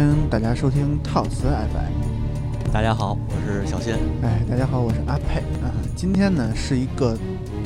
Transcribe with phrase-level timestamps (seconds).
[0.00, 2.72] 哎，欢迎大家收听套词 FM。
[2.72, 3.92] 大家好，我是小新。
[4.22, 5.68] 哎，大家好，我是阿佩啊。
[5.94, 7.14] 今天呢是一个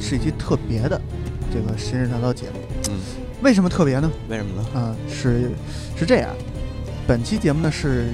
[0.01, 1.01] 是一期特别的
[1.53, 2.59] 这个神神叨叨节目。
[2.91, 2.99] 嗯，
[3.41, 4.11] 为什么特别呢？
[4.29, 4.69] 为什么呢？
[4.81, 5.53] 啊，是
[5.97, 6.31] 是这样，
[7.07, 8.13] 本期节目呢是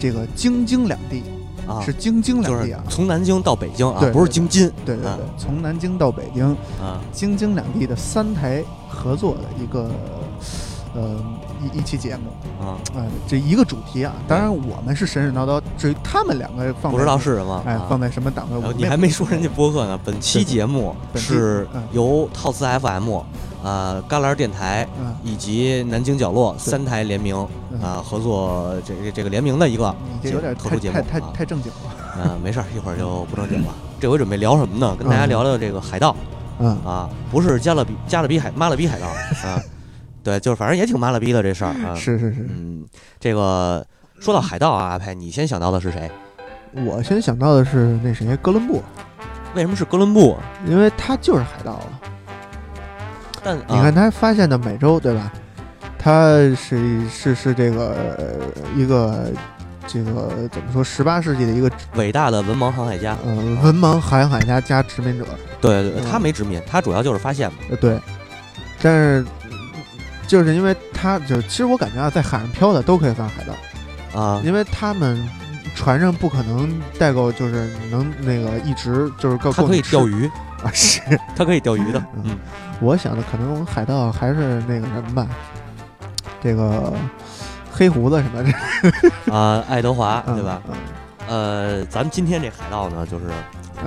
[0.00, 1.22] 这个京津两地
[1.68, 4.72] 啊，是京津两地啊，从南京到北京啊，对不是京津。
[4.86, 6.46] 对对对，从南京到北京
[6.80, 9.90] 啊，京津两地的三台合作的一个
[10.94, 11.22] 呃
[11.62, 12.30] 一一期节目
[12.62, 18.74] 啊，呃，这一个主题啊，当然我们是神神叨叨，至于他们两个放不知道是什么，哎，放在什么档位？
[18.76, 19.98] 你还没说人家播客呢。
[20.04, 23.18] 本期节目是由套词 FM、
[23.62, 24.86] 啊旮旯电台
[25.22, 27.36] 以及南京角落三台联名
[27.80, 31.78] 啊合作，这这个联名的一个这有点特殊节目，太太太正经了。
[32.24, 33.68] 嗯，没事儿，一会儿就不正经了。
[34.00, 34.96] 这回准备聊什么呢？
[34.96, 36.14] 跟大家聊聊这个海盗。
[36.58, 39.62] 嗯啊，不是加勒比加勒比海马勒比海盗啊。
[40.22, 41.94] 对，就是反正也挺妈了逼的这事儿啊！
[41.94, 42.86] 是是是，嗯，
[43.18, 43.84] 这个
[44.20, 46.10] 说到海盗啊，阿派，你先想到的是谁？
[46.86, 48.82] 我先想到的是那谁，哥伦布。
[49.54, 50.36] 为什么是哥伦布？
[50.66, 52.00] 因为他就是海盗啊。
[53.42, 55.32] 但你看他发现的美洲，对吧？
[55.98, 58.38] 他是是是这个
[58.76, 59.30] 一个
[59.86, 60.82] 这个怎么说？
[60.82, 63.16] 十八世纪的一个伟大的文盲航海家。
[63.26, 65.26] 嗯，文盲航海家加殖民者。
[65.60, 67.58] 对对，他没殖民，他主要就是发现嘛。
[67.70, 67.98] 呃，对，
[68.80, 69.26] 但是。
[70.26, 74.20] 就是因为他，就其实我感觉啊，在海上漂的都可以算海盗。
[74.20, 75.26] 啊，因为他们
[75.74, 79.52] 船上不可能代购，就是能那个一直就是够。
[79.52, 80.26] 他可以钓鱼。
[80.62, 81.00] 啊，是。
[81.34, 82.04] 他可以钓鱼的。
[82.22, 82.38] 嗯，
[82.80, 85.26] 我想的可能海盗还是那个什么吧，
[86.42, 86.92] 这个
[87.70, 88.52] 黑胡子什么的。
[89.34, 90.60] 啊，爱德华对吧？
[91.26, 93.24] 呃，咱们今天这海盗呢，就是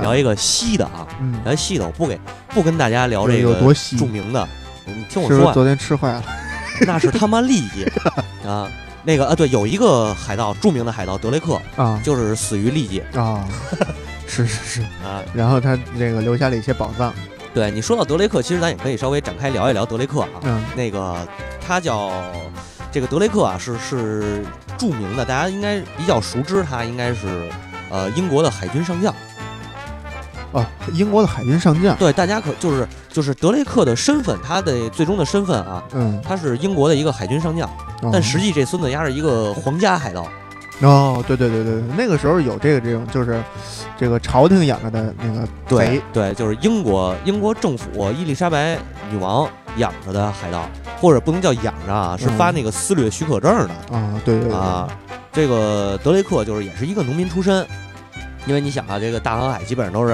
[0.01, 1.05] 聊一个西的啊，
[1.43, 2.19] 聊西的，我不给
[2.49, 3.53] 不跟大家聊这个
[3.97, 4.47] 著名的。
[4.85, 6.23] 你听我说，昨天吃坏了，
[6.85, 7.85] 那是他妈利益
[8.47, 8.69] 啊！
[9.03, 13.45] 那个啊，对，有一个海盗，著名的海盗德雷克啊，就是死于利剑啊，
[14.25, 15.21] 是是是啊。
[15.33, 17.13] 然后他那个留下了一些宝藏。
[17.53, 20.29] 对你说到德雷克，其实咱也可以稍微展开聊一聊德雷克啊。
[20.41, 21.25] 嗯，那个
[21.65, 22.11] 他叫
[22.91, 24.43] 这个德雷克啊，是是
[24.77, 27.49] 著名的，大家应该比较熟知他，应该是
[27.89, 29.13] 呃英国的海军上将。
[30.55, 31.93] 哦，英国的海军上将。
[31.97, 37.69] 对，大家可就是就是德雷克的身份，他的最终的身份啊，嗯，他是英国的一个海军上将，
[38.11, 40.25] 但实际这孙子压是一个皇家海盗。
[40.81, 43.43] 哦，对对对对，那个时候有这个这种，就是
[43.97, 48.77] 这个朝廷养着的那个对对，就是英国英国政府伊丽莎白
[49.09, 50.69] 女王养着的海盗，
[51.01, 54.87] 或者不能叫养着啊，是发那个私掠许可证的啊，对对啊，
[55.33, 57.65] 这个德雷克就是也是一个农民出身。
[58.45, 60.13] 因为你想啊，这个大航海基本上都是，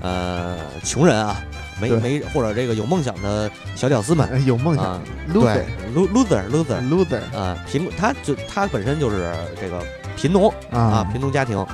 [0.00, 1.42] 呃，穷人啊，
[1.80, 5.00] 没没或者这个有梦想的小屌丝们，有梦想
[5.32, 9.82] ，loser，loser，loser，啊，贫他就他本身就是这个
[10.16, 11.66] 贫农啊，贫农家庭，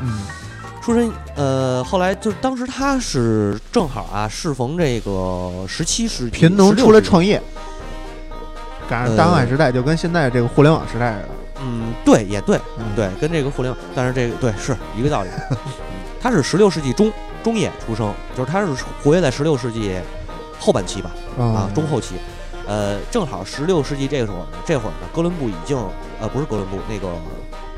[0.81, 7.43] 出身，呃，后来就当时他是正好啊，适逢这个十七世纪，贫农出来创业，
[8.89, 11.29] 赶上大航海时代，就跟现在这个互联网时代似的，
[11.63, 12.61] 嗯，对，也对，
[12.95, 15.29] 对，跟这个互联网，但是这个对是一个道理。
[16.27, 18.67] 他是十六世纪中中叶出生，就是他是
[19.01, 19.97] 活跃在十六世纪
[20.59, 22.17] 后半期吧，啊，中后期，
[22.67, 25.79] 呃，正好十六世纪这个时候，这会儿呢，哥伦布已经，
[26.21, 27.15] 呃，不是哥伦布，那个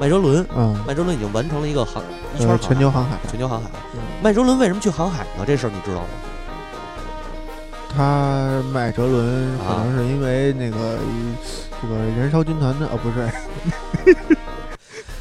[0.01, 2.03] 麦哲伦，嗯，麦哲伦已经完成了一个航
[2.39, 3.69] 一圈全球航海，全球航海。
[4.23, 5.45] 麦哲伦为什么去航海呢？
[5.47, 6.09] 这事儿你知道吗？
[7.95, 10.97] 他麦哲伦可能是因为那个
[11.83, 14.17] 这个燃烧军团的，哦，不是。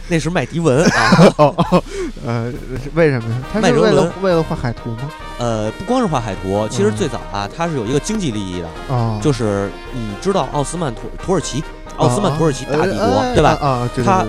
[0.10, 1.34] 那是麦迪文啊！
[1.38, 1.84] 哦哦，
[2.26, 2.52] 呃，
[2.94, 3.36] 为什么呀？
[3.52, 5.10] 他是为了为了画海图吗？
[5.38, 11.64] 呃，不光是画海图，其实最早啊，他是有一个经济利益的啊，就是你知道奥斯曼土土耳其，
[11.98, 13.58] 奥斯曼土耳其大帝国对吧？
[13.62, 14.26] 啊，他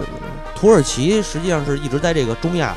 [0.55, 2.75] 土耳其实际上是一直在这个中亚、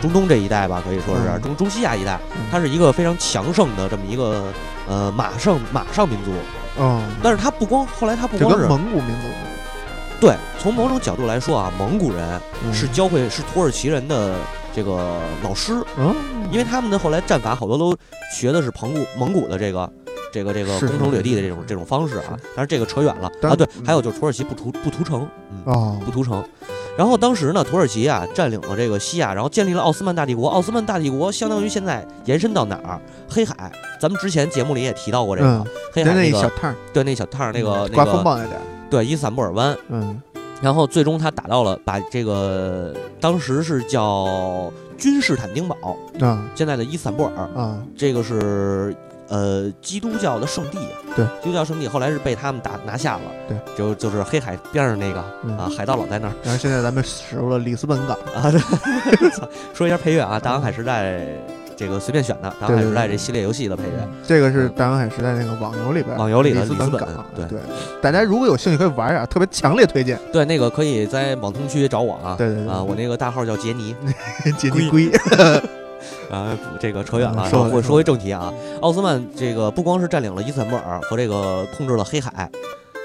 [0.00, 2.18] 中东这一带吧，可以说是中中西亚一带，
[2.50, 4.44] 它是一个非常强盛的这么一个
[4.86, 6.30] 呃马上马上民族。
[6.78, 9.28] 嗯，但是他不光后来他不光是蒙古民族。
[10.24, 12.40] 对，从某种角度来说啊，蒙古人
[12.72, 14.34] 是教会是土耳其人的
[14.74, 16.14] 这个老师，嗯，
[16.50, 17.94] 因为他们的后来战法好多都
[18.34, 19.92] 学的是蒙古蒙古的这个
[20.32, 22.38] 这个这个攻城略地的这种这种方式啊。
[22.56, 25.28] 但是这个扯远了啊，对，还有就是土耳其不屠不屠城，
[25.66, 26.42] 嗯，不屠城。
[26.96, 30.48] 然后当时呢，土耳其啊占领了这个西亚，然后建立了奥斯曼大帝国。
[30.48, 32.98] 奥斯曼大帝国相当于现在延伸到哪儿？
[33.28, 33.70] 黑海，
[34.00, 35.62] 咱们之前节目里也提到过这个
[35.92, 38.58] 黑海那个小趟，对，那小趟那个刮风暴那点。
[38.94, 40.22] 对伊斯坦布尔湾，嗯，
[40.62, 45.76] 然后最终他打到了，把这个当时是叫君士坦丁堡
[46.20, 48.94] 啊，现在的伊斯坦布尔啊，这个是
[49.26, 50.78] 呃基督教的圣地
[51.16, 53.22] 对，基督教圣地后来是被他们打拿下了。
[53.48, 55.18] 对，就就是黑海边上那个
[55.58, 56.32] 啊，海盗老在那儿。
[56.44, 58.48] 然后现在咱们驶入了里斯本港啊。
[58.52, 58.60] 对
[59.74, 61.18] 说一下配乐啊，《大航海时代》
[61.76, 64.08] 这个随便选的《大航海时代》这系列游戏的配乐。
[64.26, 67.26] 这个是《大航海时代》那个网游里边，网游里的里斯本港。
[67.34, 67.58] 对对，
[68.00, 70.18] 大家如果有兴趣可以玩一下，特别强烈推荐。
[70.32, 72.34] 对，那个可以在网通区找我啊。
[72.38, 73.94] 对对啊，我那个大号叫杰尼，
[74.58, 75.10] 杰尼龟。
[76.30, 78.52] 啊，这个扯远了，说回说回正题啊。
[78.80, 82.50] 奥斯曼这个不光是占领了伊斯坦布尔和这个控制了黑海，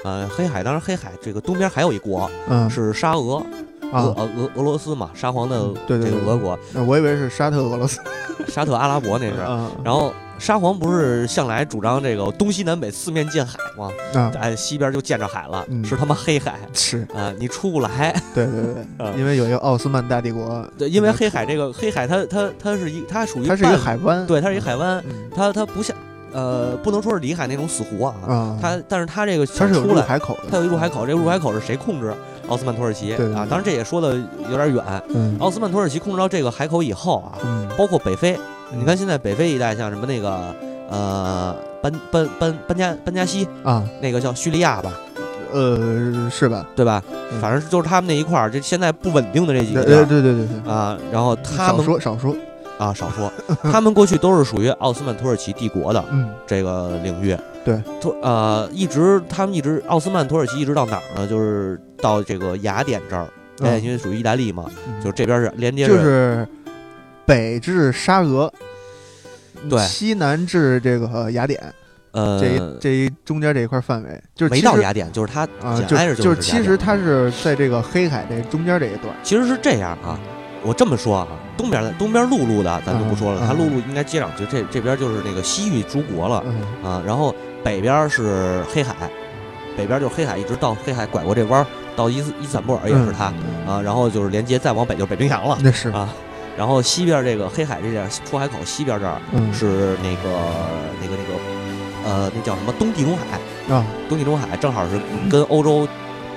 [0.04, 3.42] 呃，黑海当然黑海这个东边还有一国，嗯，是沙俄，
[3.92, 6.58] 俄俄俄罗斯嘛，沙皇的这个俄国。
[6.86, 8.00] 我以为是沙特俄罗斯，
[8.48, 9.36] 沙特阿拉伯那是。
[9.84, 13.90] 然后沙皇不是向来主张这个东西南北四面见海吗？
[14.14, 18.14] 啊，哎，西边就见着海了，嗯、是他妈黑海， 是啊，你出不来。
[18.34, 20.66] 对对对，因为有一个奥斯曼大帝国。
[20.78, 25.02] 对，因为黑海这个黑海，它它它是一，它属于它是一个海湾，对，它是一个海湾，
[25.34, 25.94] 它它不像。
[26.32, 32.14] 呃，不能说是里海那种死湖啊，它，但是它这个它是有入海口的，它有一入海口，这个入海口是谁控制？
[32.50, 34.14] 奥斯曼土耳其啊，当然这也说的
[34.50, 34.84] 有点远。
[35.38, 37.38] 奥斯曼土耳其控制到这个海口以后啊，
[37.78, 38.36] 包括北非，
[38.72, 40.54] 你看现在北非一带像什么那个
[40.90, 44.92] 呃班班班班加班加西啊，那个叫叙利亚吧，
[45.52, 46.66] 呃是吧？
[46.74, 47.02] 对吧？
[47.40, 50.72] 反正就是他们那一块儿，这现在不稳定的这几个，对对对对对。
[50.72, 52.34] 啊，然后他们少说少说。
[52.78, 53.30] 啊，少说，
[53.70, 56.30] 他们过去都是属于奥斯曼土耳其帝国的嗯。
[56.46, 61.26] 这个领域，对，土呃一直他们一直奥斯曼土耳其一直到哪儿呢？
[61.26, 63.28] 就是到这个雅典这儿，
[63.62, 64.70] 哎，因为属于意大利嘛，
[65.02, 66.46] 就这边是连接着，就是
[67.24, 68.52] 北至沙俄，
[69.68, 71.60] 对，西南至这个雅典，
[72.12, 80.18] 呃，这这一中间这一块范围，就是没到雅典，就是它啊，就就是其实它是在这个黑海这中间这一段，其实是这样啊。
[80.62, 86.90] 我这么说啊，东边的东边陆路的咱就不说了，嗯它陆路应该接壤，就这这边就是那个西域诸国了嗯。
[86.90, 87.02] 啊。
[87.06, 88.94] 然后北边是黑海，
[89.74, 91.66] 北边就是黑海，一直到黑海拐过这弯
[92.00, 93.26] 到伊斯伊斯坦布尔也是它
[93.70, 93.80] 啊。
[93.82, 96.08] 然后就是连接再往北就是北冰洋了，那是啊。
[96.56, 99.20] 然后西边这个黑海这点出海口西边这儿
[99.52, 100.30] 是那个
[101.00, 105.00] 那个那个呃那叫什么东地中海啊，东地中海正好是
[105.30, 105.86] 跟欧洲。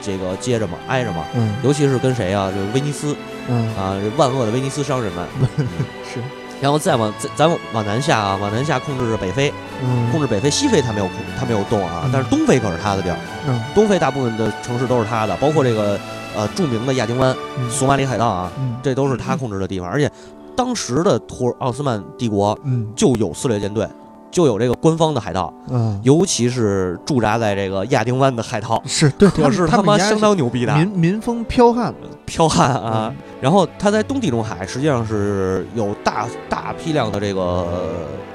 [0.06, 2.52] 这个接着嘛，挨着嘛，嗯，尤其是跟谁啊？
[2.52, 3.16] 就是威尼斯，
[3.48, 5.26] 嗯啊，万恶的威尼斯商人们，
[6.04, 6.20] 是。
[6.62, 9.54] 然后再往再咱往南下啊，往南下控制着北非，
[9.84, 13.18] 嗯，控制北非，西非他没有控，他没有动啊，但是东非可是他的地儿，
[13.48, 16.00] 嗯，东非大部分的城市都是他的，包括这个
[16.36, 17.36] 呃著名的亚丁湾、
[17.70, 18.52] 索马里海盗啊，
[18.82, 20.10] 这都是他控制的地方，而且
[20.56, 23.88] 当时的托奥斯曼帝国，嗯，就有撕裂舰队。
[24.34, 31.94] 就有这个官方的海盗，嗯，尤其是驻扎在这个亚丁湾的海盗，是对，可是他妈相当牛逼的民民风剽悍，
[32.26, 33.14] 剽悍啊！
[33.40, 37.68] 然后他在东地中海实际上是有大大批量的这个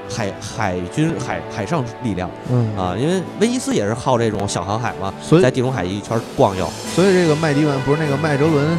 [0.08, 6.64] 海海军海海上力量，嗯啊，因为威尼斯也是靠这种小航海嘛，所以在地中海一圈逛悠。
[6.94, 8.78] 所以这个麦迪文不是那个麦哲伦，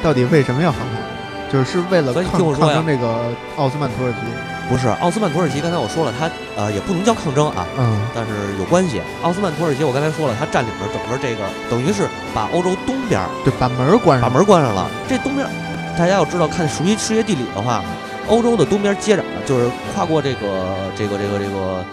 [0.00, 1.52] 到底为什么要航海？
[1.52, 4.51] 就是为了抗抗争这个奥斯曼土耳其。
[4.72, 9.02] 不是奥斯曼土耳其，刚才我说了，它呃也不能叫抗争啊，嗯，但是有关系。
[9.22, 14.88] 奥斯曼土耳其，我刚才说了，它占领了整个这个，等于是把欧洲东边对把门关上，把门关上了。
[15.06, 15.46] 这东边，
[15.94, 17.84] 大家要知道，看熟悉世界地理的话，
[18.28, 21.84] 欧洲的东边接壤就是跨过这个这个这个这个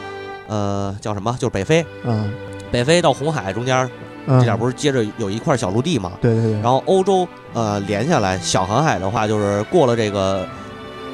[0.48, 1.36] 呃叫什么？
[1.38, 2.32] 就是北非，嗯，
[2.72, 3.90] 北非到红海中间
[4.26, 6.14] 这点不是接着有一块小陆地嘛？
[6.22, 6.54] 对对对。
[6.62, 10.48] 然后欧洲呃连下来小航海的话，就是过了这个。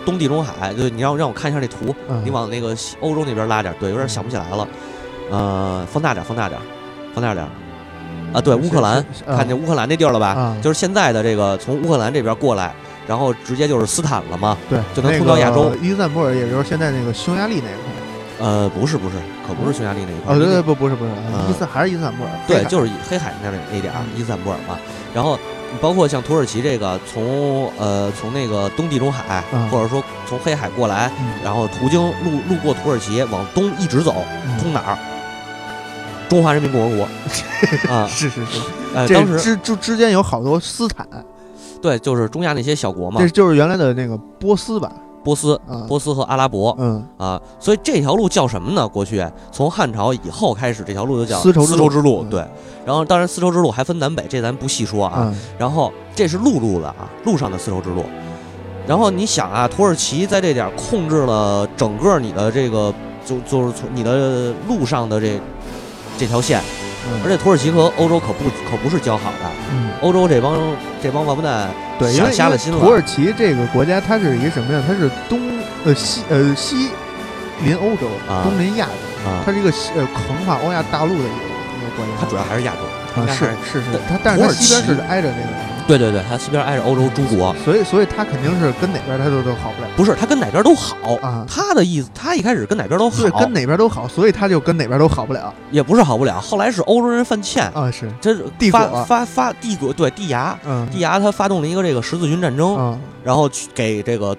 [0.06, 1.94] 东地中海，就你让让我看一下那图，
[2.24, 4.68] 你往那个欧洲那边拉点，对，有点想不起来了，
[5.32, 6.62] 呃，放大点，放大点，
[7.14, 7.46] 放大点，
[8.32, 10.56] 啊，对，乌克兰，看见乌克兰那地儿了吧？
[10.62, 12.74] 就是现在的这个从乌克兰这边过来，
[13.08, 15.72] 然后直接就是斯坦了嘛，对，就能通到亚洲。
[15.82, 17.82] 伊斯坦布尔，也就是现在那个匈牙利那一块。
[18.38, 19.16] 呃，不是不是，
[19.48, 20.36] 可不是匈牙利那一块。
[20.36, 21.12] 哦，对对不不是不是，
[21.50, 22.30] 伊斯还是伊斯坦布尔。
[22.46, 24.78] 对，就是黑海那那点儿，伊斯坦布尔嘛，
[25.14, 25.40] 然后。
[25.82, 31.12] 包括像土耳其这个，从呃从那个东地中海，或者说从黑海过来，
[31.44, 34.16] 然后途经路路过土耳其往东一直走，
[34.62, 34.98] 通哪儿？
[36.28, 37.08] 中华人民共和国。
[37.94, 38.60] 啊，是是是，
[38.94, 41.08] 呃，当时之之之间有好多斯坦，
[41.82, 44.92] 对，就是中亚那些小国嘛，这就是原来的那个波斯吧。
[45.26, 48.88] 波斯，波斯和阿拉伯，嗯啊，所以这条路叫什么呢？
[48.88, 52.24] 过去从汉朝以后开始，这条路就叫丝绸丝绸之路。
[52.26, 52.46] 对，
[52.86, 55.34] 然后当然丝绸之路还分南北，这咱不细说啊。
[55.58, 58.06] 然后这是陆路的啊，路上的丝绸之路。
[58.86, 62.94] 然后你想啊，土耳其在这点控制了整个你的这个，
[63.26, 65.42] 就就是从你的路上的这
[66.20, 66.62] 这条线。
[67.24, 69.52] 而且土耳其和欧洲可不可不是交好的，
[70.02, 72.80] 欧洲这帮这帮王八蛋对，因为瞎了心了。
[72.80, 74.84] 土耳其这个国家它是一个什么呀？
[74.86, 75.40] 它是东
[75.86, 76.90] 呃西呃西
[77.64, 78.10] 临欧洲，
[78.44, 78.92] 东临亚洲。
[79.46, 81.55] 它是一个呃横跨欧亚大陆的一个
[82.20, 83.22] 它主要还是亚洲。
[83.22, 85.48] 啊，是是是，它但是它西边是挨着那个。
[85.88, 89.88] 对对对，它西边挨着欧洲诸国，所以所以它肯定是跟哪边它都都好不了。
[89.96, 91.46] 不是，它跟哪边都好啊。
[91.48, 95.54] 他的意思，他一开始跟哪边都好，对，跟哪边都好，所以他就跟哪边都好不了。
[95.70, 104.36] 也不是好不了，后来是欧洲人犯欠啊，是这帝国发发帝国对地牙，嗯，帝牙他发动了一个这个十字军战争，然后去给这个。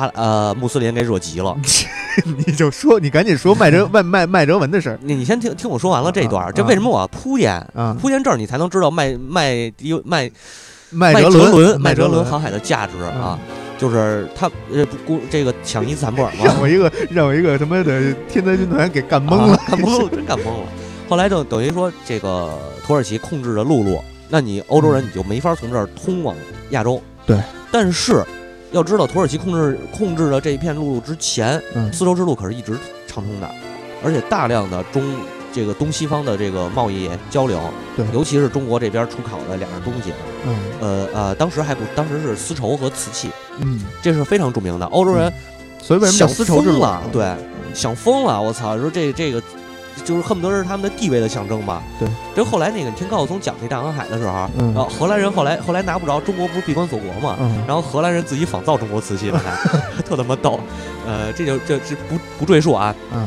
[0.00, 1.54] 啊呃，穆斯林给惹急了，
[2.46, 4.98] 你就说，你赶紧说麦哲麦麦麦哲文的事儿。
[5.02, 7.62] 你你先听听我说完了这段，这为什么我要铺垫？
[8.00, 10.30] 铺垫这儿你才能知道麦麦迪麦
[10.90, 13.38] 麦哲伦麦哲伦航海的价值啊，
[13.78, 20.66] 就是他呃不这个抢伊斯坦布尔嘛，让我一个让我一个他妈的天灾军团给干懵了，干懵了，真干懵了。
[21.08, 26.34] 后来就等于说这个土耳其控制着陆路，那你欧洲人你就没法从这儿通往
[26.70, 27.02] 亚洲。
[27.26, 27.38] 对，
[27.70, 28.24] 但是。
[28.72, 31.60] 要知道，土耳其控制控制的这一片陆路之前，
[31.92, 33.50] 丝绸之路可是一直畅通的，
[34.04, 35.02] 而且大量的中
[35.52, 37.60] 这个东西方的这个贸易交流，
[37.96, 40.12] 对，尤其是中国这边出口的两样东西，
[40.46, 45.32] 嗯，呃呃，当时还不，当时是丝绸和瓷器，嗯，这是非常著名的，欧洲人，
[45.82, 46.84] 所以为什么丝绸之路？
[47.12, 47.34] 对，
[47.74, 49.42] 想疯了，我操，说这这个。
[50.04, 51.82] 就是恨不得是他们的地位的象征吧。
[51.98, 60.58] 对，就后来那个，你听高晓松讲那大航海的时候，然后荷兰人后来后来拿不着，中国不是闭关锁国嘛，然后荷兰人自己仿造中国瓷器了，还 特他妈逗。
[61.06, 62.94] 呃，这就这这不不赘述啊。
[63.12, 63.26] 嗯，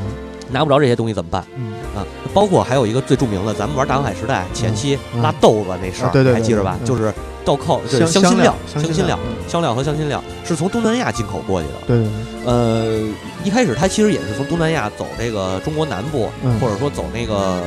[0.52, 1.44] 拿不着这些东西怎么办？
[1.56, 6.78] 嗯啊，包括还有一个最著名的，咱们玩大航海时代前期拉豆子那事儿，还记着吧？
[6.84, 7.14] 就是
[7.46, 11.74] 豆蔻，就是香辛料，香辛料，香料和香辛料是从东南亚进口过去的。
[11.88, 12.46] 对对对。
[12.46, 13.04] 呃，
[13.44, 17.62] 一开始它其实也是从东南亚走这个中国南部，或者说走那个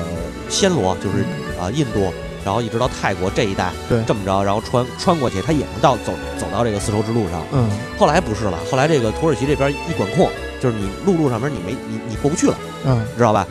[0.50, 1.24] 暹罗，就是
[1.60, 2.12] 啊印度，
[2.44, 7.42] 然后一直到泰国这一带，对，这么着，然后穿穿过去，它也能到走走到这个丝绸之路上。
[7.52, 7.68] 嗯。
[7.98, 10.28] 后来不是了，后来这个土耳其这边一管控。
[10.58, 12.54] 就是你陆路上面你没你你过不去了，
[12.86, 13.46] 嗯，知道吧？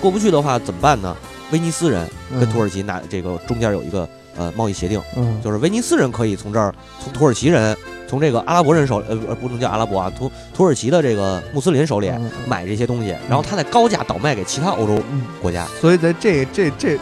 [0.00, 1.14] 过不去的话怎么办呢？
[1.50, 7.76] 威尼斯人跟土耳其那这个中间有一个呃贸易协定，嗯，就是威尼斯人可以从这儿从土耳其人
[8.08, 12.12] 从这个阿拉伯人手呃不能叫阿拉伯啊土土耳其的这个穆斯林手里
[12.46, 14.98] 买这些东西，然后他再高价倒卖给其他欧洲
[15.40, 15.66] 国家。
[15.80, 16.98] 所以在这这这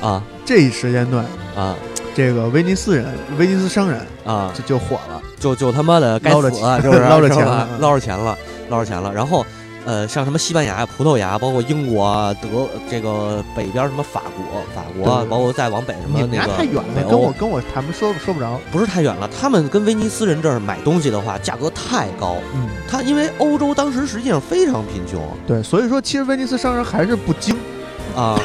[0.00, 0.22] 啊。
[0.44, 1.24] 这一时间段
[1.56, 1.76] 啊，
[2.16, 3.06] 这个威尼斯人
[3.38, 4.52] 威尼斯商人啊。
[4.52, 5.22] 就就火了。
[5.38, 6.50] 就就他妈的该死，
[6.82, 8.36] 就是 捞着钱了，捞着钱了，
[8.68, 9.14] 捞着钱了。
[9.14, 9.46] 然后，
[9.84, 18.60] 呃，像什么西班牙、葡萄牙，包括英国、德，这个北边什么法国、法国，包括再往北什么那个太远了，跟我跟我谈不说说不着。
[18.70, 22.36] 不是太远了，他们跟威尼斯人这儿买东西的话，价格太高。
[22.54, 27.56] 嗯，他因为欧洲当时实际上非常贫穷，对，所以说其实威尼斯商人还是不精
[28.14, 28.38] 啊。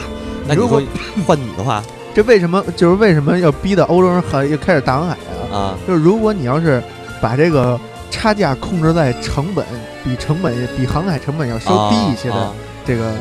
[0.47, 0.81] 那你说
[1.25, 1.83] 换你的话，
[2.15, 5.13] 这为什么就是为什么要逼的欧洲人还要开始大航海
[5.51, 5.53] 啊？
[5.55, 6.81] 啊，就是如果你要是
[7.21, 7.79] 把这个
[8.17, 9.63] 差价控制在成本
[10.03, 12.51] 比成本比航海成本要稍低一些的
[12.83, 13.13] 这个，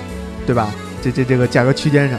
[0.46, 0.74] 对吧？
[1.02, 2.18] 这这这个价格区间上，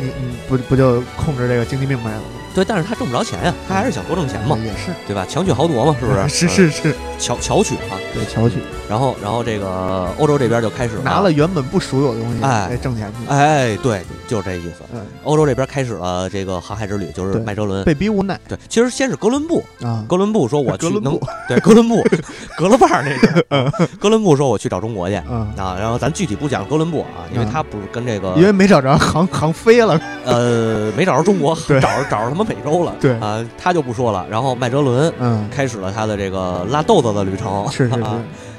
[0.00, 2.22] 你你不不就控制这个经济命脉了？
[2.56, 5.26] 对，但是他挣不着钱呀，他还是想多挣钱嘛，也是，对吧？
[5.28, 6.26] 强取豪夺嘛，是不是？
[6.48, 8.56] 是是是，巧巧取啊，对，巧取。
[8.88, 13.28] 然后然后这个欧洲这边就开始拿了原本不属有的东西，哎，挣钱去。
[13.28, 14.84] 哎，对，就是这意思。
[15.24, 18.38] 欧洲这边开始了这个航海之旅，就是麦哲伦被逼无奈。
[18.48, 22.00] 对，其实先是哥伦布啊，哥伦布说我 去能，对，哥伦布，
[22.56, 25.76] 哥伦布那个，哥伦布说我去找中国去啊。
[25.78, 33.12] 然后咱具体不讲哥伦布啊，因为他不是跟这个，因为没找着航航飞了，呃，没找着中国，找着找着他妈美洲了，对。
[33.18, 34.26] 啊，他就不说了。
[34.30, 38.04] 然后麦哲伦，嗯，开始了他的这个拉豆子的旅程，是是是，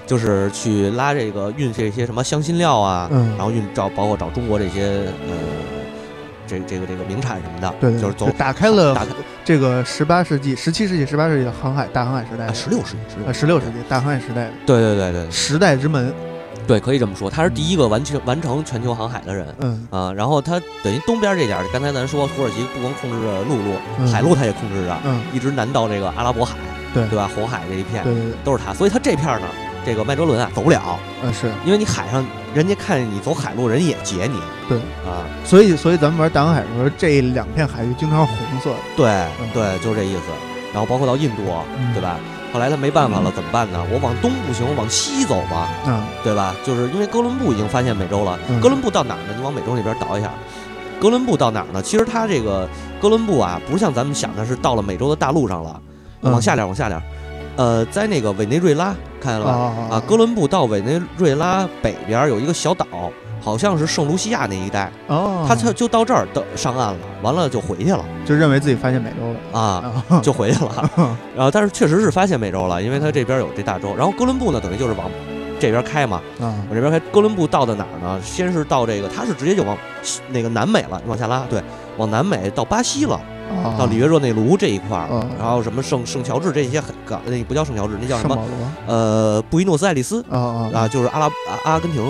[0.05, 5.35] 就是去拉这个运这些什么香辛料啊，嗯，然后运找包括找中国这些呃，
[6.45, 9.11] 这这个这个名产什么的，对，就是走打开了打开
[9.43, 16.13] 这个十八世纪、十七世纪、十八世纪的航海大航海时代，十六世纪，啊，十六世纪大航海时代，对对对对，时代之门。
[16.67, 19.47] 对，可以这么说，他是第一个完成完成全球航海的人。
[19.61, 26.55] 嗯啊，然后他等于东边这点，刚才咱说土耳其不光控制着陆路，海路他也控制着，嗯，一直南到这个阿拉伯海，
[26.93, 27.29] 对对吧？
[27.33, 28.73] 红海这一片，对对对，都是他。
[28.73, 29.47] 所以他这片呢，
[29.85, 30.99] 这个麦哲伦啊，走不了。
[31.23, 34.37] 嗯，是因为你海上人家看见你走海路，人也劫你。
[34.67, 38.71] 对啊，所以所以咱们玩大航海的时候，这两片海域经常红色。
[38.97, 40.23] 对对，就是这意思。
[40.73, 41.43] 然后包括到印度，
[41.93, 42.19] 对吧？
[42.53, 43.83] 后来他没办法了，怎么办呢？
[43.91, 46.55] 我往东不行，我往西走吧，嗯，对吧？
[46.65, 48.39] 就是因为哥伦布已经发现美洲了。
[48.61, 49.33] 哥伦布到哪儿呢？
[49.37, 50.31] 你往美洲那边倒一下。
[50.99, 51.81] 哥伦布到哪儿呢？
[51.81, 52.67] 其实他这个
[52.99, 55.79] 哥伦布啊，不是像咱们想的是到了美洲的大陆上了。
[56.21, 57.01] 往下点，往下点。
[57.57, 59.95] 呃，在那个委内瑞拉看见了吧？
[59.95, 62.85] 啊，哥伦布到委内瑞拉北边有一个小岛。
[63.47, 70.89] 好像是圣卢西亚那一带哦，他就就到这儿的上岸了，完了就回去了，就认为自己发现美洲了啊，就回去了。
[71.33, 73.95] 然后但是确实是发现美洲了，因为他这边有这大洲。
[73.95, 75.09] 然后哥伦布呢，等于就是往
[75.61, 76.99] 这边开嘛，往这边开。
[77.09, 78.21] 哥伦布到的哪儿呢？
[78.21, 79.77] 先是到这个，他是直接就往
[80.33, 81.63] 那个南美了，往下拉，对，
[81.95, 83.17] 往南美到巴西了。
[83.79, 85.07] 到里约热内卢这一块儿，
[85.39, 88.37] 然后什么圣圣乔治这些很港，那不叫圣乔治，那叫什么？
[88.85, 92.03] 呃，布宜诺斯艾利斯啊啊，就是阿拉阿阿根廷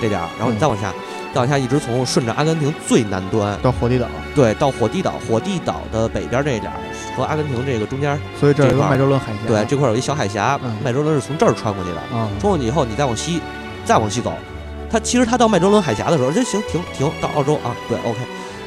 [0.00, 0.92] 这点儿，然后你再往下，
[1.34, 6.78] 再往下一直从顺着阿根廷最南端到火地岛，对，到火地岛，火地岛的北边这一点儿
[7.16, 11.98] 和阿根廷这个中间，所以这块麦哲伦海峡，对，这块有一小海峡，麦哲伦是从这儿穿过去的，
[12.40, 13.40] 穿过去以后你再往西，
[13.84, 14.32] 再往西走，
[14.90, 18.18] 它其实它到麦哲伦海峡的时候，这行停停到澳洲啊，对，OK。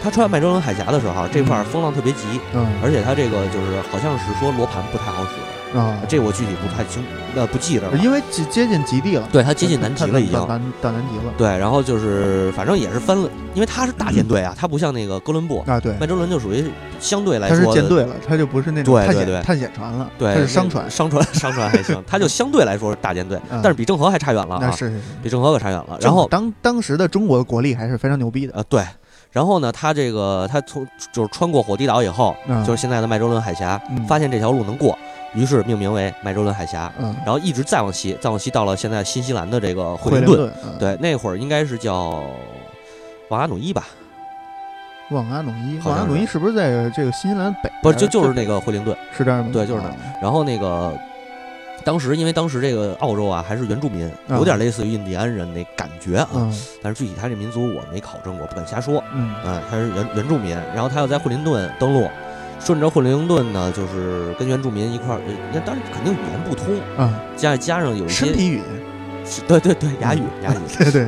[0.03, 5.37] 他穿麦哲伦海峡的时候，这块风浪特别急，嗯，而且他这个就是好像是说罗盘不太好使
[5.73, 7.03] 啊，这我具体不太清，
[7.35, 10.45] 呃，不记得了，因为接接近极地了，对，它接近南极了已经，到
[10.81, 28.57] 到南极了，对，然后就是反正也是翻了，因为它是大舰队啊，它不像那个哥伦布啊，对，麦哲伦就属于相对来说，它是舰队了，它就不是那种探险探险船了，对，它是商船，商船商船还行， 它就相对来说是大舰队，但是比郑和还差远了啊，是是是，比郑和可差远了，然后当当时的中国的国力还是非常牛逼的。
[28.57, 28.83] 啊，对。
[29.31, 32.35] 然后呢，他这个他从就是穿过火地岛以后，
[32.67, 34.97] 就是现在的麦哲伦海峡，发现这条路能过，
[35.33, 36.91] 于是命名为麦哲伦海峡。
[36.99, 40.51] 嗯然后一直再往西，再往西到了现在新西兰的这个惠灵顿。
[40.79, 42.23] 对，那会儿应该是叫
[43.29, 43.87] 瓦阿努伊吧？
[45.11, 47.69] 瓦阿努伊，瓦阿努伊是不是在这个新西兰北？
[47.81, 49.49] 不是，就就是那个惠灵顿，是这样吗？
[49.51, 49.89] 对，就是那。
[50.21, 50.93] 然后那个。
[51.83, 56.29] 当时，因为当时这个澳洲啊，还是原住民，有点类似于印第安人那感觉啊。
[56.79, 59.03] 但是具体他这民族我没考证过，不敢瞎说。
[59.11, 59.33] 嗯，
[59.67, 62.07] 他是原原住民，然后他又在惠灵顿登陆，
[62.63, 68.65] 顺着惠灵顿呢，就是跟原住民一块儿，那当然肯定语言不通啊，加加上有一些身体语言，
[69.47, 71.07] 对对 对，哑 语哑语，对对。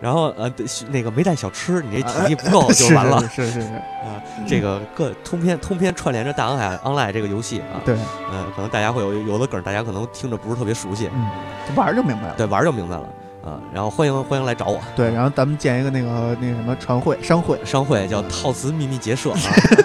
[0.00, 0.52] 然后呃，
[0.90, 3.20] 那个没带小吃，你这体力不够就完了。
[3.34, 3.68] 是是是
[4.04, 7.80] 啊，这个各通篇通篇串联着大航海 online 这个游戏啊。
[7.86, 7.94] 对，
[8.30, 11.08] 嗯，可能大家会有有的梗，大家可能听着不是特别熟悉。
[11.14, 11.26] 嗯，
[11.74, 12.34] 玩就明白了。
[12.36, 13.08] 对，玩就明白了
[13.44, 13.60] 啊。
[13.72, 14.80] 然后欢迎欢迎来找我。
[14.96, 19.38] 对，然后咱们建一个那个那个什么船会商会商会叫套词秘密结社啊。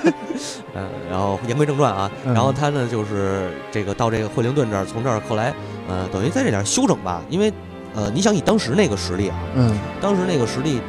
[0.73, 5.53] 嗯，然后言归正传啊，然后他呢就是这个到这个惠灵顿这儿，从这儿后来
[5.87, 7.51] 呃等于在这点休整吧，因为。
[7.95, 10.79] 呃，你想以当时那个实力啊，嗯，当时那个实力，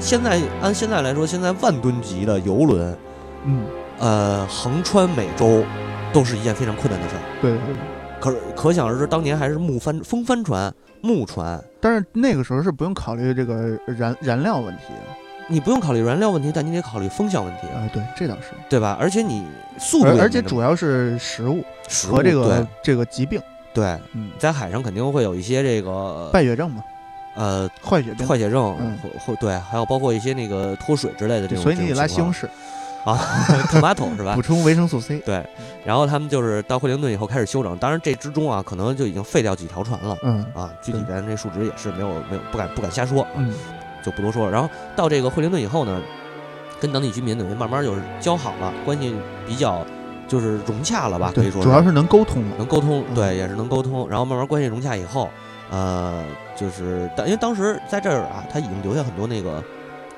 [0.00, 2.98] 现在按现在来说，现在万吨级的游轮，
[3.44, 3.66] 嗯，
[3.98, 5.62] 呃，横穿美洲，
[6.14, 7.20] 都是一件非常困难的事儿。
[7.42, 7.52] 对，
[8.20, 14.84] 可可想而知，当年还是木帆风帆船、木船，但是那个时候是不用考虑这个燃燃料问题，
[15.48, 17.88] 你不用考虑燃料问题，但你得考虑风向问题啊。
[17.92, 18.96] 对，这倒是，对吧？
[19.00, 19.46] 而且你
[19.78, 21.62] 速度，而且主要是食物
[22.08, 23.40] 和这个这个疾病。
[23.72, 23.98] 对，
[24.38, 26.82] 在海上肯定会有一些这个败血症嘛，
[27.34, 31.62] 呃，坏血症，坏血症，或或对，还有包括一些那个脱水之类的这种。
[31.62, 32.48] 所以你得拉西红柿
[33.06, 33.16] 啊，
[33.72, 34.34] tomato 是吧？
[34.34, 35.18] 补充维生素 C。
[35.20, 35.42] 对，
[35.84, 40.16] 然后他们就是到惠灵顿以后开始休整，当然这之中啊，可能就已经废掉几条船了。
[40.22, 43.54] 嗯啊，具体咱这数值也是没有没有不敢不敢瞎说，嗯，
[44.04, 44.50] 就不多说了。
[44.50, 46.02] 然后到这个惠灵顿以后呢，
[46.80, 49.14] 跟当地居民等于慢慢就是交好了，关系
[49.46, 49.86] 比较。
[50.28, 54.08] 就是融洽了吧，可以说主要是能沟通，能沟通，对，也是能沟通。
[54.08, 55.30] 然后慢慢关系融洽以后，
[55.70, 56.24] 呃，
[56.56, 59.62] 就是因为当时在这儿啊，他已经留下很多那个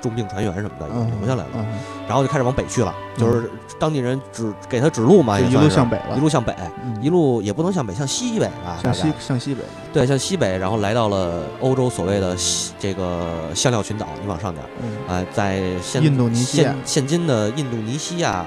[0.01, 0.87] 重病船员什么的，
[1.21, 1.67] 留下来了。
[2.07, 6.55] 然后就开始往北去了，就是当地人指给他指路嘛，一路向北了，一路向北，
[7.01, 12.37] 一路也不能向北，向西北啊，向西向西北，对，向西北，然后来到了欧洲所谓的
[12.79, 14.65] 这个香料群岛，你往上点，
[15.09, 18.45] 啊，在现印度尼西亚，现今的印度尼西亚。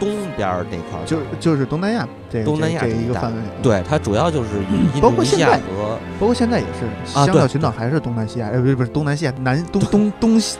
[0.00, 4.50] 东边那块儿，就就是东南亚，这东南亚这一个范围，对它主要就是
[4.94, 10.56] 印度尼西亚和，包括现在也是，香料群岛还是东南西亚，呃，不是不是东南西亚，南东东东西，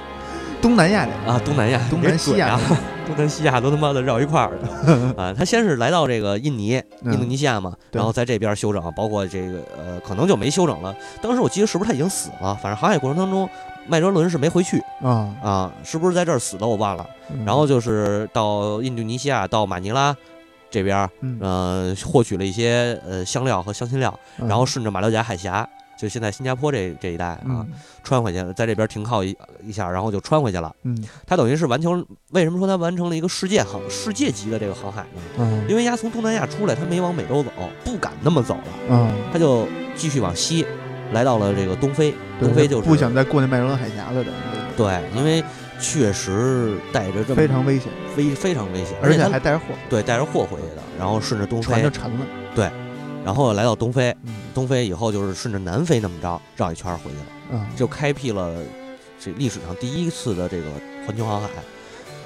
[0.61, 2.59] 东南亚的啊，东南亚，东南西亚，
[3.07, 4.59] 东南西亚都他妈的绕一块儿
[5.16, 5.33] 啊！
[5.33, 10.94] 他先是来到这个印尼，印度尼西亚嘛，然后在这边休整，包括这个呃，可能就没休整了。
[11.23, 12.55] 当时我记得是不是他已经死了？
[12.62, 13.49] 反正航海过程当中。
[13.90, 16.66] 麦哲伦是没回去啊啊，是不是在这儿死的？
[16.66, 17.07] 我忘了。
[17.47, 20.14] 然后就是到印度尼西亚，到马尼拉
[20.71, 25.66] 这边，嗯，获取了一些呃香料和香辛料，然后顺着马六甲海峡，
[25.98, 27.66] 就现在新加坡这这一带啊，
[28.04, 30.72] 穿回去，在这边停靠一一下，然后就穿回去了。
[30.84, 35.20] 嗯，他等于是完成，为什么说他完成了一个世界航世界级的这个航海呢？
[35.38, 37.50] 嗯，因为他从东南亚出来，他没往美洲走，
[37.84, 38.64] 不敢那么走了。
[38.88, 40.64] 嗯，他就继续往西。
[41.12, 44.30] 来到了这个东非，东非就是不想再过那麦哲伦海峡了的。
[44.76, 45.42] 对，因为
[45.80, 49.64] 确实带着这么非常危险，非非常危险，而且还带着货。
[49.88, 52.26] 对，带着货回去的，然后顺着东非船就沉了。
[52.54, 52.70] 对，
[53.29, 54.17] 然后来到东非，
[54.55, 58.55] 东非以后就是顺着南非那么着绕一圈回去了，嗯，就开辟了
[59.21, 60.64] 这历史上第一次的这个
[61.07, 61.49] 环球航海。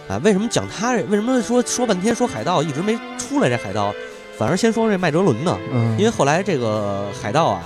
[0.08, 0.92] 啊，为什么讲他？
[0.92, 3.48] 为什么说说半天说海盗一直没出来？
[3.48, 3.92] 这海盗
[4.38, 5.58] 反而先说这麦哲伦呢？
[5.72, 7.64] 嗯，因为后来这个海盗啊。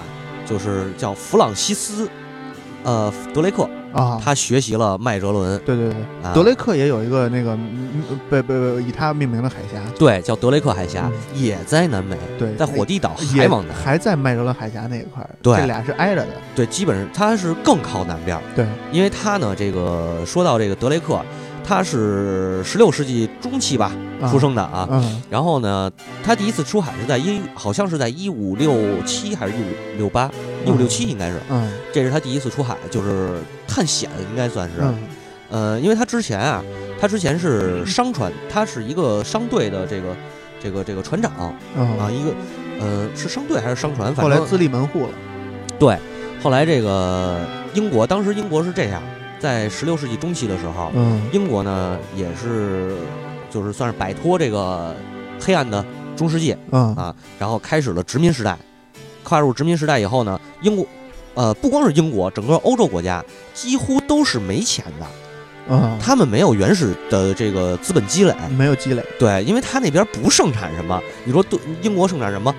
[0.49, 2.09] 就是叫弗朗西斯，
[2.87, 5.59] 呃，德雷克啊，他学习了麦哲伦。
[5.67, 5.97] 对对对，
[6.33, 7.59] 德雷克也有一个那个
[8.31, 21.21] 被被以他命名的海峡，对，叫德雷克海峡，也在南美，对，在火地岛还往南，还在麦哲伦海峡那一块儿，对，这俩是挨着的，对，基本上它是更靠南边，对，因为它呢，这个说到这个德雷克。
[21.67, 23.91] 他是十六世纪中期吧
[24.31, 24.89] 出生的啊，
[25.29, 25.91] 然后呢，
[26.23, 30.31] 他第一次出海是在一，好像是在一五六七还是一五六八，
[30.65, 34.77] 一五六七应该是，嗯，这是他第一次出海，就是探险应该算是，
[35.51, 36.63] 呃，因为他之前啊，
[37.01, 40.17] 他之前是商船，他是一个商队的这个
[40.63, 42.33] 这个这个船长啊，一个
[42.81, 45.13] 呃是商队还是商船，后来自立门户了，
[45.81, 45.99] 对，
[46.43, 47.41] 后来这个
[47.75, 49.03] 英国当时英国是这样。
[49.39, 52.97] 在十六世纪中期的时候，嗯，英国呢也是，
[53.51, 54.95] 就是算是摆脱这个
[55.41, 55.85] 黑暗的
[56.17, 58.57] 中世纪，嗯啊，然后开始了殖民时代。
[59.23, 60.87] 跨入殖民时代以后呢，英国，
[61.35, 65.07] 呃，不光是英国，整个欧洲国家几乎都是没钱的，
[65.69, 71.03] 嗯，他们没有原始的这个资本积累，没有积累，对，因为他那边不盛产什么。
[71.25, 72.55] 你说对，英国盛产什么？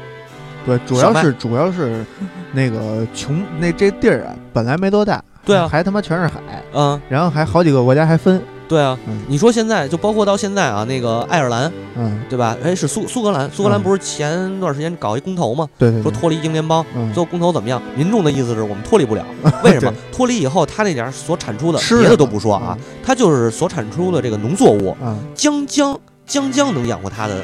[0.66, 2.06] 对，主要是主要是
[2.52, 5.24] 那个穷，那这地儿啊本来没多大。
[5.48, 6.40] 对啊，还他妈全是海，
[6.74, 12.56] 嗯，然后还好几个国家还分，对啊，你说现在就包括到现在啊，那个爱尔兰，嗯，对吧？
[12.62, 15.68] 哎，是苏苏格兰，苏格兰不是前段时间搞一公投吗？
[15.78, 17.82] 对对，说脱离英联邦，最后公投怎么样？
[17.96, 19.26] 民众的意思是我们脱离不了，
[19.64, 19.94] 为什么？
[20.12, 24.96] 脱离以后，他那点所产出的，别的都不说啊，他就是所产出的这个农作物，
[25.34, 27.44] 将将将将能养活他的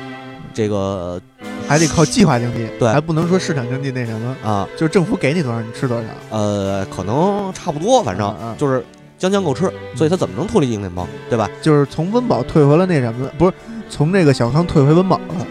[0.53, 1.19] 这个。
[1.67, 6.04] 还得靠计划经济，对，还不能说市场经济那什么啊，就是政府给你多少，你吃多少。
[6.30, 8.84] 呃，可能差不多，反正就是
[9.17, 11.49] 将将够吃，所以他怎么能脱离英联邦，对吧？
[11.62, 13.54] 就是从温饱退回了那什么，不是
[13.89, 15.47] 从这个小康退回温饱了，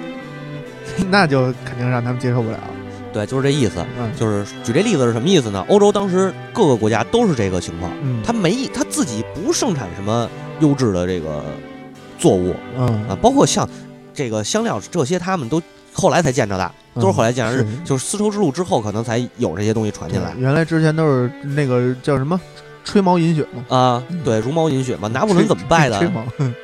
[1.10, 2.58] 那就肯定让他们接受不了。
[3.12, 3.84] 对，就是这意思。
[3.98, 5.64] 嗯，就是举这例子是什么意思呢？
[5.68, 10.28] 欧洲当时各个国家都是这个情况，嗯他没他自己不盛产什么
[10.60, 11.42] 优质的这个
[12.18, 13.68] 作物，嗯啊，包括像
[14.14, 15.60] 这个香料这些，他们都。
[15.92, 20.32] 后来才见着的，都是后来见着，就是丝绸之路之后，可能才有这些东西传进来。
[20.38, 22.40] 原来之前都是那个叫什么
[22.84, 23.76] 吹毛饮血嘛？
[23.76, 25.06] 啊，对，茹毛饮血嘛。
[25.08, 25.96] 拿破仑怎么败的？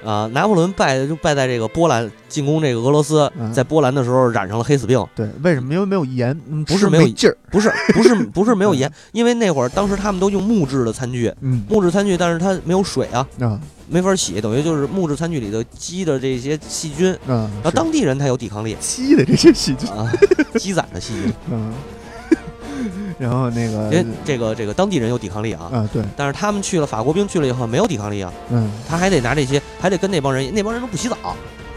[0.04, 5.04] 啊，拿破仑败就败在这个波兰进攻这个俄罗斯，在波兰的时候染上了黑死病。
[5.14, 5.72] 对，为什么？
[5.72, 6.36] 因为没有盐，
[6.66, 11.32] 不是没有劲儿，不是，不是，不是没有盐， 因为那会儿当时他们都用木质的餐具，
[11.68, 13.24] 木质餐具，但是它没有水啊。
[13.88, 13.90] 啊。
[13.90, 19.88] 没法洗，等于就是木质餐具里头积的这些细菌，嗯，然后当地人他有抵抗力，积的这些细菌。
[19.90, 20.06] 啊，
[20.60, 21.72] 积攒的细菌，嗯，
[23.18, 31.16] 然后那个，因为这个这个当地人有抵抗力啊，啊对，但是他们去了法国兵去了以后没有抵抗力啊，嗯，他还得拿这些，还得跟那帮人，那帮人都不洗澡，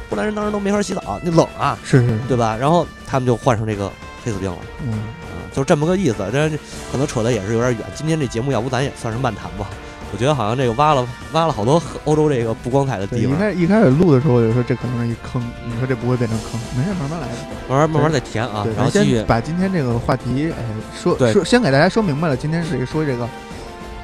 [0.10, 2.58] 波兰人当时都没法洗澡，那冷啊，是是，对吧？
[2.60, 3.90] 然后他们就患上这个
[4.26, 6.50] 黑死病了，嗯，啊，就这么个意思，这
[6.92, 9.70] 可能扯的也是有点远，今天这节目要不咱也算是漫谈吧。
[10.14, 13.34] 我觉得好像这个挖了挖了好多欧洲这个不光彩的地方。
[13.34, 15.42] 一开一开始录的时候，我就说这可能是一坑。
[15.66, 16.60] 你说这不会变成坑？
[16.76, 17.28] 没事，慢慢来，
[17.70, 18.68] 慢慢慢慢再填啊。
[18.76, 20.64] 然后继续把今天这个话题，哎，
[21.02, 22.36] 说说先给大家说明白了。
[22.36, 23.26] 今天是说这个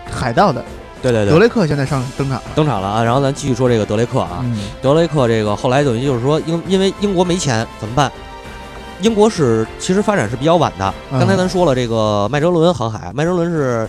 [0.10, 0.64] 海盗的，
[1.02, 3.04] 对对对，德雷克现在上登场登场了啊。
[3.04, 4.46] 然后咱继续说这个德雷克啊，
[4.82, 8.10] 德雷克这个后来等于就是说，因因为英国没钱怎么办？
[9.02, 10.94] 英国是其实发展是比较晚的。
[11.12, 13.88] 刚才咱说了这个麦哲伦航海，麦哲伦是。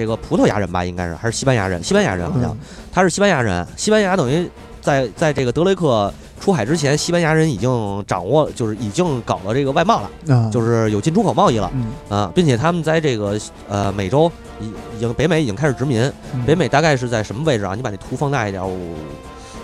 [0.00, 1.84] 这个葡萄牙人吧，应该是还是西班牙人？
[1.84, 2.56] 西班牙人好像，
[2.90, 3.66] 他是西班牙人。
[3.76, 4.48] 西班牙等于
[4.80, 6.10] 在在这个德雷克
[6.40, 7.68] 出海之前，西班牙人已经
[8.06, 11.70] 掌握，就是已经搞了这个外贸了，就是有进出口贸易了
[12.08, 16.10] 啊，并且他们在这个呃美洲已已经北美已经开始殖民。
[16.46, 17.74] 北美大概是在什么位置啊？
[17.74, 18.74] 你把那图放大一点，我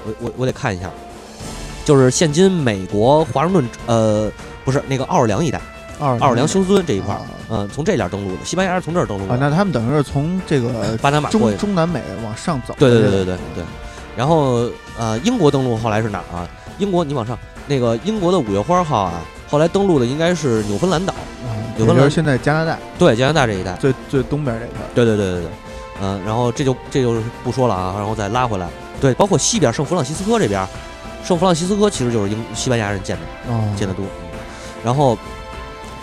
[0.05, 0.90] 我我我得看一下，
[1.87, 4.31] 就是现今美国华盛顿呃
[4.66, 5.59] 不是那个奥尔良一带。
[5.98, 9.37] 奥尔良休斯顿这一块儿，嗯，从这点登陆的，西班牙是从这儿登陆的。
[9.37, 12.74] 那他们等于是从这个巴拿马中中南美往上走。
[12.78, 13.64] 对对对对对对。
[14.16, 16.48] 然后呃，英国登陆后来是哪儿啊？
[16.78, 21.14] 英国你往上，那个英国的五月花号啊，后来登陆的应该是纽芬兰岛。
[21.76, 22.78] 纽芬兰现在加拿大。
[22.98, 24.87] 对加拿大这一带，最最东边这块。
[24.94, 25.50] 对对对对对。
[26.02, 28.68] 嗯，然后这就这就不说了啊，然后再拉回来。
[29.00, 30.66] 对，包括西边圣弗朗西斯科这边，
[31.24, 34.04] 圣弗朗西斯科其实就是英西班牙人建的，建的多。
[34.85, 35.16] 然后。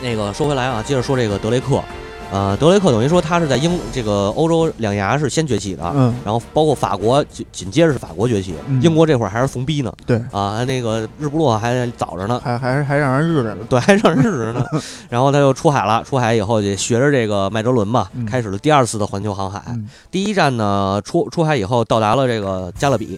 [0.04, 1.82] 那个说回来啊，接着说这个德雷克，
[2.30, 14.66] 呃，德雷克等于说他是在英这个欧洲两牙是先崛起的，嗯，然后包括法国紧紧接着是法国崛起，英国这会儿还是怂逼呢，对，啊，那个日不落还早着呢，还还还让人日着呢，对， 还让人日着呢，
[15.10, 19.64] 然后他就出海了，出海以后就学着这个麦哲伦嘛，开始了第二次的环球航海，
[20.12, 23.18] 第一站呢出出海以后到达了这个加勒比，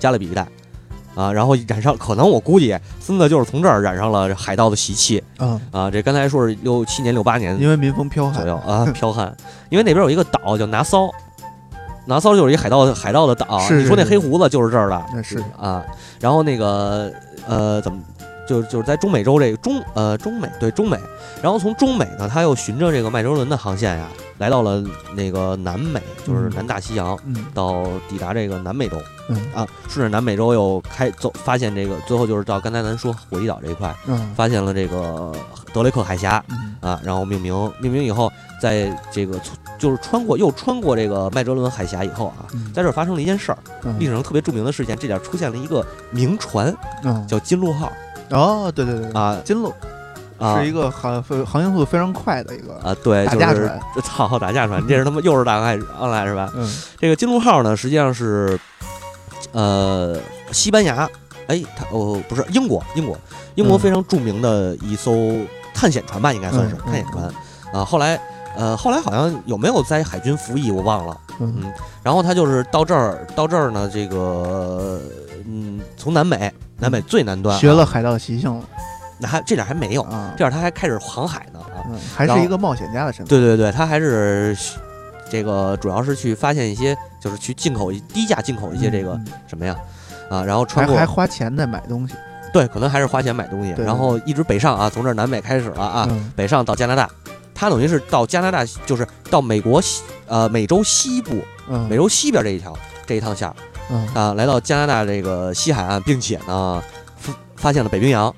[0.00, 0.46] 加勒比一带。
[1.18, 5.20] 啊，然后染上，可能我估计孙子就是从这儿染上了海盗的习气。
[5.40, 9.36] 嗯啊，这刚才说是六七年、六八年，因为民风剽悍 啊，剽悍。
[9.68, 11.10] 因为那边有一个岛叫拿骚，
[12.06, 13.58] 拿骚就是一海盗海盗的岛。
[13.58, 15.84] 是你说那黑胡子就是这儿的，那是啊。
[16.20, 17.12] 然后那个
[17.48, 17.98] 呃，怎么
[18.48, 20.98] 就就是在中美洲这个中呃中美对中美，
[21.42, 24.08] 然后从中美呢，他又循着这个麦哲伦的航线呀，
[24.38, 24.82] 来到了
[25.14, 28.96] 那个南美，就是南大西洋，嗯到抵达这个南美洲。
[29.30, 35.30] 嗯啊，顺着南美洲又开走，发现这个最后就是到刚才咱说火鸡岛这一块，嗯发现了这个
[35.70, 39.38] 德雷克海峡嗯啊，然后命名，命名以后，在这个
[39.78, 47.92] 就是穿过又穿过这个麦哲伦海峡以后啊，嗯在这儿发生了一件事儿，嗯历史上特别著名的事件，这点出现了一个名船，嗯叫金鹿号
[48.30, 49.72] 哦，对对对啊金鹿
[50.38, 56.50] 啊是一个航航行速度非常快的一个啊，对，打就是架船 操打架船，这是他妈又是大海安来是吧？
[56.54, 58.58] 嗯这个金鹿号呢，实际上是
[59.52, 60.16] 呃
[60.52, 61.08] 西班牙，
[61.48, 63.16] 哎，它哦不是英国，英国，
[63.56, 65.12] 英国嗯非常著名的一艘
[65.74, 67.24] 探险船吧，应该算是探险船
[67.72, 67.84] 啊。
[67.84, 68.18] 后来
[68.56, 75.00] 呃后来好像有没有在海军服役我忘了，嗯嗯，然后他就是到这儿到这儿呢，这个
[75.46, 78.64] 嗯从南美南北最南端啊学了海盗习性了。
[79.18, 80.32] 那还这点还没有，啊。
[80.36, 81.82] 这，点他还开始航海呢啊。
[81.90, 84.56] 嗯，还是一个冒险家的身份，对对对，他还是
[85.28, 89.76] 这个主要是去发现一些，就是去进口低价进口一些这个嗯什么呀
[90.30, 92.14] 啊，然后还穿过还花钱在买东西。
[92.52, 97.10] 对，可能还是花钱买东西，对然后一直北上啊，从这儿南美开始了啊，嗯北上到加拿大，
[97.54, 101.88] 他等于是到加拿大，就是到美国西呃美洲西部嗯。
[101.88, 102.72] 美洲西边这一条
[103.04, 103.54] 这一趟线儿
[103.90, 104.06] 嗯。
[104.14, 106.82] 啊，来到加拿大这个西海岸，并且呢
[107.16, 108.28] 发发现了北冰洋，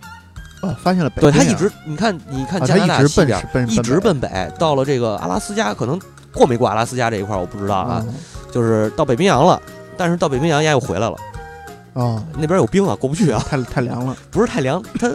[0.62, 6.00] 哦，发现了北对他一直你看你看啊加拿大他一直奔西边奔一直奔北，到了这个阿拉斯加，可能
[6.32, 8.14] 过没过阿拉斯加这一块儿我不知道啊，嗯。
[8.52, 9.60] 就是到北冰洋了，
[9.96, 11.16] 但是到北冰洋丫又回来了，
[11.92, 15.08] 哦，那边有冰啊，过不去啊，太太凉了， 不是太凉，它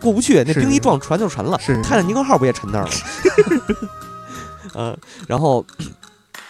[0.00, 1.58] 过不去，那冰一撞船就沉了。
[1.58, 1.74] 是。
[1.82, 2.90] 泰坦尼克号不也沉那儿了？
[4.76, 5.64] 嗯，然后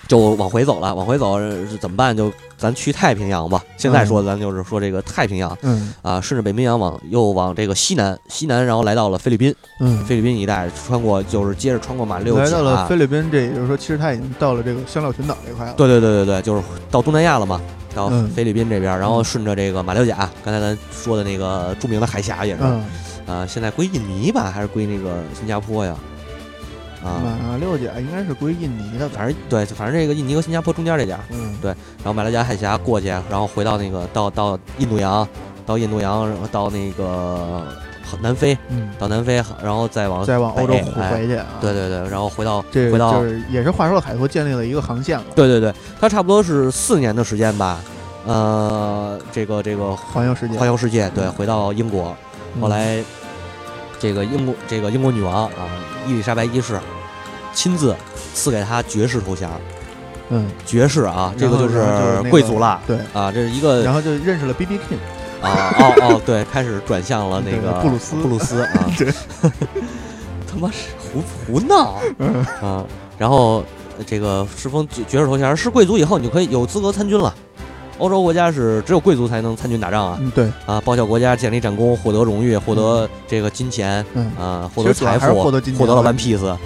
[0.09, 2.17] 就往回走了，往回走是怎么办？
[2.17, 3.62] 就咱去太平洋吧。
[3.77, 5.93] 现在说咱就是说这个太平洋嗯。
[6.03, 17.61] 啊，顺着北冰洋往又往这个西南，西南然后来到了菲律宾，嗯，菲律宾一带穿过就是接着穿过马六甲，来到了菲律宾，这也就是说，其实他已经到了这个香料群岛这块了，对对对对对，就是到东南亚了嘛，
[17.95, 22.85] 到嗯菲律宾这边，然后顺着这个马六甲，刚才咱说的那个著名的海峡也是，嗯，
[23.27, 25.97] 啊，现在归印尼吧，还是归那个新加坡呀？
[27.05, 31.25] 啊，马六甲应该是归印尼的吧，反正对，反正这个印尼和新加坡中间这点儿，
[31.61, 35.29] 对然后马六甲海峡过去，然后回到那个到到印度洋，
[35.67, 37.62] 到印度洋，然后到那个
[38.23, 47.81] 南非，嗯，到南非，然后再往再往欧洲回去啊，对对对，然后回到这回到就是也是话说海图建立了一个航线了，对对对，它差不多是四年的时间吧，
[48.25, 52.17] 呃，这个这个环游世界，环游世界，对，嗯回到英国，
[52.55, 52.62] 嗯。
[52.62, 53.03] 后来
[53.99, 55.69] 这个英国这个英国女王啊，
[56.07, 56.79] 伊丽莎白一世
[57.53, 57.95] 亲自
[58.35, 59.49] 赐给他爵士头衔，
[60.31, 69.12] 嗯，爵士啊，这个就是贵族了对，啊，这是一个然后就认识了 B B King，啊哦哦，对，开始转向了那个布鲁斯布鲁斯啊 对，
[70.51, 72.45] 他妈是胡胡闹嗯。
[72.61, 72.85] 啊，
[73.17, 73.64] 然后
[74.07, 77.33] 这个世封爵爵士头衔是贵族以后，你就可以有资格参军了。
[77.99, 80.81] 欧洲国家是只有贵族才能参军打仗啊嗯对，啊！
[80.81, 84.31] 报效国家，建立战功，获得荣誉，获得这个金钱嗯。
[84.39, 86.57] 啊，获得财富，获得金钱获得了和 One Piece。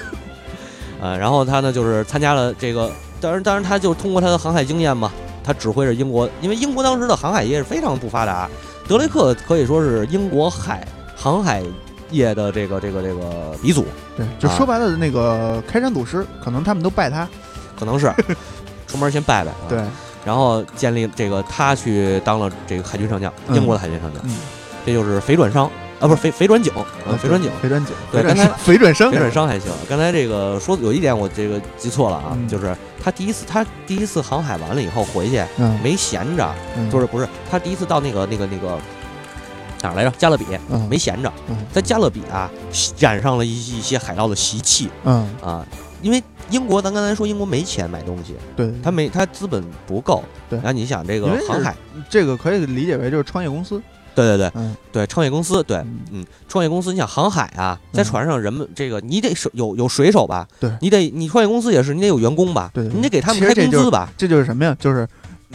[1.00, 5.10] 呃，然后他呢就是参加了这个，当然当然他就是通过他的航海经验嘛，
[5.42, 8.48] 他指挥着英国，因为英国当时的航海业是非常不发达，
[8.86, 11.62] 德雷克可以说是英国海航海
[12.10, 14.54] 业的这个这个这个鼻祖，对，就啊。
[14.56, 17.26] 说白了，那个开山祖师，可能他们都拜他，
[17.78, 18.12] 可能是。
[18.86, 19.56] 出门先拜拜，啊。
[19.68, 19.78] 对，
[20.24, 23.56] 然后建立这个他去当了这个海军上将，嗯。
[23.56, 24.36] 英国的海军上将，嗯。
[24.86, 26.84] 这就是肥转商啊，不是肥肥转井，啊，
[27.20, 27.50] 肥转井。
[27.62, 32.48] 肥转井，对刚才 肥转商肥转商，还行，刚才这个说有一点我这个记错了啊，嗯。
[32.48, 36.90] 就是他第一次他第一次航海完了以后回去嗯，没闲着，嗯。
[36.90, 38.78] 就是不是他第一次到那个那个那个
[39.82, 40.10] 哪儿来着？
[40.18, 40.86] 加勒比嗯。
[40.88, 41.56] 没闲着，嗯。
[41.72, 42.50] 在加勒比啊
[42.98, 44.90] 染上了一一些海盗的习气。
[45.04, 45.64] 嗯，啊，
[46.02, 50.58] 因为英国咱刚才说英国没钱买东西，对，他没他资本不够，对。
[50.58, 51.74] 然后你想这个航海，
[52.08, 53.80] 这个可以理解为就是创业公司，
[54.14, 54.50] 对对对。
[54.54, 54.76] 嗯。
[54.92, 55.78] 对，创业公司对。
[55.78, 56.00] 嗯。
[56.12, 60.46] 嗯，创业公司，你想航海啊，在嗯船上人们这个你得手有有水手吧？
[60.60, 60.70] 对。
[60.80, 62.70] 你得你创业公司也是，你得有员工吧？
[62.74, 62.94] 对对。
[62.94, 64.12] 你得给他们开工资吧？
[64.16, 64.76] 这就是什么呀？
[64.78, 65.08] 就是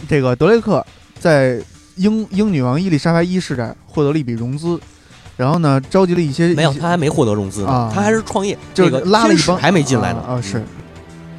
[0.08, 0.84] 这个德雷克
[1.18, 1.60] 在
[1.96, 4.80] 英英女王伊丽莎白一世这儿获得了一笔融资，
[5.40, 7.92] 然后呢，召集了一些没有，他还没获得融资呢，啊。
[7.94, 10.58] 他还是创业，就是这个拉了一帮还没进来呢啊，啊是。
[10.58, 10.66] 嗯，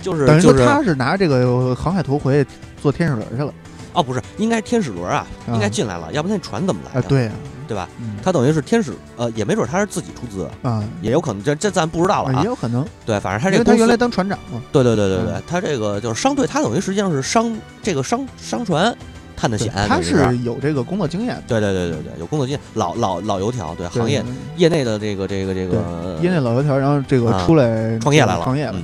[0.02, 2.50] 就是等于说就他是拿这个航海图回去
[2.82, 3.54] 做天使轮去了，
[3.94, 7.08] 哦，不是，应该天使轮啊，应该进来了，要不那船怎么来的？
[7.08, 7.32] 对呀
[7.68, 7.88] 对吧？
[8.22, 12.84] 他等于是天使，呃，也没准他是自己出资啊，也有可能，这这咱不知道了啊，也有可能。
[13.06, 14.62] 对，反正他这个他原来当船长嘛。
[14.74, 18.94] 对对对对对，他这个就是商队，他等于实际上是商这个商商船
[19.36, 21.42] 探探险，他是有这个工作经验。
[21.48, 24.24] 对对对对对，有工作经验，老老老油条，对行业
[24.58, 28.76] 业内的这个这个这个业内老油条，然后这个出来创业来了，创业了，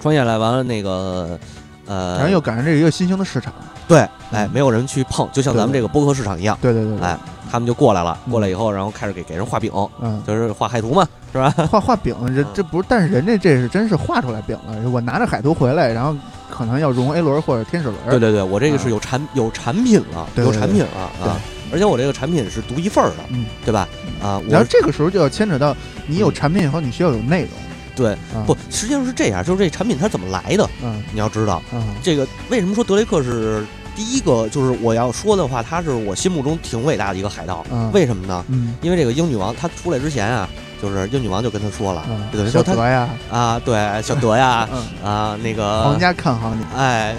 [0.00, 1.38] 创业来完了那个
[1.86, 3.52] 呃，然后又赶上这一个新兴的市场。
[3.86, 6.56] 对，哎，没有人去碰，就像咱们这个播客市场一样。
[6.60, 7.18] 对对对，哎，
[7.50, 9.70] 他们就过来了，过来以后，然后开始给给人画饼，
[10.00, 11.50] 嗯，就是画海图嘛，是吧？
[11.70, 14.88] 画画饼，这这不是，但是人家这是真是画出来饼了。
[14.90, 16.16] 我拿着海图回来，然后
[16.50, 17.98] 可能要融 A 轮或者天使轮。
[18.08, 21.36] 对对对，我这个是有产有产品了，有产品了啊！
[21.72, 23.86] 而且我这个产品是独一份儿的，嗯，对吧？
[24.22, 27.50] 啊，然后这个时候就要牵扯到你有产品以后，你需要有内容。
[27.96, 30.68] 对，不，实际上是这样，就是这产品它怎么来的？
[30.82, 34.48] 嗯，你要知道，嗯，这个为什么说德雷克是第一个？
[34.48, 37.64] 就是我要说的话，他是我心目中挺伟大的一个海盗。
[37.92, 38.44] 为什么呢？
[38.48, 40.48] 嗯，因为这个英女王她出来之前啊，
[40.82, 44.68] 就是英女王就跟他说了，等于说德呀，啊，对，小德呀，
[45.04, 47.14] 啊，那个皇家看好你，哎，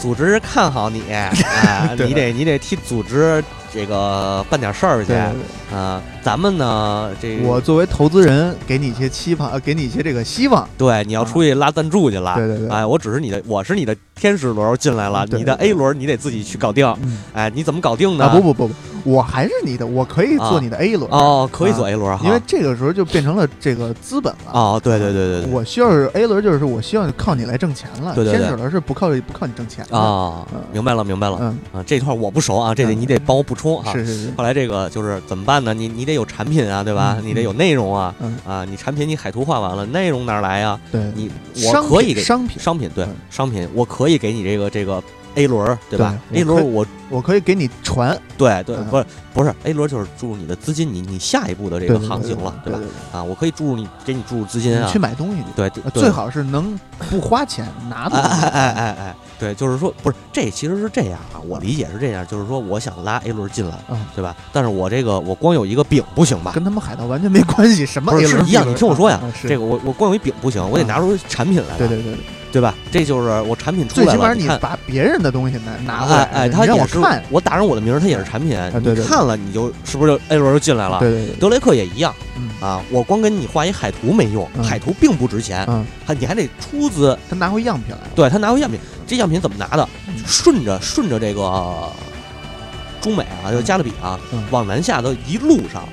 [0.00, 3.42] 组织看好你， 哎，你得你得替组织。
[3.72, 5.12] 这个办点事儿去
[5.74, 6.02] 啊！
[6.22, 10.68] 咱们呢，这我作为投资人，给你一些期盼，给你一些这个希望。
[10.76, 12.34] 对，你要出去拉赞助去了。
[12.34, 16.92] 对对对，哎，我只是你的，我是你的天使轮进来了，你的 A 轮你得自己去搞定。
[17.32, 18.28] 哎，你怎么搞定呢？
[18.30, 18.74] 不不不不。
[19.04, 28.14] 我还是你的，我可以做你的 A 轮哦，可以做 A 轮，因为这个时候就变成了这个资本了哦，对对对对我需要是 A 轮，就是我希望靠你来挣钱了。
[28.14, 30.46] 对对对，天使轮是不靠不靠你挣钱啊。
[30.72, 33.92] 明白了明白了，嗯啊，这块我不熟啊，这得你得帮我补充啊。
[33.92, 34.32] 是是是。
[34.36, 35.72] 后来这个就是怎么办呢？
[35.74, 37.18] 你你得有产品啊，对吧？
[37.22, 38.14] 你得有内容啊，
[38.46, 40.78] 啊，你产品你海图画完了，内容哪来呀？
[40.92, 41.30] 对，你
[41.66, 45.02] 我可以给商品商品对商品，我可以给你这个这个。
[45.34, 52.80] A 轮对吧？A 轮我我可以给你传，对对，不是不是 A 轮就是注入你的资金，你你下一步的这个行情了，对吧？
[53.12, 58.18] 啊，我可以注入你，给你注入资金啊，去买东西，对，最好是能不花钱拿到。
[58.18, 63.78] 哎哎哎哎，对，就是说不是这其实是这样啊，我理解是这样，就是说我想拉 A 轮进来，
[64.14, 64.36] 对吧？
[64.52, 66.52] 但是我这个我光有一个饼不行吧？
[66.52, 68.68] 跟他们海盗完全没关系，什么 A 轮是一样？
[68.68, 71.78] 你听我说呀，这个我我光有一饼不行，我得拿出产品来。
[71.78, 72.12] 对对对。
[72.14, 72.74] 对吧？
[72.90, 74.12] 这就是我产品出来了。
[74.12, 78.58] 最起码你把别人的东西拿拿过来，哎，他也是我打上我的名儿，他也是产品。
[78.82, 80.98] 你看了，你就是不是就 A 轮就进来了？
[81.00, 81.36] 对对对。
[81.36, 82.14] 德雷克也一样，
[82.60, 85.68] 啊，我光给你画一海图没用，海图并不值钱，
[86.06, 88.00] 还你还得出资，他拿回样品来。
[88.14, 89.86] 对他拿回样品，这样品怎么拿的？
[90.24, 91.86] 顺着顺着这个。
[93.00, 95.88] 中美啊，就加勒比啊，往南下的一路上，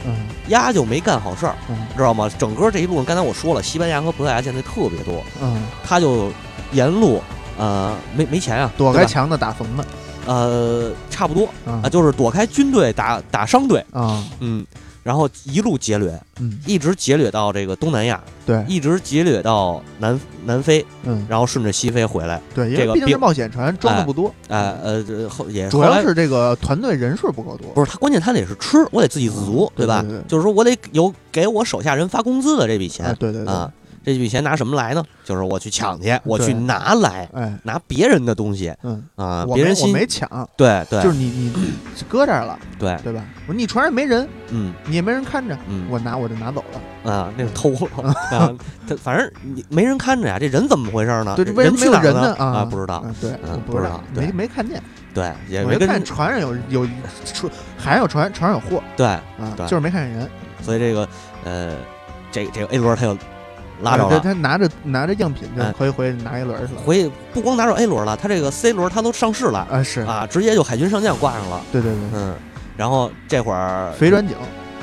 [0.49, 1.55] 压就没干好事儿，
[1.95, 2.29] 知道吗？
[2.37, 6.29] 整个这一路上，刚才我说了，西班牙和葡萄牙现在特别多，嗯，他就
[6.71, 7.21] 沿路，
[7.57, 9.85] 呃，没没钱啊，躲开墙的打怂的，
[10.25, 13.83] 呃，差不多啊，就是躲开军队打打商队。
[13.91, 14.65] 啊，嗯。
[15.03, 30.03] 然后一路劫掠，嗯，一直劫掠到这个东南亚，对，一直劫掠到南南非，嗯，然后顺着西非回来，对，这个毕竟是冒险船，装的不多，哎，呃，后也主要是这个团队人数不够多，不是他，关键他得是吃，我得自给自足，对吧？
[30.27, 33.45] 就是说我得有给我手下人发工资的这笔钱，对对。
[33.45, 33.71] 啊。
[34.13, 35.03] 这笔钱拿什么来呢？
[35.25, 41.53] 就是我去抢去，我去拿来，哎，拿别人的东西，嗯啊，别人我没抢，对对，就是你你
[42.07, 43.21] 搁这儿了，对对吧？
[43.47, 46.63] 我说你船上没人，嗯，你也没人看着，嗯，我拿我就拿走
[47.03, 48.49] 了，啊，那是偷了， 啊，
[48.87, 51.35] 他反正你没人看着呀，这人怎么回事呢？
[51.35, 52.33] 对，人去哪呢？
[52.35, 53.31] 啊，不知道，对，
[53.65, 54.81] 不知道，没没看见，
[55.13, 56.89] 对，也没看船上有有
[57.33, 59.21] 船，海上有船，船上有货，对，啊，
[59.67, 60.29] 就是没看见人，
[60.61, 61.09] 所以这个
[61.43, 61.75] 呃，
[62.31, 63.17] 这这个 A 轮他又。
[63.81, 66.81] 拉着了，他拿着拿着样品就回回拿一轮去了？
[66.85, 69.83] 回不光拿着 A 轮了，他这个 C 轮他都上市了啊！
[69.83, 71.61] 是啊，直接就海军上将挂上了。
[71.71, 72.33] 对对对，嗯。
[72.75, 74.35] 然后这会儿飞转井，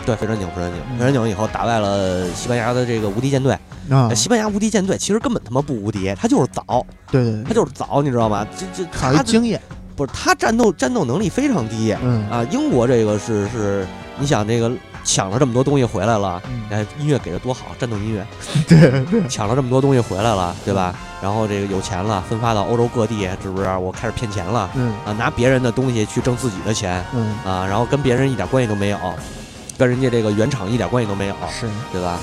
[0.05, 3.57] 对肥转井，肥转井，肥转井以后打败了西班牙的这个无敌舰队
[3.91, 4.13] 啊！
[4.15, 8.47] 西班牙无敌舰队其实根本他妈不无敌，他就是早，对对，他就是早，你知道吗？
[8.57, 9.61] 这这他经验
[9.97, 13.87] 不是他战斗战斗能力非常低，嗯啊，英国这个是是，
[14.19, 14.71] 你想这个。
[15.05, 18.27] 抢了这么多东西回来了，哎，音乐给的多好，战斗音乐。
[18.67, 20.95] 对，抢了这么多东西回来了，对吧？
[21.23, 23.69] 然后这个有钱了，分发到欧洲各地，是不是？
[23.77, 28.99] 我开始骗钱了，嗯啊，拿别人的东西去挣自己的钱，嗯啊，然后跟别人一点关系都没有，
[29.79, 32.19] 跟人家这个原厂一点关系都没有，是对吧？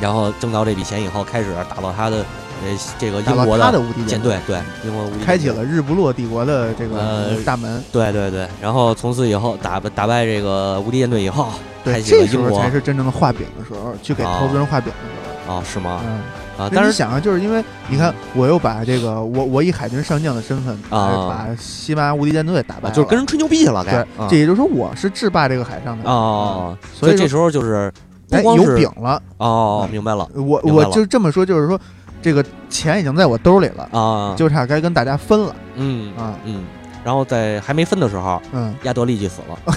[0.00, 2.24] 然后挣到这笔钱以后，开始打造他的。
[2.62, 3.72] 呃，这个英国的
[4.06, 7.82] 舰队，对，英国无敌开启了日不落帝国的这个大门。
[7.90, 11.48] 对对对，然后从此以后打打败这个无敌舰队以后，
[11.82, 15.56] 对，这时候才是真正的画饼的时候，去给投资人画饼的时候。
[15.56, 16.02] 哦，是吗？
[16.04, 16.20] 嗯，
[16.64, 16.70] 啊。
[16.72, 24.28] 但是想啊，就是因为你看，我又把这个我我以海军上将的身份啊，把西班牙无敌舰队打败，就是跟人吹牛逼了，对。
[24.28, 26.76] 这也就是说，我是制霸这个海上的啊。
[26.94, 27.90] 所以这时候就是
[28.30, 30.28] 有饼了哦，明白了。
[30.34, 31.80] 我我就这么说，就是说。
[32.22, 35.54] 这个钱已经在我兜里了啊，就差该跟大家分了。
[35.76, 36.64] 嗯啊嗯，
[37.04, 39.74] 然后在还没分的时候，嗯，亚德利就死了，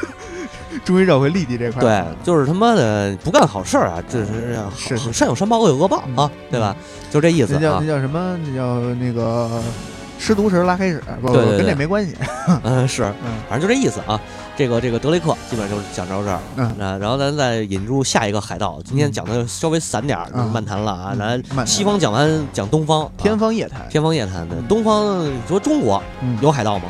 [0.84, 1.80] 终于绕回利迪这块。
[1.82, 6.74] 对，就是他妈的不干好事儿啊，这是是善有善报恶有恶报啊，对吧？
[7.10, 7.54] 就这意思。
[7.54, 8.38] 那叫那叫什么？
[8.46, 9.60] 那叫那个。
[10.18, 12.16] 吃独食拉黑屎，不不跟这没关系。
[12.62, 13.02] 嗯，是，
[13.48, 14.20] 反正就这意思啊。
[14.56, 16.38] 这个这个德雷克基本上就讲到这儿。
[16.56, 18.80] 嗯，然后咱再引入下一个海盗。
[18.84, 21.14] 今天讲的稍微散点儿，漫谈了啊。
[21.18, 23.84] 咱，西方讲完讲东方，天方夜谭。
[23.90, 26.00] 天方夜谭的东方你，说中国
[26.40, 26.84] 有海盗吗？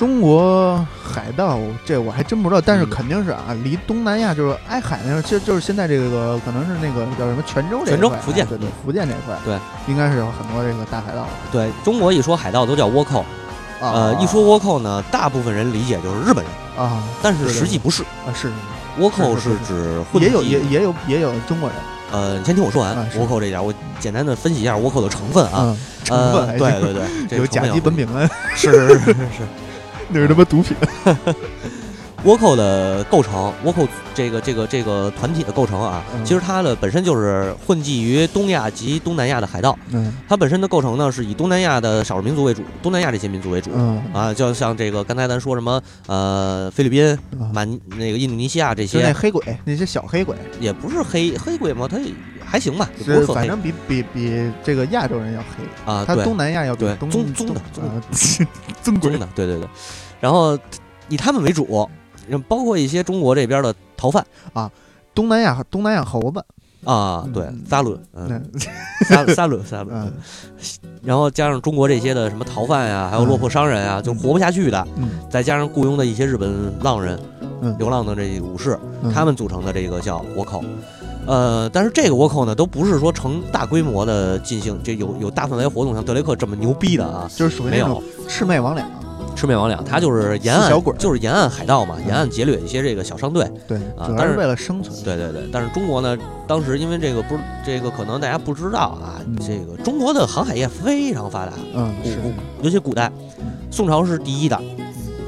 [0.00, 11.26] 中国海盗，这我还真不知道，但是肯定是啊，离东南亚就是挨海那，就就是现在这个可能是那个叫什么泉州这泉州福建对对福建这块对，应该是有很多这个大海盗。
[11.52, 13.26] 对中国一说海盗都叫倭寇，
[13.82, 16.82] 呃，一说倭寇呢，大部分人理解就是日本人。
[16.82, 18.02] 啊，但是实际不是。
[18.02, 18.50] 啊，是
[18.98, 21.78] 倭寇是指也有也也有也有中国人。
[22.10, 26.94] 呃，你先听我说完倭寇这点，我简单的分析一下倭寇的成分啊，成分对对
[27.28, 28.26] 对，有甲基苯丙胺，
[28.56, 29.42] 是是是是。
[30.10, 30.76] 那是他妈毒品。
[32.22, 39.74] 倭寇的构成，倭寇这个这个这个团体的构成啊，其实它的本身就是混迹于东亚及东南亚的海盗。
[39.90, 43.70] 嗯，它本身的构成呢，是以东南亚的少数民族为主，东南亚这些民族为主。
[43.72, 47.18] 嗯啊，就像这个刚才咱说什么呃，菲律宾、
[47.54, 49.00] 满那个印度尼西亚这些。
[49.00, 51.96] 那黑鬼，那些小黑鬼也不是黑黑鬼嘛，它
[52.50, 55.92] 还行吧，是反正比比比这个亚洲人要黑。
[55.92, 56.04] 啊。
[56.04, 57.46] 他东南亚要对棕棕的棕
[58.82, 59.68] 棕棕的，对对对。
[60.18, 60.58] 然后
[61.08, 61.88] 以他们为主，
[62.48, 64.68] 包括一些中国这边的逃犯啊，
[65.14, 66.44] 东南亚东南亚猴子。
[66.82, 68.42] 啊，对，萨伦，嗯，
[69.04, 70.10] 萨萨伦萨伦，
[71.02, 74.88] 然后加上中国这些的什么逃犯呀，还有落魄商人啊，就活不下去的，
[75.28, 77.20] 再加上雇佣的一些日本浪人，
[77.78, 78.80] 流浪的这武士，
[79.12, 80.64] 他们组成的这个叫倭寇。
[81.26, 88.82] 呃，但是这个倭寇呢，都不是说成大规模的进行，这有有大范围活动，像德雷克这么牛逼的啊，就是属于那种魑魅魍魉。
[89.36, 93.50] 魑魅魍魉，他就是沿岸，就是沿岸海盗嘛，沿岸劫掠一些这个小商队。
[93.66, 94.94] 对啊，但是为了生存。
[95.02, 101.52] 对对对，但是中国呢，当时因为这个不是这个，可能大家不知道啊，这个中国的航海业非常发达。
[101.74, 102.18] 嗯，是，
[102.60, 103.10] 尤其古代，
[103.70, 104.60] 宋朝是第一的，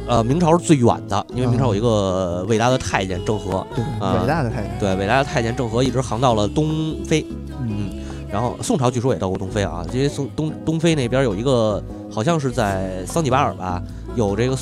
[0.08, 7.24] 呃，明朝是最远的，因为明朝有一个伟大的太监郑和，伟大的太监，对，伟大的太监郑和一直航到了东非。
[7.60, 7.90] 嗯，
[8.30, 13.82] 然后宋朝据说也到过东非啊，因为宋东东非那边有一个，好像是在桑吉巴尔吧。
[14.14, 14.56] 有这个，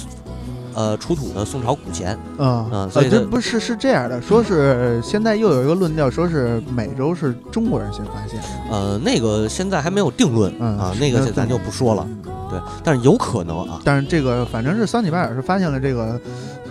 [0.75, 12.07] 呃，出土的宋朝古钱，嗯嗯，所以这不是是这样的，说是现在又有一个论调，说是美洲是中国人先发现的，呃，那个现在还没有定论啊，那个咱就不说了，
[12.51, 16.19] 对，但是有可能啊，但是这个反正是桑吉巴尔是发现了这个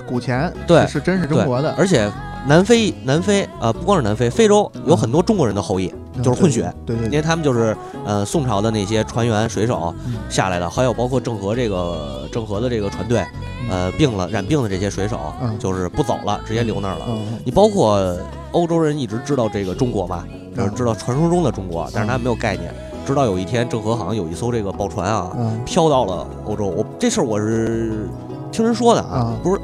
[0.07, 2.11] 古钱，对，是真是中国的，而且
[2.47, 5.93] 南非南非啊不光是南非，非洲有很多中国人的后裔。
[6.23, 9.93] 就是混血，对对，因为他们就是呃宋朝的那些船员水手
[10.29, 13.25] 下来的，还有包括郑和这个郑和的这个船队，
[13.69, 15.19] 呃病了染病的这些水手，
[15.57, 17.05] 就是不走了，直接留那儿了。
[17.43, 18.15] 你包括
[18.51, 20.23] 欧洲人一直知道这个中国嘛，
[20.55, 22.73] 就是知道传说中的中国，但是他没有概念，
[23.05, 25.31] 直到有一天郑和好像有一艘这个宝船啊，
[25.65, 26.65] 飘到了欧洲。
[26.65, 28.09] 我这事儿我是
[28.51, 29.61] 听人说的啊，不是。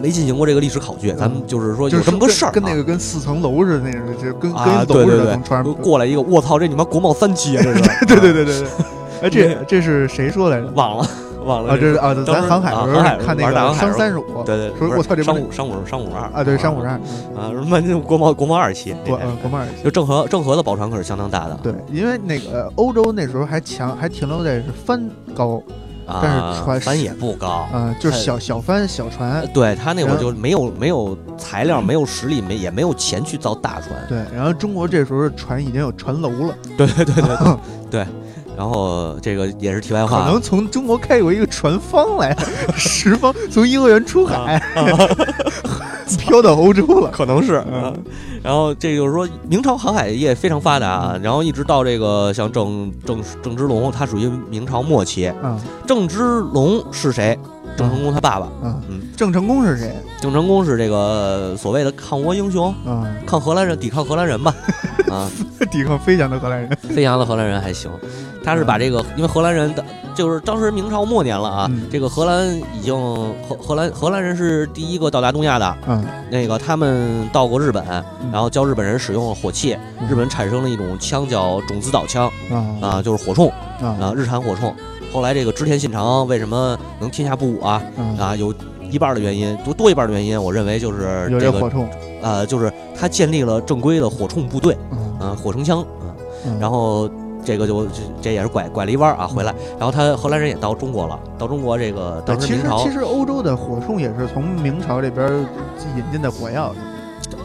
[0.00, 8.68] 没进行过这个历史考据，咱们就是说有这么个事儿，跟那个跟四层楼似的那种，就跟跟楼似的，穿过来一个，我操，这你妈国贸三期啊，这是， 对对对对对，
[9.22, 10.70] 哎，这这是谁说来着？
[10.74, 11.06] 忘了
[11.44, 25.02] 忘了，这是啊，咱航海时候看那个商三十五，对对，说我操，这商五商五商五二啊，对商五二啊，什么国贸国贸二期，国国贸二期，就郑和郑和的宝船可是相当大的，对，因为那个欧洲那时候还强，还停留在是帆
[25.34, 25.62] 高。
[26.22, 29.46] 但是船帆也不高，嗯，就是小小帆小船。
[29.52, 33.94] 对他那会儿就没有没有材料，没有实力，没也没有钱去造大船。
[34.08, 36.54] 对，然后中国这时候船已经有船楼了。
[36.76, 37.56] 对对对对
[37.90, 38.06] 对。
[38.60, 42.36] 然后这个也是题外话，可能从中国开过一个船方来，
[42.76, 44.62] 十方从颐和园出海，
[46.18, 47.64] 飘到欧洲了，可能是。
[48.42, 55.32] 然后这就是说明朝航海业非常发达，然后一直到这个像郑郑郑芝龙，他属于明朝末期。
[55.42, 56.18] 嗯，郑芝
[56.52, 57.38] 龙是谁？
[57.76, 58.48] 郑成功他爸爸。
[58.62, 58.82] 嗯。
[58.88, 59.94] 嗯，郑成功是谁？
[60.20, 64.54] 郑成功是这个所谓的抗倭英雄，嗯，抗荷兰人，抵抗荷兰人吧，
[65.10, 65.30] 啊，
[65.70, 67.90] 抵抗飞翔的荷兰人，飞翔的荷兰人还行。
[68.42, 72.94] 他是把这个，因为荷兰人的，就是当时明朝末年了啊，这个荷兰已经
[73.46, 77.84] 荷荷兰荷兰人是第一个到达东亚的，嗯，那个他们到过日本，
[78.32, 79.76] 然后教日本人使用了火器，
[80.08, 82.30] 日本产生了一种枪叫种子岛枪，
[82.80, 83.50] 啊，就是火铳，
[83.84, 84.72] 啊，日产火铳。
[85.12, 87.82] 后来这个织田信长为什么能天下不武啊？
[88.18, 88.54] 啊，有
[88.90, 91.86] 一半的原因，多多一半的原因，我认为就是这个火铳，
[92.22, 94.76] 呃，就是他建立了正规的火铳部队，
[95.20, 95.84] 嗯，火绳枪，
[96.46, 97.08] 嗯，然后。
[97.42, 97.86] 这个就
[98.20, 105.26] 这也是拐拐了一弯啊，回来，然后他荷兰人也到中国了，到中国这个当时明朝其实欧洲的火铳也是从明朝这边
[105.96, 106.74] 引进的火药，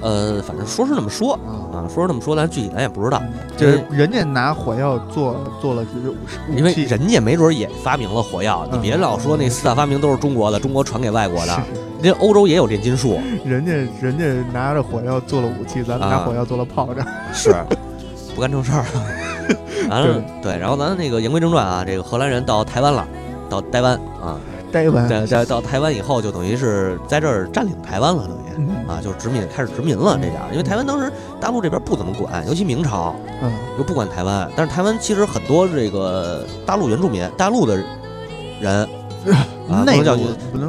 [0.02, 1.34] 呃，反正说是那么说
[1.72, 3.22] 啊，说是那么说，但具体咱也不知道。
[3.58, 5.86] 就是人家拿火药做做了
[6.56, 11.64] 因为人家没准也发明了火药，你别老说那四大发明都是中国的，中国传给外国的，
[12.02, 13.72] 人欧洲也有炼金术，人家
[14.02, 17.56] 人家拿着火药做了武器，咱拿火药做了炮仗，是。
[18.36, 18.84] 不干正事儿。
[19.90, 23.08] 完了，对，然后咱那个言归正传啊，这个荷兰人到台湾了，
[23.50, 24.36] 到台湾啊，
[24.72, 28.36] 台湾，在在到台湾以后，就等于是在这儿占领台湾了，等
[28.68, 30.49] 于啊，就是殖民，开始殖民了这点儿。
[30.51, 34.49] 因为台湾当时大陆这边不怎么管，尤其明朝，嗯，又不管台湾。
[34.55, 37.78] 但是台湾其实很多这个大陆原住民，大陆的
[38.59, 38.88] 人。
[39.68, 40.16] 啊，内陆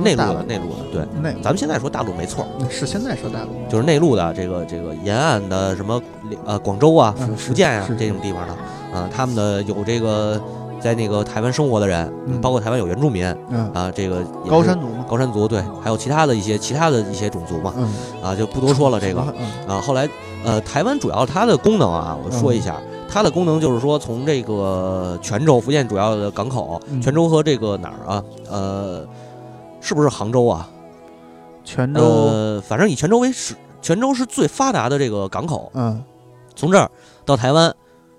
[0.03, 6.03] 内陆的内陆的，对，内咱们现在说大陆没错，是现在说大陆，就是内陆的这个这个沿岸的什么
[6.47, 8.55] 呃广州啊、福福建啊这种地方的，
[8.99, 10.41] 啊，他们的有这个
[10.87, 12.09] 在那个台湾生活的人，
[12.41, 13.27] 包括台湾有原住民，
[13.75, 17.75] 啊，这个高山族，高山族对，还有其他的一些其他的一些种族嘛，
[18.23, 19.21] 啊，就不多说了这个，
[19.67, 20.09] 啊，后来
[20.45, 22.77] 呃，台湾主要它的功能啊，我说一下。
[23.09, 28.25] 它的功能就是说，从这个泉州，福建主要的港口，泉州和这个哪儿啊？
[28.51, 29.07] 呃，
[29.81, 30.69] 是不是杭州啊？
[31.65, 35.71] 泉州，呃，反正以泉州为始，泉州是最发达的这个港口。
[35.75, 36.03] 嗯，
[36.57, 36.91] 从这儿
[37.25, 37.75] 到台湾，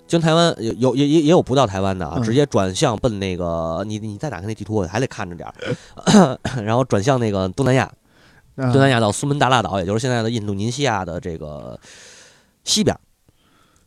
[0.08, 7.92] 经台湾有有也也也有不到台湾的啊，直接转向奔那个你你再打开那地图，我还得看着点儿， 然后转向那个东南亚，
[8.56, 11.78] 东南亚到苏门答腊岛，也就是现在的印度尼西亚的这个
[12.64, 12.98] 西边。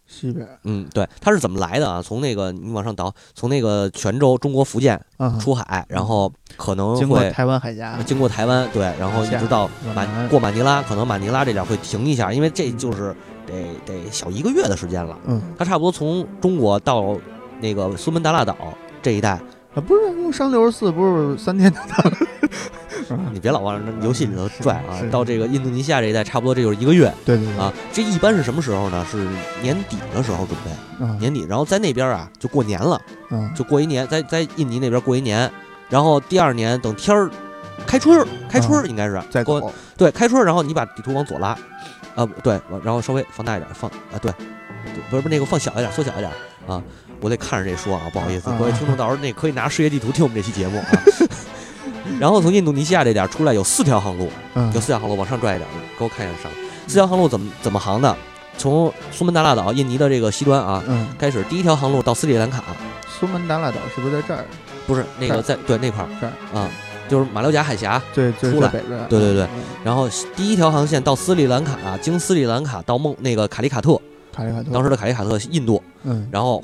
[0.06, 2.02] 西边，嗯，对，它是怎么来的啊？
[2.02, 5.02] 从那个你往上倒，从那个泉州，中国福建
[5.40, 13.16] 出海，然后可能经过台湾海峡，经过台湾，对，然后一直到马过马尼拉，可能马尼拉这点会停一下，因为这就是
[13.52, 15.18] 得得小一个月的时间了。
[15.26, 17.18] 嗯，他差不多从中国到
[17.60, 18.56] 那个苏门答腊岛
[19.02, 19.32] 这一带
[19.76, 22.18] 啊，不是用上六十四，不是三天就到了。
[23.34, 24.96] 你别老往游戏里头拽啊！
[25.12, 27.14] 到这个印度尼西亚这一带，差不多这就是一个月。
[27.26, 29.06] 对对啊，这一般是什么时候呢？
[29.12, 29.28] 是
[29.62, 33.02] 年底的时候准备，年底，然后在那边啊就过年了，
[33.54, 35.52] 就过一年，在在印尼那边过一年，
[35.90, 37.30] 然后第二年等天儿
[37.86, 41.58] 开春，开春应该是再过，对，开春，然后你把地图往左拉，
[42.16, 44.32] 啊，对，然后稍微放大一点，放啊，对，
[45.10, 46.32] 不是不是那个放小一点，缩小一点
[46.68, 46.82] 啊，
[47.20, 50.86] 我得看着这说啊，不好意思，各位听众，到时候那可以拿世界地图听我们这期节目啊。
[52.20, 54.30] 然后从印度尼西亚这点出来有四条航路，
[54.74, 56.52] 有四条航路往上拽一点，给我看一下上。
[56.88, 58.16] 四条航路怎么怎么航的？
[58.58, 60.84] 从苏门答腊岛，印尼的这个西端啊，
[61.18, 62.64] 开始第一条航路到斯里兰卡。
[63.08, 64.46] 苏门答腊岛是不是在这儿？
[64.86, 66.70] 不是，那个在对那块儿这儿啊，
[67.12, 68.70] 就是马六甲海峡对出来，
[69.10, 69.46] 对对对。
[69.84, 74.00] 然后第一条航线到斯里兰卡，经斯里兰卡到孟那个卡利卡特，
[74.34, 76.64] 卡利卡特当时的卡利卡特印度，嗯，然后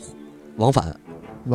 [0.55, 0.97] 往返。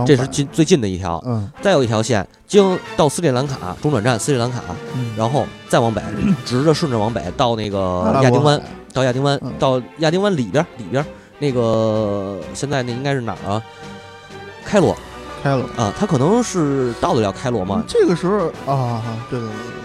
[0.06, 4.62] 这是近最近的一条，嗯，再有一条线经到斯里兰卡中转站斯里兰卡，
[5.16, 6.00] 然后再往北，
[6.46, 8.58] 直着顺着往北到那个亚丁湾，
[8.94, 11.04] 到亚丁湾，到亚丁湾里边里边
[11.38, 13.62] 那个现在那应该是哪儿啊？
[14.64, 14.96] 开罗，
[15.42, 17.82] 开罗啊，他可能是到得了开罗吗？
[17.88, 19.82] 这个时候啊，对对对对。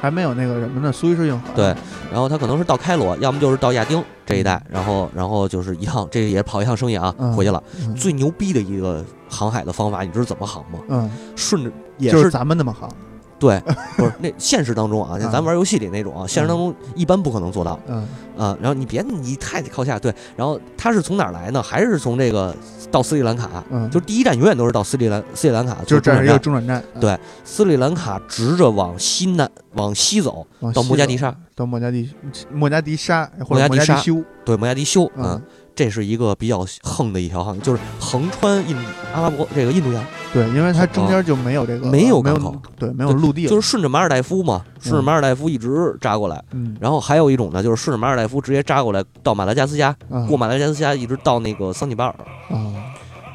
[0.00, 0.90] 还没有那个什么呢？
[0.90, 1.44] 苏伊士运河。
[1.54, 1.66] 对，
[2.10, 7.62] 然后他可能是到开罗，要么就是到亚丁这一带，然后然后就是一趟，这也跑一趟生意啊，回去了。
[7.96, 10.80] 最牛逼的一个航海的方法，你知道怎么航吗？
[10.88, 12.90] 嗯，顺着也是咱们那么航。
[13.38, 13.60] 对，
[13.96, 17.78] 不是那现实当中啊，像咱玩游戏里那种啊，现实当中一般不可能做到。
[17.86, 21.62] 嗯啊，然后你别你太靠下，对，然后他是从哪儿来呢？
[21.62, 22.54] 还是从这个
[22.92, 23.64] 到斯里兰卡？
[23.70, 26.80] 嗯，就第一站永远都是到斯里兰斯里兰卡，就是这是一个中转站。
[27.00, 32.08] 对，斯里兰卡直着往西南往西走，到莫加迪沙，到莫加迪
[32.52, 35.42] 莫加迪沙，莫加迪沙修，对，莫加迪修，嗯。
[35.74, 38.76] 这是一个比较横的一条航，就是横穿印
[39.14, 40.04] 阿拉伯这个印度洋。
[40.32, 46.42] 对，因为它中间就没有这个没有港口，对，没有陆地，就是顺着马尔代夫嘛，顺着马尔代夫一直扎过来。
[46.52, 49.94] 嗯，然后还有一种呢，就是顺着马尔代夫直接扎过来到马达加斯加，
[50.28, 52.14] 过马达加斯加一直到那个桑吉巴尔。
[52.48, 52.72] 啊，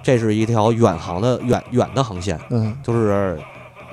[0.02, 2.40] 这是一条远航的远远的航线。
[2.50, 3.40] 嗯，就是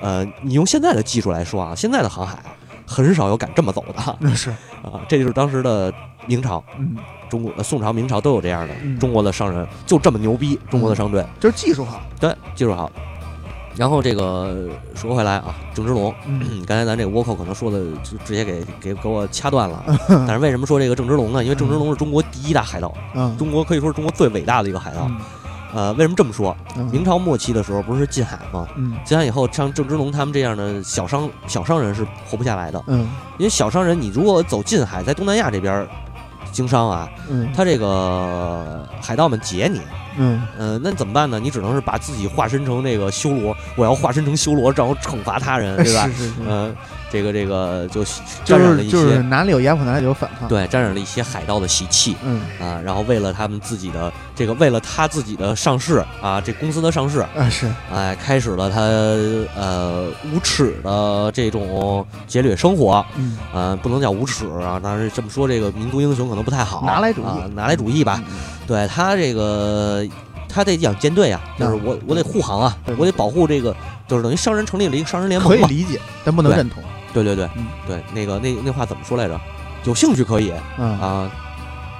[0.00, 2.38] 呃，你用现在的技术来说啊，现在的航海
[2.86, 4.16] 很少有敢这么走的。
[4.18, 4.50] 那 是
[4.82, 5.92] 啊，这就是当时的
[6.26, 6.96] 明朝，嗯，
[7.28, 10.58] 中国、呃宋朝、明朝都有这样的中国的商人，就这么牛逼。
[10.70, 12.90] 中国的商队就是技术好，对，技术好。
[13.76, 16.14] 然后这个说回来啊，郑芝龙，
[16.64, 19.82] 刚才咱这个倭寇可能说的就直接给给给我掐断了。
[20.08, 21.42] 但是为什么说这个郑芝龙呢？
[21.42, 22.94] 因为郑芝龙是中国第一大海盗，
[23.36, 25.10] 中国可以说是中国最伟大的一个海盗。
[25.74, 26.56] 呃，为什么这么说？
[26.92, 28.64] 明朝末期的时候不是禁海吗？
[29.04, 32.80] 禁海以后，像郑芝龙他们这样的小商小商人是活不下来的。
[32.86, 33.08] 嗯，
[33.38, 35.84] 因为小商人，你如果走近海，在东南亚这边
[36.54, 37.10] 经商啊，
[37.54, 39.82] 他这个海盗们劫你。
[40.16, 41.38] 嗯呃，那怎么办呢？
[41.38, 46.08] 你只能是把自己化身成那个修罗，我要化身成修罗，然后惩罚他人，对吧？
[46.16, 46.74] 是是
[47.10, 48.04] 这个这个就
[48.44, 50.48] 沾染了一些，就是哪里有烟火哪里有反抗。
[50.48, 52.16] 对，沾染了一些海盗的习气。
[52.24, 63.04] 嗯啊，然后为了他们自己的这个，为了他自己的上市啊，这公司的上市啊是，哎，开始了他呃无耻的这种劫掠生活。
[63.14, 66.82] 嗯呃，不能叫无耻啊，但是这么说这个民族英雄可能不太好。
[66.84, 68.20] 拿来主义，拿来主义吧。
[68.66, 70.04] 对他这个，
[70.48, 73.74] 他得养舰队啊，就是我我得护航啊，我得保护这个，
[74.08, 76.82] 就是等于商人成立了一个商人联盟可以理解，但不能认同。
[77.12, 77.48] 对对对，
[77.86, 79.40] 对那个那那话怎么说来着？
[79.84, 81.30] 有兴趣可以啊，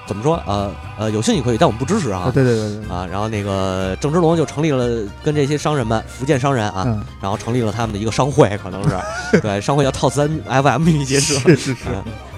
[0.07, 0.43] 怎么说？
[0.47, 2.31] 呃呃，有兴趣可以，但我们不支持啊。
[2.35, 4.87] 对对对对啊，然后那个郑芝龙就成立了
[5.23, 6.85] 跟这些商人们，福建商人啊，
[7.23, 8.99] 然后成立了他们的一个商会，可能是
[9.41, 11.39] 对商会叫套三 FM 秘密结社。
[11.41, 11.85] 是是是。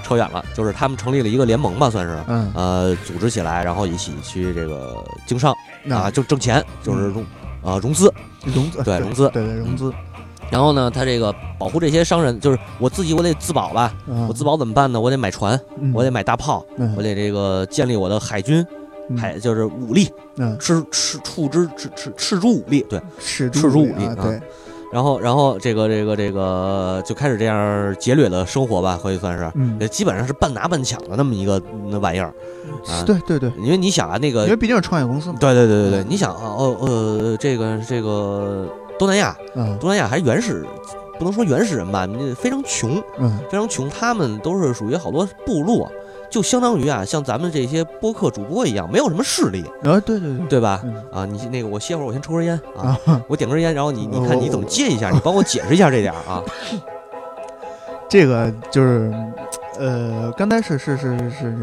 [0.07, 5.52] 扯远了，就是他们成立了一个联盟吧，算是，嗯，呃，组织起来，然后一起去这个经商
[5.90, 7.26] 啊，就挣钱，就是融，
[7.62, 8.12] 呃，融资，
[8.44, 9.92] 融资，对，融资，对对，融资。
[10.48, 13.92] 然后呢，他这个保护这些商人，就是我自己，我得自保吧，
[14.28, 15.00] 我自保怎么办呢？
[15.00, 15.61] 我得买船，
[15.92, 16.64] 我得买大炮，
[16.96, 18.64] 我得这个建立我的海军，
[19.18, 20.09] 海就是武力，
[20.61, 24.40] 赤赤处之赤赤赤猪武力，对，赤赤猪武力，对。
[24.93, 32.32] 然后，然后这个这个这个就开始这样劫掠的生活吧，可以算是，嗯，基本上是半拿半抢的那么一个那玩意儿，
[32.87, 38.68] 啊，对对对，因为你想啊，那个，因为毕竟是创业公司嘛，对对对对对，你想啊，哦呃，这个这个
[38.99, 40.64] 东南亚，嗯，东南亚还原始，
[41.18, 45.91] 不能说原始人吧，非常穷，嗯，非常穷，他们都是属于好多部落。
[46.37, 50.82] 就相当于啊，像咱们这些播客主播一样，没有什么势力啊，对对对，对吧？
[51.11, 52.95] 啊，你那个我歇会儿，我先抽根烟啊，
[53.26, 56.43] 我点根烟，然后你你看你怎么接一下，你帮我解释一下这点啊。
[58.07, 59.11] 这个就是，
[59.78, 61.57] 呃，刚才是是是是是，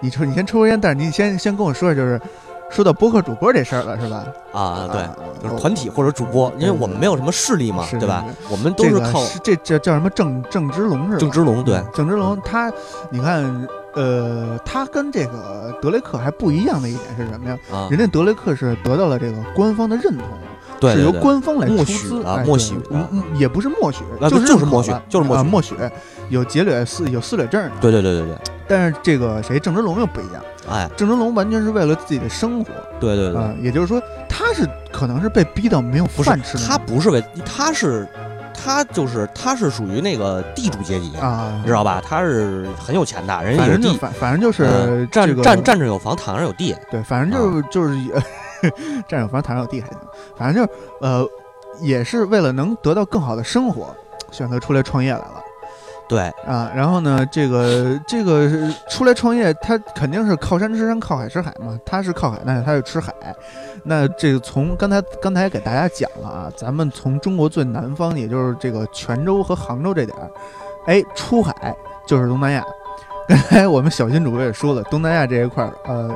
[0.00, 2.20] 你抽你先抽根烟，但是你先先跟我说，就是
[2.68, 4.26] 说到播客主播这事儿了，是吧？
[4.52, 5.02] 啊，对，
[5.42, 8.22] 就是团体或者主播，因为我们没有什么势力嘛，对吧？
[8.50, 11.18] 我们都是靠这这叫什么郑郑芝龙是吧？
[11.18, 12.70] 郑芝龙对，郑芝龙他，
[13.08, 13.66] 你看。
[13.94, 17.58] 呃，他跟这个德雷克还不一样的一点是什么呀？
[17.90, 25.44] 人家德雷克是得到了这个官方的认同，是由官方来出资啊，默许，嗯也不是默许，就是就是默许，就是默许。
[25.44, 25.74] 默许，
[26.28, 28.36] 有劫掠四有四掠证对对对对对。
[28.68, 32.70] 但是这个谁郑芝龙又不一样，哎，郑芝龙完全是为了自己的生活，
[33.00, 38.08] 对对对，也就是说他是可能是被逼到没有饭吃，他不是为他是。
[38.62, 42.02] 他就是他是属于那个地主阶级啊，你知道吧？
[42.04, 46.76] 他是很有钱的，人家有地，反反正就是站站站着有房，躺着有地。
[46.90, 47.94] 对，反正就是就是
[49.08, 49.98] 站着有房，躺着有地还行。
[50.36, 51.26] 反正就是呃，
[51.80, 53.94] 也是为了能得到更好的生活，
[54.30, 55.42] 选择出来创业来了。
[56.10, 58.50] 对啊，然后呢，这个这个
[58.88, 61.78] 出来创业，他肯定是靠山吃山，靠海吃海嘛。
[61.86, 63.14] 他是靠海，那他就吃海。
[63.84, 70.28] 那这个从刚才刚才给大家讲了啊，咱们从中国最南方，也就是这个泉州和杭州这点儿，
[70.86, 72.64] 哎，出海就是东南亚。
[73.28, 76.10] 刚才我们小新主播也说了，东南亚这一块儿，呃，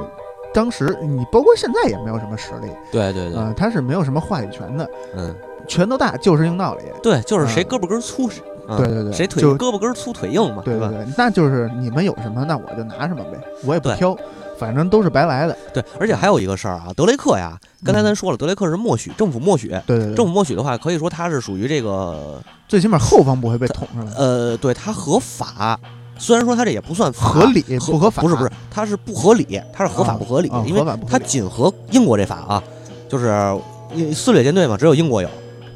[0.53, 2.69] 当时你包括现在也没有什么实力。
[2.91, 4.91] 对对对，啊，他是没有什么话语权的。
[5.15, 5.33] 嗯，
[5.69, 6.83] 拳头大就是硬道理。
[7.01, 8.29] 对，就是谁胳膊根粗。
[8.77, 10.63] 对对对，谁腿胳膊根粗腿硬嘛？
[10.65, 14.17] 对吧对，那就是你们有什么，那我就拿什么呗，我也不挑，
[14.59, 15.57] 反正都是白来的。
[15.73, 19.69] 对，而且还有一个事儿啊，德雷克呀，刚才咱说了，德雷克是默许，政府默许。
[19.87, 24.13] 对对对，政府默许的话，可以说他是属于这个，最起码后方不会被捅上来。
[24.17, 25.79] 呃，对他合法，
[26.17, 28.23] 虽然说他这也不算合理，不合法。
[28.23, 32.63] 不是不是，他是不合理，他是合法不合理，因为他仅合英国这法啊，
[33.09, 33.57] 就是
[34.15, 35.29] 四列舰队嘛，只有英国有。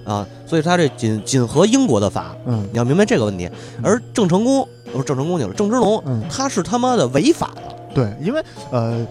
[0.09, 3.49] 啊，所以他这仅仅合英国的法，嗯，你要明白这个问题。
[3.83, 7.63] 而郑成功不是郑成功去了，郑芝龙，他是他妈的违法的。
[7.95, 9.07] 对，因为呃，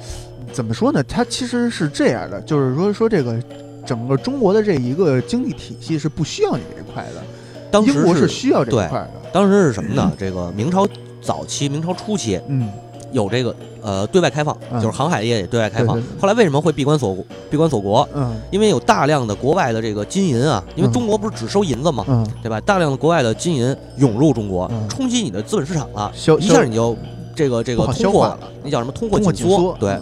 [0.51, 1.03] 怎么说呢？
[1.03, 3.39] 他其实是这样的，就是说说这个
[3.85, 7.21] 整个中国的这一个经济体系是不需要你这块的，
[7.69, 9.11] 当时是需要这块的。
[9.31, 10.11] 当时是什么呢？
[10.17, 10.87] 这个明朝
[11.21, 12.67] 早期、明朝初期，嗯，
[13.11, 16.01] 有这个呃对外开放，就是航海业也对外开放。
[16.19, 17.17] 后来为什么会闭关锁
[17.49, 18.07] 闭关锁国？
[18.13, 22.59] 嗯，因为有大量的国外的这个金银啊，因为中国不是只收银子嘛，嗯，对吧？
[22.61, 26.95] 大量的国外的金银涌入中国，冲击你的资本市场了，一下你就
[27.35, 29.75] 这个这个通货，那叫什么通货紧缩？
[29.79, 29.97] 对。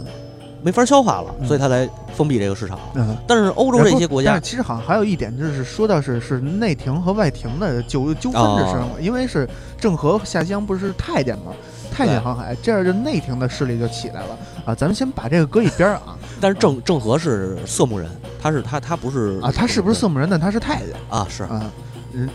[0.64, 2.80] 没法消化了，所以他才封闭这个市场。
[2.96, 8.90] 嗯，但是欧洲这些国家，其实好像还有一点，就是说到是是内廷和外廷的纠纠纷的事嘛。
[9.00, 9.48] 因为是
[9.80, 11.52] 郑和下乡不是太监嘛，
[11.96, 14.76] 太监航海，这样就内廷的势力就起来了啊。
[14.76, 16.18] 咱们先把这个搁一边啊。
[16.42, 18.10] 但是郑郑和是色目人，
[18.42, 20.30] 他是他他不是啊，他是不是色目人？
[20.30, 21.72] 但他是太监啊，是啊，
[22.14, 22.30] 嗯。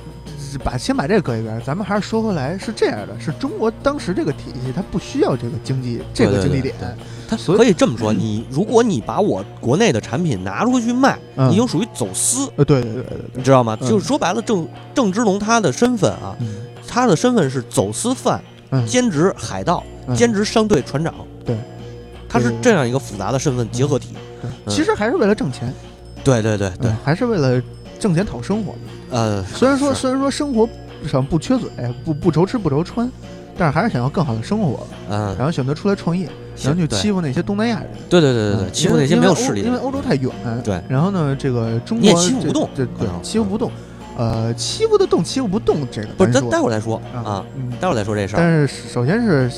[0.65, 6.75] 把先把这个搁一边，咱们还是说回来，是这样的，是中国当时这个体系，它不需要这个经济这个经济点，
[7.29, 13.77] 它可以这么说， 你如果你把我国内的产品拿出去卖，你就属于走私，呃，对对对对，你知道吗？
[13.77, 16.35] 就是说白了，郑郑芝龙他的身份啊，
[16.85, 18.43] 他的身份是走私犯、
[18.87, 19.83] 兼职海盗、
[20.15, 21.15] 兼职商队船长，
[21.45, 21.57] 对，
[22.29, 24.15] 他是这样一个复杂的身份结合体，
[24.69, 25.73] 其实还是为了挣钱，
[26.23, 27.61] 对对对对，还是为了
[27.99, 28.75] 挣钱讨生活。
[29.11, 30.69] 呃， 虽然说虽然说生活
[31.07, 31.69] 上不缺嘴，
[32.05, 33.11] 不不愁吃不愁穿，
[33.57, 36.29] 但是还是想要更好的生活，嗯，然后选择出来创业，
[36.63, 38.21] 然后去欺负那些东南亚人，对。
[38.21, 40.31] 对对对对，欺负那些没有势力，因为欧洲太远，
[40.63, 43.71] 对，然后呢，这个中国也欺负不动，对对，欺负不动，
[44.21, 47.43] 呃，欺负得动，欺负不动，这个不是，咱待会儿再说啊，
[47.81, 48.39] 待会儿再说这事儿。
[48.39, 49.51] 但是首先是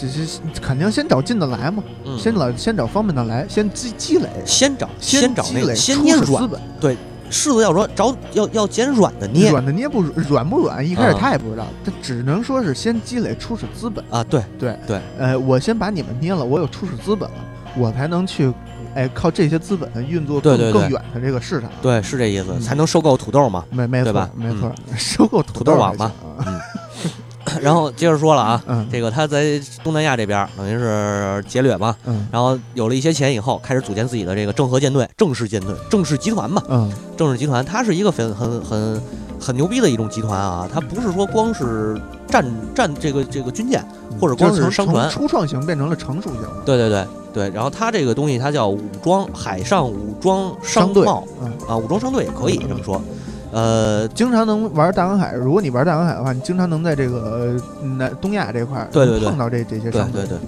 [0.60, 1.82] 肯定先找近的来嘛，
[2.16, 6.48] 先找先找方便的来，先积积累，先找先找那个先捏软，
[6.80, 6.96] 对。
[7.28, 14.04] 柿子要说找要要捡软的捏，软的捏不软不软，一开始他也不知道，他只能说是先积累初始资本。
[14.10, 17.36] 啊，对对对，呃，我先把你们捏了，我有初始资本了，
[17.74, 18.52] 我才能去，
[18.94, 26.12] 哎，靠这些资本运作更更远的这个市场，对，是这意思，才能收购土豆嘛，没没错没错，收购土豆网嘛。
[27.60, 39.02] 然后接着说了啊，嗯，这个他在东南亚这边等于是劫掠嘛，嗯，然后有了一些钱以后，开始组建自己的这个郑和舰队、郑氏舰队、郑氏集团嘛，嗯，郑氏集团它是一个很很很
[39.40, 43.84] 很牛逼的一种集团啊，它不是说光是战战这个这个军舰
[44.20, 51.26] 或者光是商船，初创型变成了成熟型，对对对对，然后它这个东西它叫武装海上武装商贸，
[51.66, 53.02] 啊，武装商队也可以这么说。
[53.52, 55.34] 呃，经常能玩大航海。
[55.34, 57.54] 如果你玩大航海的话，你经常能在这个
[57.98, 60.38] 南东亚这块儿对对对碰到这这些商对对对。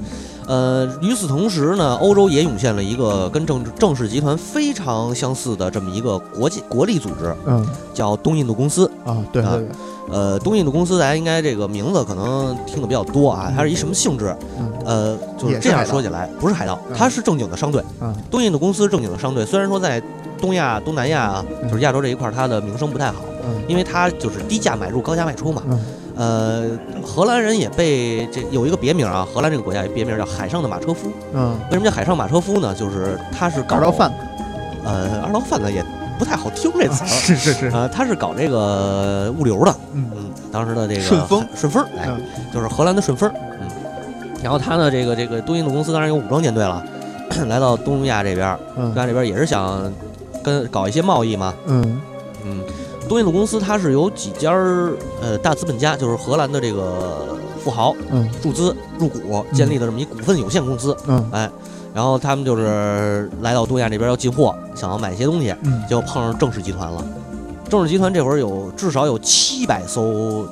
[0.46, 9.16] 呃，与此同时呢，欧洲也涌现了一个跟正正氏集团非常相似的这么一个国际国力组织，嗯，叫东印度公司啊。
[9.32, 9.68] 对对对。
[10.10, 13.50] 呃，东印度公司大家应该这个名字可能听的比较多啊。
[13.56, 14.36] 它是一什么性质？
[14.84, 17.82] 呃，就是这样说起来，不是海盗，他是正经的商队。
[18.00, 20.02] 嗯，东印度公司正经的商队，虽然说在。
[20.40, 23.22] 东亚、东南亚啊，就是亚洲这一块，它的名声不太好，
[23.66, 25.62] 因为它就是低价买入、高价卖出嘛。
[26.16, 26.68] 呃，
[27.02, 31.10] 荷兰人也被这有一个别名啊，荷兰这个国家别名叫“海上的马车夫”。
[31.32, 32.74] 嗯，为什么叫海上马车夫呢？
[32.74, 34.16] 就是他是搞二道贩子。
[34.84, 35.82] 呃，二道贩子也
[36.18, 37.06] 不太好听这词儿。
[37.06, 37.66] 是是是。
[37.68, 39.74] 啊，他是搞这个物流的。
[39.94, 42.06] 嗯嗯，当时的这个顺丰，顺丰，哎，
[42.52, 43.32] 就是荷兰的顺丰。
[44.44, 46.84] 嗯，然后他呢，这个这个东印度公司当然有武装舰队了，
[47.48, 49.92] 来到东亚这边，东亚这边也是想。
[50.42, 52.02] 跟搞一些贸易嘛，嗯
[52.44, 52.60] 嗯，
[53.08, 54.92] 东印度公司它是有几家儿
[55.22, 61.50] 呃大资本家，就是荷兰的这个富豪，嗯，注资入股建立的这么一股份有限公司，嗯，哎，
[61.94, 67.02] 然后他们就是来到东亚这边要进货，想要买一些东西，嗯，结果碰上郑氏集团了。
[67.70, 70.46] 郑氏集团这会儿有至少有七百艘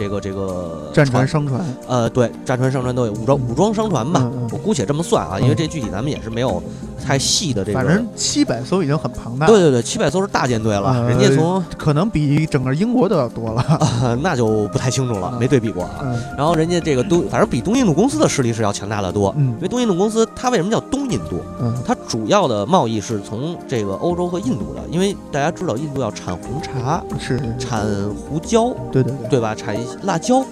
[0.00, 6.62] 这个这个战船商船，呃，对，战船商船都有武装武装商船吧，我姑且这么算啊，因为这具体咱们也是没有。
[7.00, 9.46] 太细的这个，反正七百艘已经很庞大。
[9.46, 13.80] 对对对，七百艘是大舰队了，人家从可能比整个英国都要多了，
[14.22, 16.04] 那就不太清楚了，没对比过啊。
[16.36, 19.34] 然后人家这个东，反正比东印度公司的势力是要强大的多。
[19.36, 21.40] 嗯，因为东印度公司它为什么叫东印度？
[21.60, 27.84] 嗯，它主要的贸易是从这个欧洲和印度的，因为大家知道印度要产红茶，是产
[28.14, 29.54] 胡椒，对对对，对吧？
[29.54, 30.44] 产辣椒。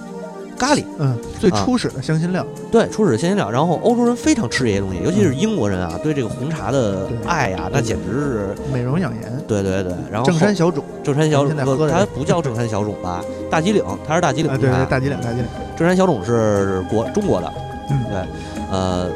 [0.59, 3.51] 咖喱，嗯，最初始的香辛料，对，初始的香辛料。
[3.51, 9.43] 然后欧洲人非常吃这些东西，尤其是英国人啊，对这个红茶的爱呀，那简直是美容养颜。
[9.47, 13.23] 对对对，然后正山小种，正山小种，它不叫正山小种吧？
[13.49, 15.47] 大吉岭，它是大吉岭对对，大吉岭，大吉岭。
[15.77, 17.53] 正山小种是国中国的，
[17.91, 18.25] 嗯，对，
[18.71, 19.09] 呃。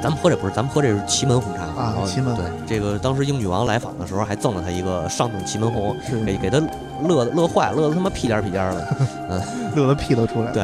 [0.00, 1.96] 咱们喝这不是，咱们喝这是祁门红茶啊。
[2.06, 6.62] 祁门对，这个当时英女王来访的时候还赠了他一个上等祁门红，是给给他
[7.06, 8.96] 乐乐坏，乐得他妈屁颠屁颠的，
[9.30, 9.40] 嗯，
[9.76, 10.52] 乐得屁都出来了。
[10.52, 10.62] 对，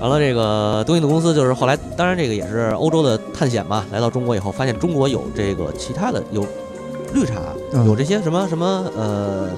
[0.00, 6.46] 完了这个东印度公司就是后来，当然这个也是欧洲的探险嘛，来到中国以后发现中国有这个其他的有
[7.14, 7.34] 绿茶，
[7.84, 9.48] 有这些什么什么呃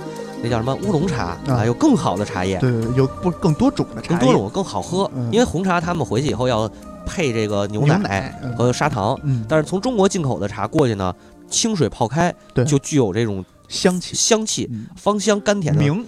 [0.42, 5.10] 那叫什么乌龙茶啊，有更好的茶叶，对对，有不更多种的茶，更多种更好喝。
[5.32, 6.70] 因为红茶他们回去以后要
[7.04, 9.18] 配这个牛奶和砂糖，
[9.48, 11.12] 但是从中国进口的茶过去呢，
[11.50, 12.32] 清水泡开，
[12.64, 16.04] 就具有这种香气，香气芳香甘甜的名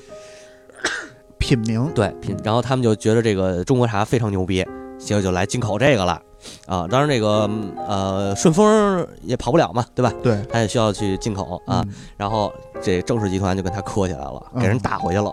[1.39, 2.37] 品名，对品。
[2.43, 4.67] 然后他们就觉得这个中国茶非常牛逼，
[4.99, 6.21] 结果就来进口这个了。
[6.65, 7.49] 啊，当然这个
[7.87, 10.11] 呃顺丰也跑不了嘛，对吧？
[10.23, 11.85] 对，他也需要去进口啊。
[12.17, 12.51] 然后
[12.83, 15.31] 这郑氏集团就跟他磕起来了，给人打回去了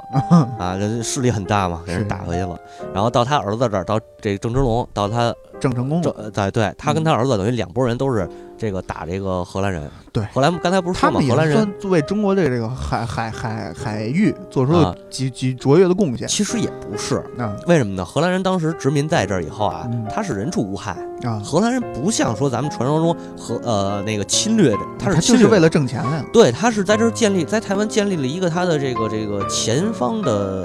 [0.57, 2.57] 啊，这势力很大嘛，给人打回去了。
[2.93, 8.29] 然后到他儿子这儿，到这郑芝龙，到他郑成功，对对，他跟他儿子等于两拨人都是。
[8.59, 11.21] 这个打这个荷兰人，对荷兰刚才不是说吗？
[11.29, 16.27] 荷兰人为中国的这个海海海海域做出了极极卓越的贡献。
[16.27, 17.23] 其实也不是，
[17.67, 18.03] 为什么呢？
[18.03, 21.39] 荷兰人当时殖民在这儿以后啊，他是人畜无害啊。
[21.45, 26.25] 荷兰人不像说咱们传说中和呃那个侵略者，他是就是为了挣钱呀。
[26.33, 30.63] 对，他是在这儿建立，在台湾建立了一个他的这个这个前方的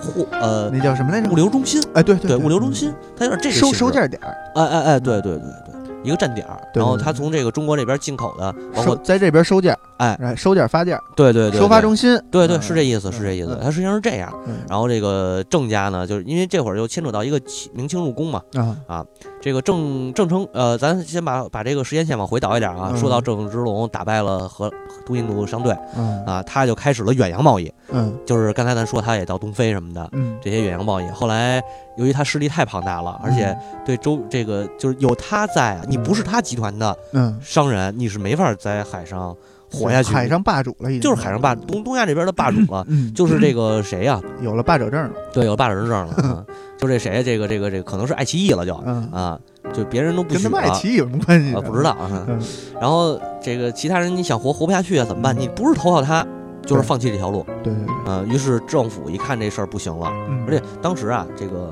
[0.00, 1.30] 货呃那叫什么来着？
[1.30, 1.82] 物流中心。
[1.94, 4.20] 哎，对对，物流中心，他有点这个收收件点。
[4.54, 5.82] 哎哎哎，对对对对。
[6.04, 13.56] 一个站点儿，然后他从这个中国这边进口的，包括在这边收件，哎，收件发件，对对对，收发中心，对对是这意思，是这意思。
[13.62, 14.28] 他实际上是这样。
[14.68, 17.40] 然后这个郑家呢，就是因为这会儿又牵扯到一个
[17.72, 19.06] 明清入宫嘛，啊啊，
[19.42, 24.72] 这个郑郑成，呃，咱先把把这个时间线往回倒一点啊，说到郑芝龙打败了和
[25.04, 25.76] 东印度商队，
[26.24, 31.62] 啊，他就开始了远洋贸易，嗯，就是刚才咱说他也到东非什么的，嗯，这些远洋贸易，后来。
[31.98, 36.96] 由于他势力太庞大了，而且对周这个就是有他在啊，你不是他集团的
[37.42, 39.36] 商人，你是没法在海上
[39.72, 40.12] 活下去。
[40.12, 44.20] 海上霸主了，已经就是海上霸东东亚这边的霸主了， 就是这个谁呀？
[44.40, 46.44] 有了霸者证了，对，有霸者证了，
[46.78, 47.22] 就这谁？
[47.22, 48.74] 这个这个这个可能是爱奇艺了，就
[49.12, 49.38] 啊，
[49.72, 51.52] 就别人都不跟他们爱奇艺有什么关系？
[51.66, 52.26] 不知道啊。
[52.80, 55.04] 然后这个其他人你想活活不下去啊？
[55.04, 55.36] 怎么办？
[55.38, 56.26] 你不是投靠他。
[56.64, 60.06] 就是放弃这条路，对对对，呃，于是政府一看这事儿不行了，
[60.46, 61.68] 而且当时啊，这个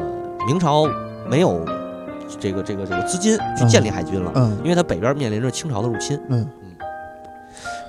[0.48, 0.84] 明朝
[1.28, 1.64] 没有
[2.40, 6.59] 这个这个这个资金去建立海军了，嗯，因为它北边面临着清朝的入侵，嗯嗯，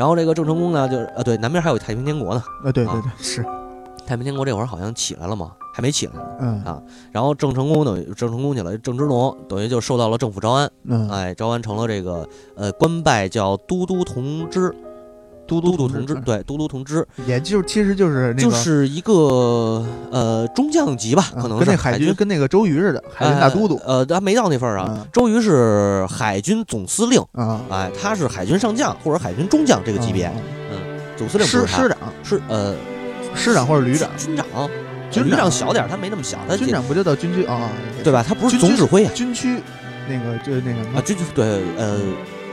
[0.02, 3.46] 然后这个郑成功呢，就是呃，对，南边还有太平天国呢，呃，对对对，是
[4.04, 6.82] 太平天国这会儿好像起来了嘛，还没起来，嗯啊，
[7.12, 14.74] 然后郑成功等于郑成功去了，郑芝龙等于就受到了政府招安，嗯，哎，招安成了这个呃官拜叫都督同知。
[15.60, 23.82] 都督同志，对，都督同志，也就是其实就是那个，就是一个呃中将级吧，可能是跟那海军跟那个周瑜似的，海军大都督。
[23.86, 25.06] 呃，他没到那份儿啊。
[25.12, 30.32] 周瑜是海军总司令啊，哎，他是海军上将或者海军中将这个级别。
[30.72, 30.78] 嗯，
[31.18, 32.76] 总司令师师长是呃
[33.36, 34.46] 师长或者旅长，军长，
[35.10, 37.70] 军长小点儿，他没那么小，他军长不就到军区啊？
[38.04, 38.24] 对吧？
[38.26, 39.58] 他不是总指挥啊，军区
[40.08, 42.00] 那个就是那什么啊，军区对呃。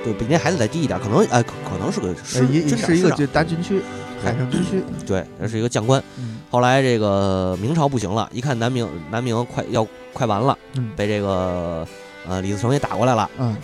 [0.05, 2.47] 对比那孩子再低一点，可能哎，可能是个师，
[2.77, 3.81] 是一个就大军区，
[4.23, 4.83] 海上军区。
[5.07, 6.03] 对，那是一个将官。
[6.51, 10.57] 后来这个明朝不行了，一看南明南明快要快完了，
[10.97, 11.87] 被这个
[12.27, 13.29] 呃李自成也打过来了。
[13.39, 13.57] 嗯，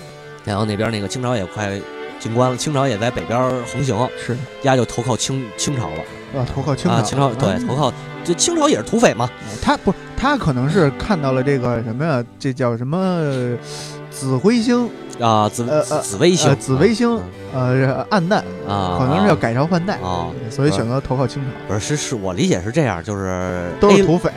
[0.44, 1.80] 然后那边那个清朝也快
[2.18, 6.40] 进关了，清朝也在北边横行，是，家就投靠清清朝了。
[6.40, 6.96] 啊，投靠清朝。
[6.96, 7.92] 啊，清朝对，投靠
[8.24, 9.30] 这清朝也是土匪嘛。
[9.62, 12.22] 他不，他可能是看到了这个什么呀？
[12.38, 13.56] 这叫什么？
[14.10, 14.90] 紫彗星。
[15.20, 15.64] 啊，紫
[16.02, 17.20] 紫微星，紫微星，
[17.54, 21.48] 呃，暗淡啊，可能是要改朝换代啊，所以选择投靠清朝。
[21.68, 24.30] 不是，是是我理解是这样，就是都是土匪，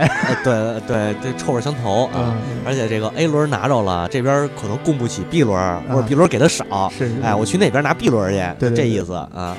[0.44, 2.36] 对对对，臭味相投啊。
[2.66, 9.56] 而且这个 A 轮拿着了，这边可能供不起 B 轮，或者 B 轮给的少，是哎，我去那边拿 B 轮去，对这意思啊。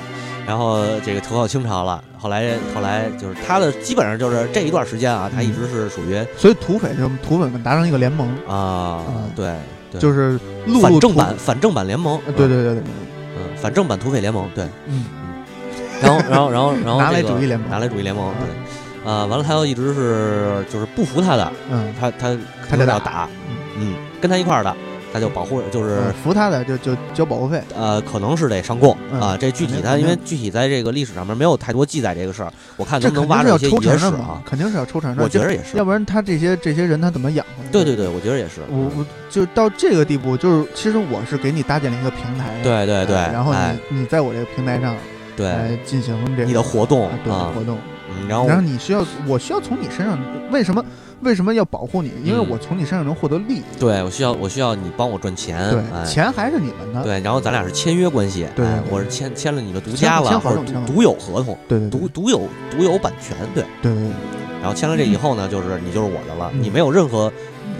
[0.47, 9.03] 然后这个投靠清朝了，后来后来就是他的基本上就是这一段时间啊，他一直是属于，所以土匪就土匪们达成一个联盟啊，
[9.35, 9.53] 对。
[9.97, 10.37] 就是
[10.81, 12.83] 反正版反正版联盟，对对对对，
[13.37, 15.05] 嗯，反正版土匪联盟，对，嗯。
[15.23, 15.43] 嗯，
[16.01, 22.37] 然后然后然后然后 拿来主义联盟，拿来主义联盟，对，啊，完了他又一直是就是不服他的，嗯，他他
[22.69, 23.27] 他就要打，
[23.77, 24.75] 嗯，跟他一块儿的。
[25.11, 29.35] 他就保护，就是服他的就就交保护费，呃，可能是得上供啊。
[29.39, 34.41] 这具体他因为具体在这个历史上面没有太多记载这个事儿，我看能不能挖出一些野史啊？
[34.45, 37.63] 肯定是要抽成的，我觉得也是，要不然他这些这些人他怎么养活？
[37.71, 38.61] 对对对，我觉得也是。
[38.69, 44.95] 我我就到这个地步，就是其实我是给你搭建了一个平台，对对对，然后你你在我这个平台上
[45.35, 47.77] 对进行这个你的活动对活动，
[48.27, 50.19] 然后然后你需要我需要从你身上
[50.51, 50.83] 为什么？
[51.21, 52.11] 为什么要保护你？
[52.23, 53.63] 因为我从你身上能获得利益。
[53.79, 55.69] 对，我需要我需要你帮我赚钱。
[55.69, 57.03] 对，钱还是你们的。
[57.03, 58.47] 对，然后咱俩是签约关系。
[58.55, 61.57] 对，我是签签了你的独家了，或者独有合同。
[61.67, 62.41] 对对，独独有
[62.71, 63.35] 独有版权。
[63.53, 64.11] 对对对。
[64.61, 67.31] 然后签了这以后呢，就是你就是我的了，你没有任何，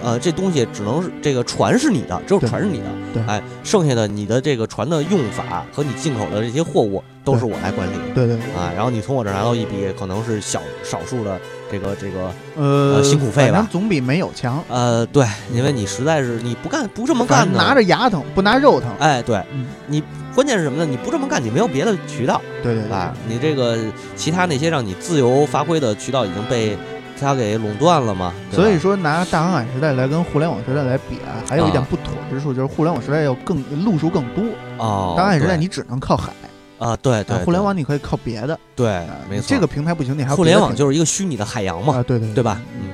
[0.04, 2.86] 呃，这东西只能是这个船是你的，只有船是你的。
[3.14, 3.24] 对。
[3.28, 7.04] 哎，剩下的你的这个船的用法和你进口的这些货物。
[7.22, 7.94] 都是我来管理。
[8.16, 11.40] 对对啊，然后你从我这儿拿到一笔，可能是小少数的
[11.72, 14.64] 这个这个呃辛苦费吧，总比没有强。
[14.68, 18.90] 呃，对，因为你实在是你不干不这么干，拿着牙疼不拿肉疼。
[19.00, 19.44] 哎，对，
[19.88, 20.04] 你
[20.34, 20.86] 关键是什么呢？
[20.86, 22.42] 你不这么干，你没有别的渠道。
[22.64, 23.78] 对对啊，你这个
[24.16, 26.78] 其他那些让你自由发挥的渠道已经被。
[27.22, 28.32] 他给垄断了嘛？
[28.50, 34.42] 所以说拿大航海时代来跟互联网时代来比啊，还有一点不妥之处，就是互联网时代要更路数更多
[34.78, 35.16] 哦。
[35.18, 36.32] 大航海时代你只能靠海
[36.80, 37.38] 啊，对对。
[37.46, 39.46] 互联网你可以靠别的，对，没错。
[39.48, 41.98] 这个平台不行，你还互联网就是一个虚拟的海洋嘛？
[41.98, 42.60] 啊，对对对吧？
[42.74, 42.90] 嗯。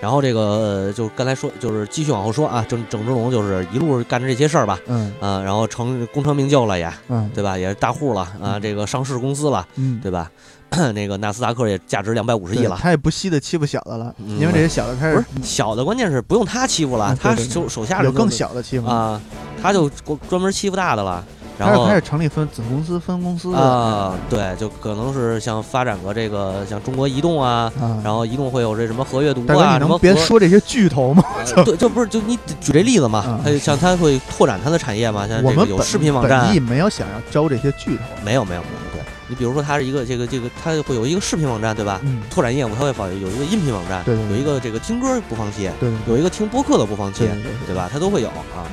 [0.00, 7.56] 然后这个就刚才说，就是继续往后说啊，郑郑芝龙就是一路干着这些事儿吧，嗯啊，然后成功成名就了也，嗯，对吧？
[7.56, 10.30] 也是大户了啊，这个上市公司了，嗯，对吧？
[10.92, 19.18] 那个纳斯达克也价值两百五十亿了，他也不惜的欺负小的了，因为这些小的开始不是小的，关键是不用他欺负了，他手手下有更小的欺负啊，
[19.62, 19.88] 他就
[20.28, 21.24] 专门欺负大的了。
[21.58, 31.22] 然后开始成立分子公司、分公司啊，对，就可能是像发展个这个像中国移动啊，然后移动会有这什么和阅读啊，什么别说这些巨头吗？
[31.64, 42.00] 对，就不是就你举这例子嘛，他像它会拓展它的产业嘛，像这个有视频网站，没有想要招这些巨头，没有没有没有，对你比如说它是一个这个这个它会有一个视频网站对吧？
[42.30, 47.28] 拓展业务它会保有一个音频网站，对，有一个这个听歌播放器，对，有一个听播客的播放器，
[47.64, 47.88] 对吧？
[47.92, 48.66] 它都会有啊。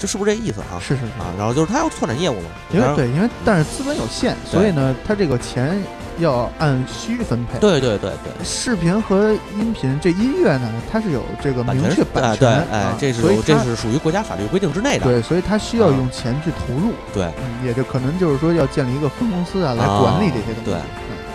[0.00, 0.80] 这是不是这意思啊？
[0.80, 5.78] 是是啊，然后就是他要拓展业务嘛，因为对，因为但是资本有限，所以呢，他这个钱
[6.18, 7.58] 要按需分配。
[7.58, 15.04] 对对对对，视频和音频这音乐呢，它是有这个明确版权，对，哎，这是这是属于国家法律规定之内的。
[15.04, 16.94] 对，所以他需要用钱去投入。
[17.12, 17.30] 对，
[17.62, 20.70] 也就可能就是说要建立一个分公司啊，来管理这些东西。
[20.70, 20.74] 对，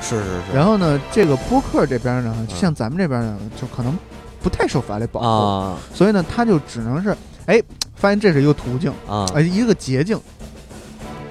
[0.01, 0.55] 是是是。
[0.55, 3.95] 然后呢，这个播客这边呢，就像咱们这边呢，就可能
[4.41, 7.61] 不太受法律保护，所以呢，他就只能是哎。
[7.95, 10.19] 发现这是一个途径啊，呃，一个捷径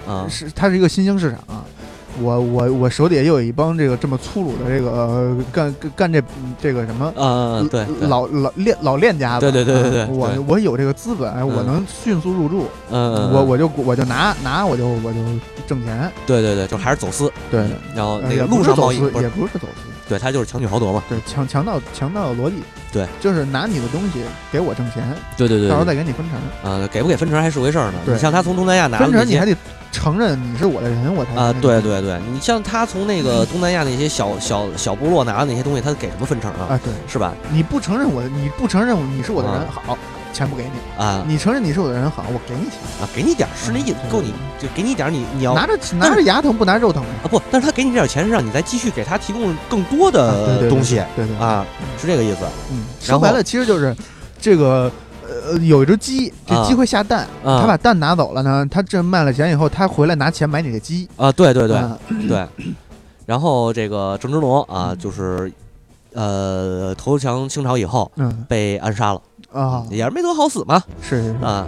[0.06, 1.64] 啊，是它是一个新兴市场啊。
[2.22, 6.22] 我我我手底下又有一帮这个这么粗鲁的这个干干这
[6.62, 15.18] 这个什么啊，对，老老练老练家子，对对对对对，我我有这个资本，我能迅速入驻，嗯，我我就我就拿拿我就我就
[15.66, 19.93] 挣钱，对对对，就还是走私，对，然后那个路上贸易也不是走私。
[20.08, 25.02] 对他就是强取豪夺嘛，对强强盗强盗的逻辑，对，就是拿你的东西给我挣钱，
[25.36, 27.98] 对对对，到时候再给你分成，啊，给不给分成还是回事儿呢。
[28.06, 29.56] 你，像他从东南亚拿分成，你还得
[29.90, 36.66] 承认你是我的人，我才啊，对对对，你像他从那个东南亚那些小小小部落拿的那些东西，他给什么分成啊？
[36.70, 37.32] 啊，对，是吧？
[37.50, 39.96] 你不承认我，你不承认你是我的人，好。
[40.34, 41.24] 钱不给你啊！
[41.26, 51.64] 你承认你是我的人好，我给你钱啊，给你点是那意思，够你就给你点你你要拿着拿着牙疼不拿肉疼啊不，但是他给你这点钱是让你再继续给他提供更多的东西，对对啊，
[51.98, 52.40] 是这个意思。
[52.72, 53.96] 嗯，说白了其实就是
[54.40, 54.90] 这个
[55.22, 61.80] 呃有一只鸡，这鸡会下蛋，他把蛋拿走了呢，他这卖了钱以后，他回来拿钱买你的鸡啊，对对对
[62.28, 62.46] 对。
[63.26, 65.50] 然后这个郑芝龙啊，就是
[66.12, 69.22] 呃投降清朝以后，嗯，被暗杀了。
[69.54, 71.64] 啊，也是没得好死嘛，是啊，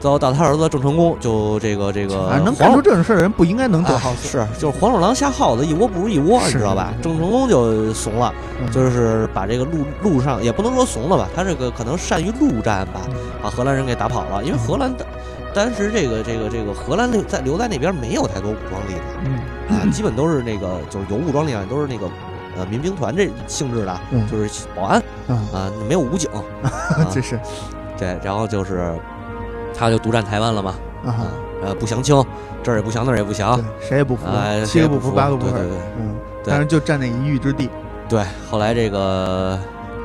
[0.00, 6.92] 最后到他儿子郑成功，就这个这个，能干出这种事儿的人不应该能得好死，是就是黄鼠狼下耗子，一窝不如一窝，你知道吧？
[7.00, 8.34] 郑成功就怂了，
[8.72, 13.00] 就是把这个路路上也不能说怂了吧，他这个可能善于陆战吧，
[13.40, 15.06] 把荷兰人给打跑了，因为荷兰的
[15.54, 18.94] 当时这个这个这个荷兰留在留在那边没有太多武装力
[19.68, 22.10] 量，啊，基本都是那个就是有武装力量都是那个。
[22.58, 24.00] 呃，民兵团这性质的，
[24.30, 25.00] 就是保安
[25.52, 26.28] 啊，没有武警，
[26.62, 27.06] 啊。
[27.10, 27.38] 这是
[27.96, 28.94] 对，然后就是
[29.74, 30.74] 他就独占台湾了嘛，
[31.06, 31.14] 啊，
[31.62, 32.24] 呃，不降清，
[32.62, 34.26] 这儿也不降，那儿也不降，谁也不服，
[34.66, 37.70] 七个不服八个不服，对对嗯，但是就占那一隅之地，
[38.08, 39.58] 对，后来这个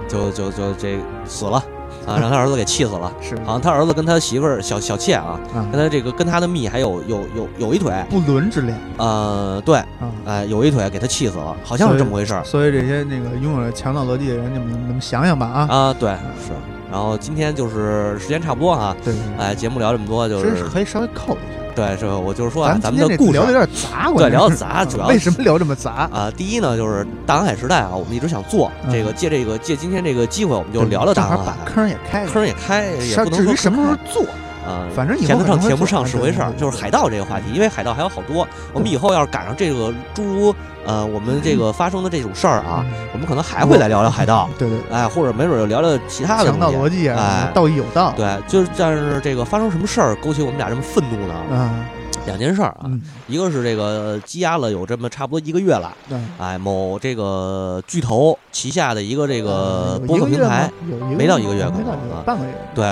[0.07, 1.63] 就就就这死了。
[2.05, 3.11] 啊，让他儿子给气死了。
[3.21, 5.39] 是，好像他儿子跟他媳妇儿小小妾啊，
[5.71, 8.77] 跟他这个跟他的蜜还有有有有一腿不伦之恋。
[8.97, 9.81] 呃，对，
[10.25, 12.43] 哎，有一腿给他气死了，好像是这么回事儿。
[12.43, 15.67] 所以这些那个拥有强盗逻辑的人，你们你们想想吧啊。
[15.69, 16.09] 啊，对，
[16.45, 16.51] 是。
[16.91, 21.62] 然后今天就是时间差不多哈，对，哎，节目聊这么多，就是可以稍微扣一下。
[21.75, 26.31] 对，是吧，我就是说啊，咱们的故事聊的有点杂，对，聊的杂，主要为什么聊这么杂啊？
[26.35, 34.25] 第一呢，就是大航海时代啊，我们一直想做这个，借这个借今天这个机会，我们就聊聊大航海，坑也开，坑也开，也不能至于什么时候做。
[34.65, 38.47] 啊，反正填得上填不上是回事儿，就是海盗这个话题，因为海盗还有好多。
[38.73, 40.55] 我们以后要是赶上这个诸如
[40.85, 44.49] 呃我们这个发生的这种事儿啊，我们可能还会来聊聊海盗。
[44.57, 48.13] 对对，哎，或者没准就聊聊其他的强盗逻辑啊，哎，道义有道。
[48.15, 51.33] 对，就是但是这个发生什么事儿勾起我们俩这么愤怒呢？
[51.51, 51.85] 嗯。
[52.25, 52.89] 两件事儿啊，
[53.27, 55.91] 一个是这个积压了有这么差不多一个月了，
[56.39, 60.71] 哎，某这个巨头旗下的一个这个播客平台，
[61.17, 62.85] 没到一个月，可能半个月，对，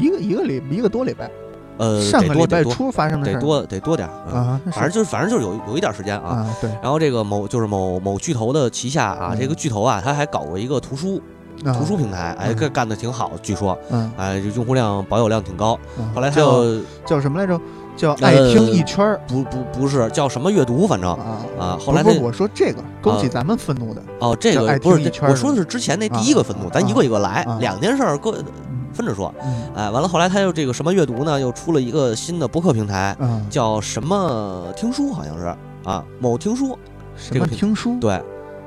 [0.00, 1.30] 一个一个礼一个多礼拜，
[1.76, 6.48] 呃，上个礼拜多初发生的得多得多点儿啊，反正就是反正就是有有一点时间啊。
[6.60, 6.70] 对。
[6.82, 11.20] 然后这个某就是某某巨头的旗下啊，这个巨头啊，他还搞过一个图书
[11.62, 15.78] 图书平台，哎，干干的挺好，据说，嗯，哎，用户量保有量挺高。
[16.14, 16.64] 后来叫
[17.04, 17.60] 叫什么来着？
[17.98, 19.20] 叫爱听一圈儿？
[19.28, 20.86] 不不不是，叫什么阅读？
[20.86, 21.78] 反正啊啊。
[21.84, 28.42] 后来不是我说这个勾起咱们愤怒的哦，这个不是我说的是之前那第一个愤怒，咱一个一个来，两件事儿各。
[28.90, 29.32] 分着说，
[29.76, 31.38] 哎，完了，后来他又这个什么阅读呢？
[31.38, 33.16] 又出了一个新的博客平台，
[33.48, 36.76] 叫什么听书，好像是啊，某听书，
[37.14, 37.96] 什么听书？
[38.00, 38.20] 对，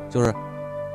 [0.09, 0.33] 就是。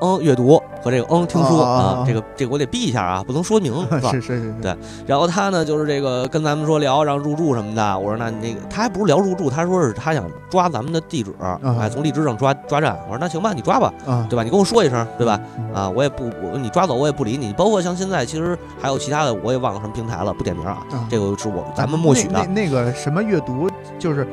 [0.00, 4.10] 嗯，阅读和这个嗯听书啊，这个这个我得逼一下啊，不能说明 是吧？
[4.12, 4.54] 是是是。
[4.60, 4.76] 对，
[5.06, 11.34] 然后他呢就是这个跟咱们说聊然后入住什么的，我说那那个他还不是聊入住，他说是他想抓咱们的地址，
[11.80, 12.98] 哎，从荔枝上抓抓站。
[13.06, 13.92] 我说那行吧，你抓吧，
[14.28, 14.42] 对吧？
[14.42, 15.40] 你跟我说一声，对吧？
[15.74, 17.52] 啊，我也不我你抓走我也不理你。
[17.54, 20.78] 包括像现在其实还有其他的，我也忘了什么平台了，不点名啊。
[21.08, 22.34] 这个是我咱们默许的。
[22.34, 23.68] 那那个什么阅读
[23.98, 24.26] 就是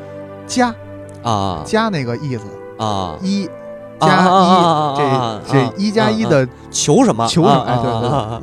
[0.46, 0.76] 加
[1.24, 2.44] 啊加那个意思
[2.78, 3.50] 啊一。
[4.06, 7.28] 加一，这这一加一的求什么？
[7.28, 8.42] 求什么？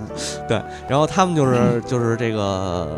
[0.49, 2.89] 对对，然后他们就是就是这个。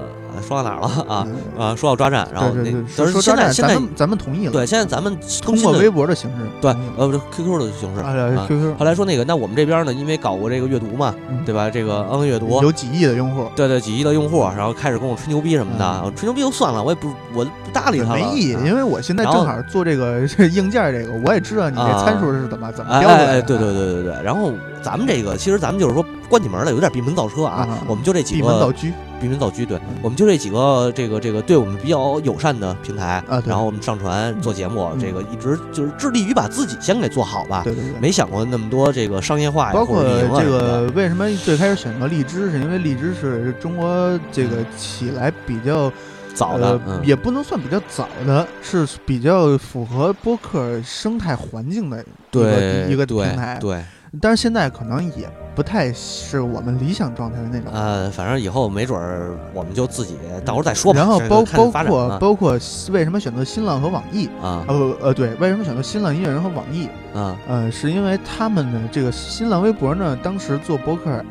[0.40, 1.26] 说到哪儿了啊？
[1.58, 4.52] 啊，说到抓战，然后那就是现在现在咱们同意了。
[4.52, 8.46] 对，现在咱们通过微博的形式，对，呃，不是 QQ 的形式啊。
[8.46, 8.78] QQ。
[8.78, 11.14] 后来说那个，那我们这边呢，因为搞过这个阅读嘛，
[11.44, 11.68] 对吧？
[11.68, 18.56] 这个嗯阅读有几亿的用户，对对，几亿的用户，然后开始跟我吹牛逼什么的，吹牛逼就算了，我也不我不搭理他，没意义。
[18.64, 23.26] 因为我现在正好做这个硬件这个，我也知道你这参数是怎么怎么标的。
[23.26, 24.22] 哎，对对对对对。
[24.22, 24.52] 然后
[24.82, 28.88] 咱们这个其实咱们就是说关起门来有点闭门造车啊，我们就这几个闭门造车。
[29.20, 45.92] 闭门造车，对，我们就这几个这个这个对我们比较友善的平台，然后我们上传做节目，这个一直就是致力于把自己先给做好吧，对对对，没想过那么多这个商业化呀，包括这个为什么最开始选择荔枝，是因为荔枝是中国这个起来比较
[46.34, 53.84] 早的，也不能算比较早的，是比较符合播客生态环境的一个一个平台，对。
[54.20, 57.72] 但是现在可能也不太是我们理想状态的那种。
[57.72, 60.98] 呃，反正以后没准儿我们就自己到时候再说吧。
[60.98, 62.52] 然后包包括包括
[62.90, 64.64] 为什么选择新浪和网易啊？
[64.68, 67.36] 呃呃，对，为什么选择新浪音乐人和网易啊？
[67.46, 71.22] 呃，是因为他们的这个新浪微博呢，当时做博客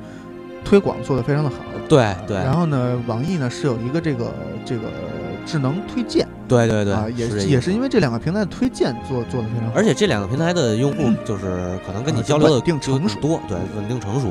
[0.64, 1.58] 推广做得非常的好。
[1.90, 2.38] 对对。
[2.38, 4.34] 然后呢，网易呢是有一个这个
[4.66, 4.84] 这个
[5.46, 6.28] 智能推荐。
[6.48, 14.28] 对对对，也也是因为这两个平台的推荐做做的非常好，而且这两个平台的用户就是可能跟你交流的定成熟多，对，稳定成熟。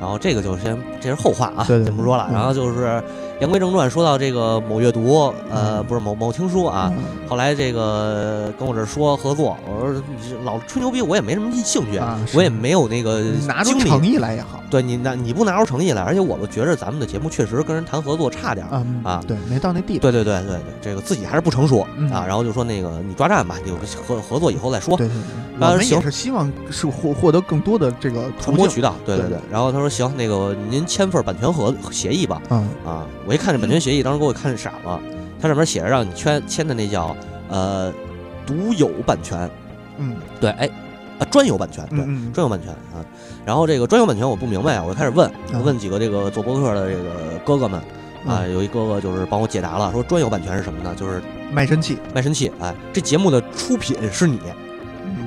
[0.00, 2.30] 然后这个就先这是后话啊，对对不说了。
[2.32, 3.02] 然后就是
[3.40, 6.92] 言归正传，说到这个某阅读，呃，不是某某听书啊。
[7.28, 12.00] 后来这个跟我这说合作，我说你老吹牛逼，我也没什么兴趣，
[12.34, 14.60] 我也没有那个拿出诚意来也好。
[14.70, 18.66] 对你拿你不拿出诚意来，而且我们觉着咱们的节目确实跟人谈合作差点
[19.02, 20.00] 啊，对，没到那地步。
[20.00, 21.80] 对对对对对，这个自己还是不成熟
[22.12, 22.24] 啊。
[22.26, 23.72] 然后就说那个你抓战吧，你
[24.06, 24.96] 合合作以后再说。
[24.96, 28.94] 对对对，我们也是希望是获获得更多的这个传播渠道。
[29.04, 32.40] 对对对，然后他说行，那个您签份版权合协议吧。
[32.50, 35.00] 嗯啊，我一看这版权协议，当时给我看傻了，
[35.40, 37.16] 它上面写着让你签签的那叫
[37.48, 37.92] 呃
[38.46, 39.50] 独有版权。
[39.98, 40.68] 嗯，对，哎。
[41.16, 41.98] 啊，专有版权，对，
[42.32, 42.98] 专有版权啊。
[43.46, 45.30] 然后这个专有版权我不明白啊，我就开始问，
[45.62, 47.80] 问几个这个做博客的这个哥哥们
[48.26, 50.92] 啊，有一哥哥就是帮我解答了，说专有版权是什么呢？
[50.96, 51.22] 就是
[51.52, 52.50] 卖身契，卖身契。
[52.58, 54.40] 哎，这节目的出品是你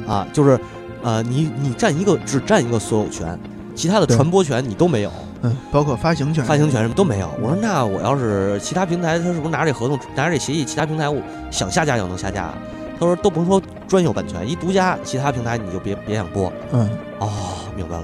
[0.05, 0.59] 啊，就是
[1.03, 3.39] 呃，你你占一个只占一个所有权，
[3.73, 7.29] 其他的传播权你都没有，嗯，包括发行权、发行权什么都没有。
[7.41, 11.21] 我说那我要是其他平台，他是不是拿着这合同，拿着这协议，其他平台我
[11.51, 12.53] 想下架就能下架？
[12.99, 16.51] 他说都甭说专有版权，一独家，其他平台你就别别想播。
[16.71, 17.29] 嗯，哦，
[17.75, 18.03] 明白了。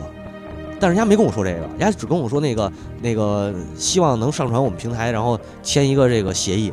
[0.80, 2.72] 但是人家没跟我说这个，人家只跟我说那个
[3.02, 6.72] 那个希望能上传我们平台，然后签一个这个协议。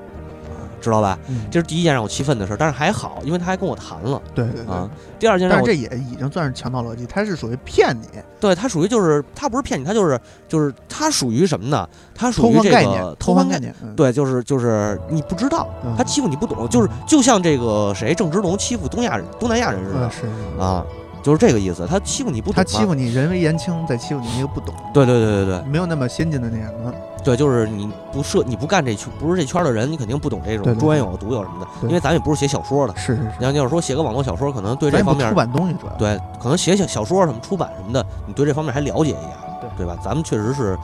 [0.81, 1.19] 知道吧？
[1.51, 4.21] 这是第一件让我气愤的事儿，但是还好，因为他还跟我谈了。
[4.35, 4.75] 对对对。
[4.75, 4.89] 啊，
[5.19, 8.07] 第二件，但是这也已经算是强盗逻辑，他是属于骗你。
[8.41, 11.89] 对他属于就是他不是骗你，他就是就是他属于什么呢？
[12.15, 13.75] 他属于这个偷换概念。
[13.95, 20.11] 对，就是就是你不知道，他欺负你不懂，就是就像这个谁郑芝龙欺负东亚人、东南亚人似的。
[20.11, 20.27] 是
[20.61, 20.85] 啊。
[21.23, 24.75] 就是这个意思，他欺负你不懂，他欺负你人微言轻，再欺负你一个不懂。
[24.95, 26.91] 对对对对对，没有那么先进的那什么。
[27.23, 31.67] 对，就是你不涉，你不干这圈，不是这圈的人，你肯定不懂这种专有、独有什么的。
[31.89, 32.97] 因为咱也不是写小说的。
[32.97, 33.33] 是是是。
[33.39, 35.93] 你要要是说写个网络小说，可能对这方面出版东西主要。
[35.95, 39.97] 对，可能写小小说什么出版什么的，你对这方面还了解一点，对对吧？
[40.03, 40.79] 咱们确实是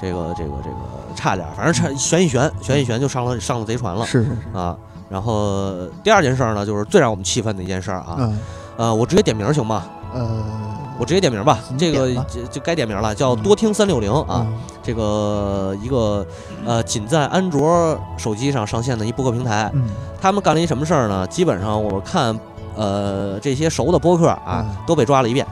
[0.00, 0.76] 这个这个这个
[1.14, 4.06] 差点，反正差悬一悬，悬一悬就上了上了贼船了。
[4.06, 4.76] 是是是啊。
[5.08, 8.16] 然后第二件事呢，就是最让我们气愤的一件事啊。
[8.18, 8.38] 嗯。
[8.78, 9.84] 呃，我直接点名行吗？
[10.14, 10.42] 呃，
[11.02, 14.46] 我直接点名吧，这个就就该点名了，叫多听三六零啊，
[14.84, 16.24] 这个一个
[16.64, 19.68] 呃仅在安卓手机上上线的一播客平台。
[20.20, 21.26] 他们干了一什么事儿呢？
[21.26, 22.38] 基本上我看
[22.76, 25.44] 呃这些熟的播客啊都被抓了一遍。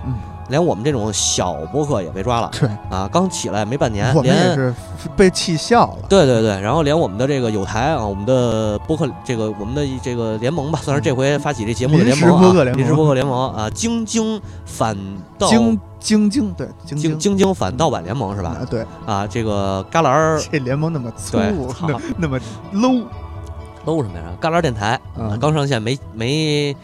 [0.50, 4.74] 连我们这种小播客也被抓了，对啊，刚起来没半年，我们也是
[5.16, 5.98] 被气笑了。
[6.08, 14.96] 对对对，然后连我们的这个有台啊，我们的播客这个我们的这个联盟吧，算是这回发起这节目的联盟啊，临时播客联盟啊，京京反
[15.38, 18.56] 盗京京京对京京京反盗版联盟是吧？
[18.60, 21.38] 啊对啊，这个旮旯这联盟那么粗，
[21.86, 22.38] 那那么
[22.74, 23.04] low
[23.86, 24.24] low 什么呀？
[24.40, 26.76] 旮旯电台啊，刚上线没没。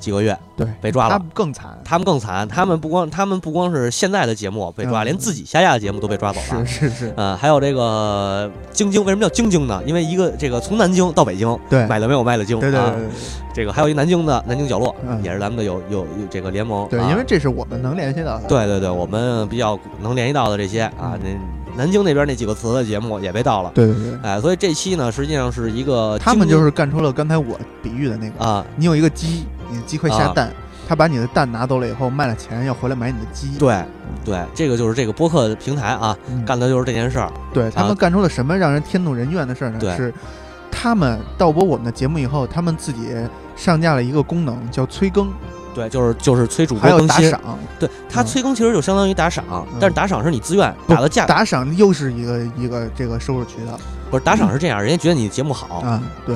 [0.00, 1.12] 几个月，对，被抓了。
[1.12, 2.48] 他们更惨，他们更惨。
[2.48, 6.66] 他们不光，他们不光是现在的节目被抓，连自己下架的节目都被抓走了。
[6.66, 9.80] 是是是，嗯，还有这个晶晶，为什么叫晶晶呢？
[9.86, 13.08] 因为一个这个从南京到北京，对，买了没有卖了京，对对对。
[13.52, 14.94] 这个还有一南京的南京角落，
[15.24, 16.88] 也是咱们的有有有这个联盟。
[16.88, 18.46] 对，因为这是我们能联系到的。
[18.46, 21.28] 对对对，我们比较能联系到的这些啊，那
[21.76, 23.72] 南京那边那几个词的节目也被盗了。
[23.74, 30.52] 对对对，哎，所以这期呢，实际上是一个他们就是干出了刚才我比喻的那个啊，你有一个鸡，你的鸡会下蛋。
[30.88, 33.56] 他把你的蛋拿走了以后，卖了钱要回来买你的鸡。
[33.56, 33.80] 对，
[34.24, 37.30] 对，这个就是这个播客平台啊，干的就是这件事儿。
[37.54, 39.96] 对他们干出了什么让人天怒人怨的事儿呢？
[39.96, 40.12] 是
[40.68, 43.14] 他们盗播我们的节目以后，他们自己
[43.54, 45.30] 上架了一个功能叫催更。
[45.72, 47.30] 对，就是就是催主播更新。
[47.30, 47.58] 打赏。
[47.78, 49.44] 对他催更其实就相当于打赏，
[49.78, 51.24] 但是打赏是你自愿打的价。
[51.24, 53.78] 打赏又是一个一个这个收入渠道。
[54.10, 55.84] 不是打赏是这样，人家觉得你的节目好，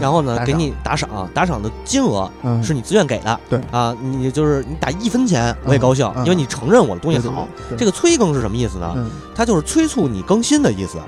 [0.01, 2.31] 然后呢给你打赏，打赏的金额
[2.63, 7.49] 是你自愿给的，对啊，你就是你打一分钱我也高兴，因为你承认我的东西好。
[7.77, 8.95] 这个催更是什么意思呢？
[9.35, 10.99] 它就是催促你更新的意思。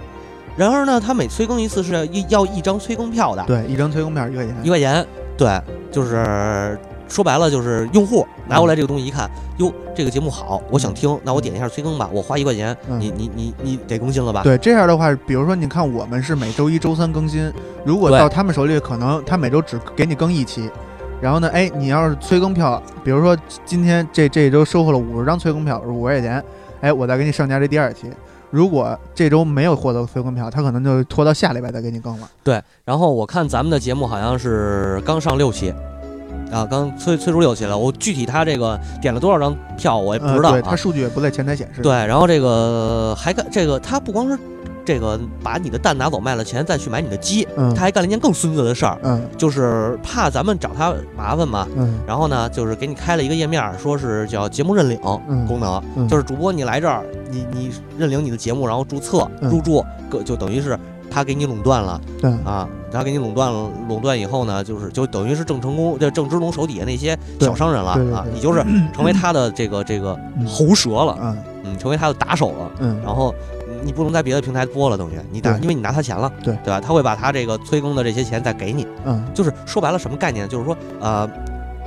[0.56, 5.06] 然而呢，它每催更一次是要一要一张催更票的，对，一张催更票一块钱，一块钱，
[5.36, 5.62] 对，
[5.92, 6.78] 就是。
[7.08, 14.42] 说白了就是用户拿过来这个东西一看，哟，这个节目好，我想听，那我点一下催更吧，我花一块钱，你你你你得更新了吧？
[14.42, 17.52] 对，这样的话，比如说你看我们是每周一周三更新，
[17.84, 20.70] 如果到他们手里，可能他每周只给你更一期，
[21.20, 26.42] 然后呢，哎，你要是催更票，比如说今天这这周收获了五十张催更票，五块钱，
[26.80, 28.10] 哎，我再给你上架这第二期。
[28.50, 32.28] 如果这周没有获得催更票，他可能就拖到下礼拜再给你更了。
[32.44, 35.74] 对，然后我看咱们的节目好像是刚上六期。
[36.50, 41.82] 啊，刚催催出六期了，我具体他这个点了多少张票我也不知道，对他数据也不在前台显示。
[41.82, 44.38] 对，然后这个还干这个，他不光是
[44.84, 59.84] 这个把你的蛋拿走卖了钱再去买你的鸡，他还干了一件更孙子的事儿，嗯，就是怕咱们找他麻烦嘛，嗯，然后呢，就是给你开了一个页面，说是叫节目认领功能，就是主播你来这儿，你你认领你的节目，然后注册入驻，
[60.24, 60.78] 就等于是。
[61.10, 62.30] 他给你垄断了，对。
[62.44, 71.36] 啊，他给你垄断了，垄断以后呢，就是就等于是郑成功、这郑芝龙手底下那些小商人了啊，你就是成为他的这个这个喉舌了，嗯。
[71.68, 73.34] 嗯，成为他的打手了，嗯，然后
[73.82, 76.56] 你不能在别的平台播了，等于你打，因为你拿他钱了，对。
[76.62, 76.80] 对吧？
[76.80, 80.48] 他会把他这个催更的这些钱再给你，嗯，就是说白了什么概念？
[80.48, 81.28] 就是说呃，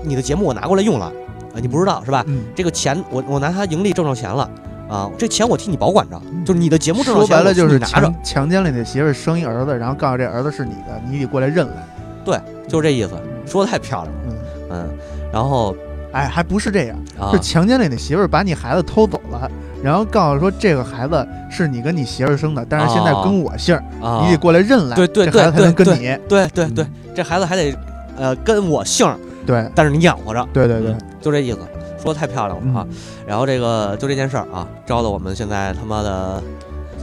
[0.03, 2.25] 你的节目我拿过来用了，啊，你不知道是吧？
[2.53, 4.49] 这个钱我我拿它盈利挣着钱了。
[4.89, 8.11] 啊，这钱我替你保管着，就是你的节目挣说白了就是拿着。
[8.23, 11.87] 强奸了你的媳妇生一儿子，然后告诉这儿子是你的，你得过来认来。
[12.25, 13.11] 对，就是这意思，
[13.45, 14.21] 说的太漂亮了。
[14.27, 14.35] 嗯
[14.71, 14.89] 嗯，
[15.31, 15.75] 然后，
[16.11, 16.97] 哎，还不是这样，
[17.31, 19.49] 是强奸了你媳妇，把你孩子偷走了，
[19.83, 23.79] 然后告诉说这个孩子是你跟你媳妇生的，但是现在跟我姓，
[24.23, 24.95] 你得过来认来。
[24.95, 26.17] 对对对，孩子才能跟你。
[26.27, 26.85] 对对对，
[27.15, 27.75] 这孩子还得
[28.17, 29.07] 呃跟我姓。
[29.45, 30.47] 对，但是你养活着。
[30.53, 31.59] 对对对，就这意思。
[32.01, 32.88] 说的太漂亮了啊！
[33.27, 36.41] 然后这个就这件事儿啊，招的我们现在他妈的，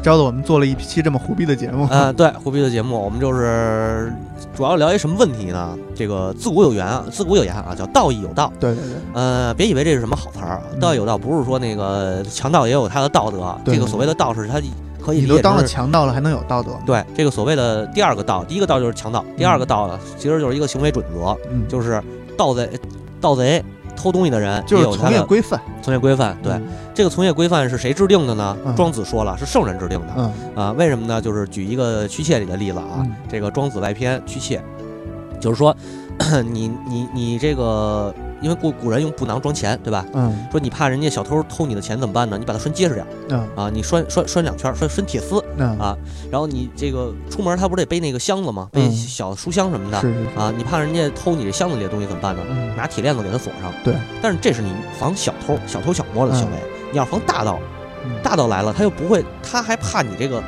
[0.02, 1.86] 招的我们做了一期这么胡逼的节目。
[1.90, 4.12] 嗯，对，胡逼的节目，我们就是
[4.54, 5.76] 主要聊一什么问题呢？
[5.94, 8.52] 这个自古有言啊，自古有言啊，叫道义有道。
[8.58, 8.94] 对对对。
[9.14, 13.56] 呃，别以为这是什么好词儿，道义有道不是说那个强盗也有他的道德。
[13.64, 14.60] 这个所谓的道是他
[15.04, 15.20] 可以。
[15.20, 16.78] 你都当了强盗了，还能有道德吗？
[16.86, 21.36] 对，这个所谓的第二个道，第一个道就是强盗，第二个道呢，其实就是一个行为准则，
[21.68, 22.02] 就是
[22.36, 22.68] 盗贼，
[23.20, 23.64] 盗贼。
[23.96, 26.52] 偷东西的人就有从业规范，从业规范，对
[26.94, 28.56] 这个从业规范是谁制定的呢？
[28.76, 30.14] 庄子说了，是圣人制定的。
[30.16, 31.20] 嗯啊，为什么呢？
[31.20, 34.62] 就是举一个屈妾里的例子啊，这个庄子外篇屈妾，
[35.40, 35.74] 就是说，
[36.52, 38.14] 你你你这个。
[38.40, 40.04] 因为古古人用布囊装钱，对吧？
[40.14, 42.36] 嗯，说你怕人家小偷偷你的钱怎么办呢？
[42.38, 45.96] 你把它拴结实点，嗯啊，你拴拴拴两圈，拴拴铁丝，嗯啊，
[46.30, 48.68] 然后你这个出门他不是得背那个箱子吗？
[48.72, 52.42] 背小书箱什么的，是是啊，你怕人家偷你这箱子里的东西怎么办呢？
[52.76, 53.94] 拿铁链子给他锁上，对。
[54.20, 56.56] 但是这是你防小偷、小偷小摸的行为，
[56.92, 57.58] 你要防大盗，
[58.22, 60.42] 大盗来了他又不会，他还怕你这个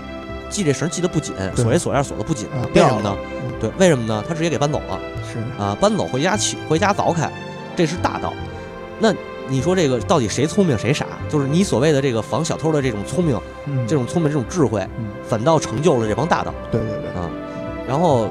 [0.50, 3.16] 系这绳系得不紧，锁这锁链锁得不紧，为什么呢？
[3.60, 4.22] 对，为什么呢？
[4.28, 4.98] 他直接给搬走了，
[5.32, 7.30] 是啊，搬走回家取回家凿开。
[7.78, 8.34] 这是大道，
[8.98, 9.14] 那
[9.46, 11.06] 你说这个到底谁聪明谁傻？
[11.28, 13.40] 就是你所谓的这个防小偷的这种聪明，
[13.86, 14.84] 这种聪明这种智慧，
[15.22, 16.52] 反倒成就了这帮大盗。
[16.72, 17.30] 对对对啊，
[17.86, 18.28] 然后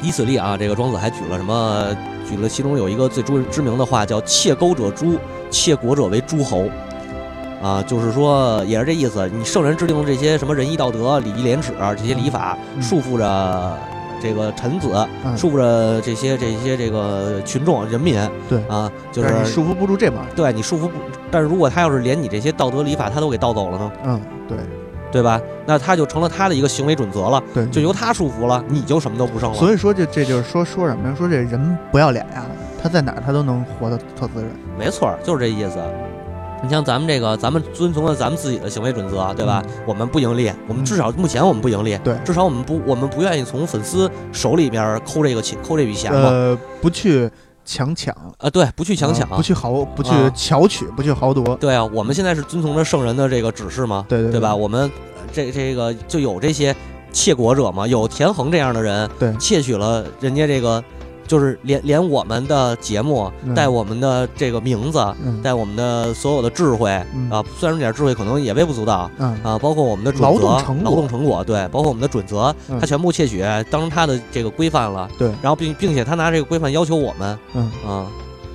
[0.00, 1.94] 以此例啊，这个庄子还举了什么？
[2.26, 5.18] 举了其中有一个最著知名的话，叫“窃钩者诛，
[5.50, 6.64] 窃国者为诸侯”。
[7.62, 9.28] 啊，就是说也是这意思。
[9.28, 13.78] 你圣人制定的这些什么仁义道德、礼义廉耻这些礼法，束缚着。
[14.22, 14.88] 这个臣子
[15.36, 18.16] 束缚着这些这些这个群众人民，
[18.48, 20.92] 对啊，就是你束缚不住这帮人，对你束缚不。
[21.30, 23.92] 但是如果他要是连你这些道德礼法他都给盗走了呢？
[24.04, 24.58] 嗯，对，
[25.10, 25.40] 对吧？
[25.66, 29.56] 那他就成了他的一个行为准则了，对，就由他束缚了，你就什么都不剩了。
[29.56, 31.14] 所以说，这这就是说说什么呀？
[31.16, 32.44] 说这人不要脸呀，
[32.80, 34.46] 他在哪儿他都能活得特滋润。
[34.78, 35.78] 没错，就是这意思。
[36.62, 39.60] 你像咱们这个，咱们遵从了咱们自己的行为准则，对吧？
[39.84, 46.28] 我们不盈利，我们至少目前我们不盈利，对，至少我们不，我们不愿意从粉丝手里边抠这个钱，抠这笔钱嘛。
[46.28, 47.28] 呃，不去
[47.64, 51.56] 强抢啊，对，不去强抢，不去豪，不去巧取，不去豪夺。
[51.56, 54.54] 对啊，我们现在是遵从着圣人的这个指示嘛，对对，对吧？
[54.54, 54.88] 我们
[55.32, 56.74] 这这个就有这些
[57.12, 60.82] 窃国者嘛，有田横这样的人，对，窃取了人家这个。
[61.32, 65.02] 就是连连我们的节目带我们的这个名字，
[65.42, 66.90] 带我们的所有的智慧
[67.30, 69.10] 啊，虽然这点智慧可能也微不足道
[69.42, 70.60] 啊，包括我们的准则、劳
[70.94, 73.40] 动成果，对，包括我们的准则，他全部窃取
[73.70, 78.06] 当成他的这个规范了，对，然后并并且他拿这个规范要求我们，嗯啊，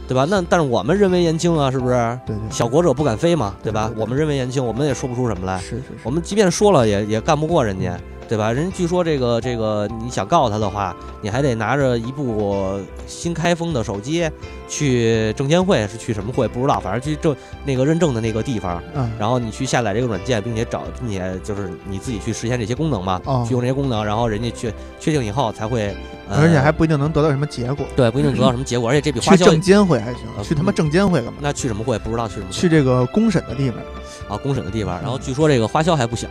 [0.08, 0.28] 对吧？
[0.30, 1.96] 那但是我们人为言轻啊，是不是？
[2.28, 3.92] 对对，小国者不敢飞嘛，对吧？
[3.98, 8.00] 我们人为言轻，我们也说不出什么来，是是，我们即便说了也也干不过人家。
[8.28, 8.52] 对吧？
[8.52, 14.30] 人据说这个这个，你想告他的话，你还得拿着一部新开封的手机
[14.68, 17.36] 去证监会，是去什么会不知道，反正去证
[17.66, 25.96] 那个认证的那个地方，嗯，然后你去下载这个软件，并且找，并且就是你自己去实现这些功能嘛，去用这些功能，然后人家确确定以后才会，
[26.30, 31.40] 而且还不一定能得到什么结果，对，不一定得到什么结果，而且这笔花销，去证监会还行，去他妈证监会干嘛？
[31.42, 31.98] 那去什么会？
[32.00, 32.48] 不知道去什么？
[32.52, 33.80] 去这个公审的地方。
[34.28, 36.28] 啊，公审的地方，然后据说这个花销还不小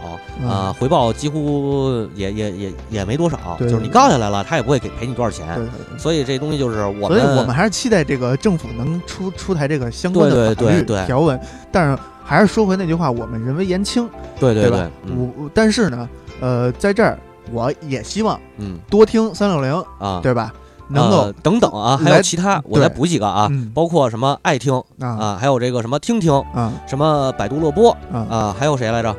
[0.47, 5.47] 啊，回报几乎也也也也没多少，就是你告下来了，他也不会给赔你多少钱，
[5.97, 11.39] 所以这东西就是我们，所以我们还是期待这个政府能出出台这个相关的法律条文，
[11.71, 14.09] 但是还是说回那句话，我们人微言轻，
[14.41, 16.09] 对对对，我但是呢，
[16.41, 17.19] 呃，在这儿
[17.53, 20.51] 我也希望，嗯，多听三六零啊，对吧？
[20.89, 29.13] 能够等等啊，还有其他，我再补几个啊，包括什么爱听啊，还有这个什么听听啊，什么百度乐播啊，还有谁来着？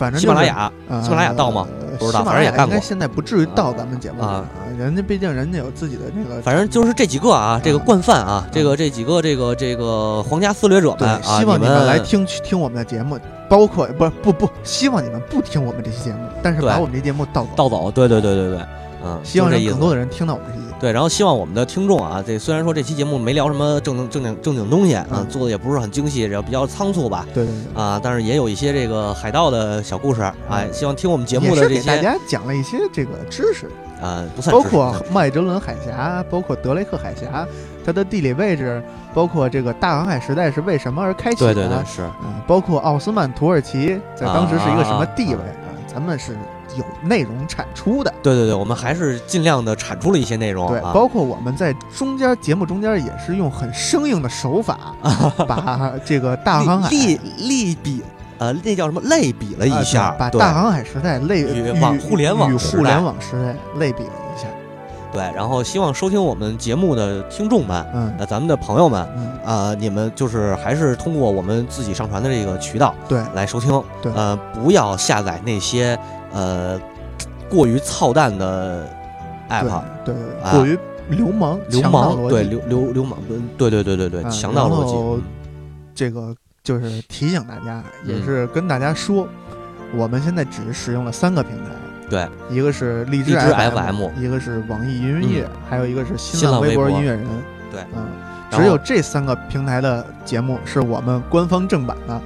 [0.00, 0.72] 反正喜马拉雅，
[1.02, 1.66] 喜马拉雅到吗？
[1.98, 2.80] 不知道，反正也干过。
[2.80, 4.42] 现在不至于到咱们节目啊，
[4.78, 6.40] 人家毕竟人家有自己的那个。
[6.40, 17.50] 反正就是这几个啊，这个惯犯啊，这个这几个这个这个皇家撕掠者们啊，希望你们来听听我们的节目，包括不是不不，希望你们不听我们这期节目，但是把我们这节目盗走。
[17.54, 18.60] 盗走，对对对对对。
[19.04, 20.69] 嗯，希望让更多的人听到我们这期节目。
[20.80, 27.26] 对，然后希望我们的听众啊，这虽然说这期节目没聊什么正正经正经东西啊，做的也不是很精细，然后比较仓促吧。
[27.34, 27.82] 对对对。
[27.82, 31.86] 啊，但是也有一些这个海盗的小故事，哎，希望听我们节目的这些。
[31.86, 33.70] 大家讲了一些这个知识
[34.00, 34.56] 啊，不算。
[34.56, 37.46] 包括麦哲伦海峡，包括德雷克海峡，
[37.84, 38.82] 它的地理位置，
[39.12, 41.54] 包括这个大航海时代是为什么而开启的？
[41.54, 42.02] 对对对，是。
[42.24, 45.68] 嗯，包括奥斯曼土耳其在当时是一个什么地位啊？
[45.86, 46.34] 咱们是。
[46.76, 54.94] 有内容产出的，对对对，我们还是尽量的产出了一些内容，对，包括我们在中间节目中间也是用很生硬的手法，
[55.48, 58.02] 把这个大航海类类比，
[58.38, 59.00] 呃，那叫什么？
[59.02, 64.46] 类比了一下，把大航海时代类与网互联网与互联网时代类比了一下，
[65.12, 69.06] 对，然后希望收听我们节目的听众们，嗯，那咱们的朋友们，
[69.44, 75.98] 啊，你们就是还是通过我们自己上传的这个渠道，对，来收听，对，呃，不要下载那些。
[76.32, 76.80] 呃，
[77.48, 78.86] 过于操蛋的
[79.48, 80.78] app，对，对过于
[81.08, 83.18] 流氓，流氓，对，流流流氓，
[83.58, 85.22] 对对对对对，强盗逻辑。
[85.94, 89.26] 这个就是提醒大家，也是跟大家说，
[89.96, 91.70] 我们现在只使用了三个平台，
[92.08, 96.88] 对，一个是荔枝 FM，一个是网易云音乐，还有一个是新浪微博。
[96.88, 97.26] 音乐人，
[97.72, 98.06] 对，嗯，
[98.52, 102.20] 只有这三个平台的节目是我们官方正版的，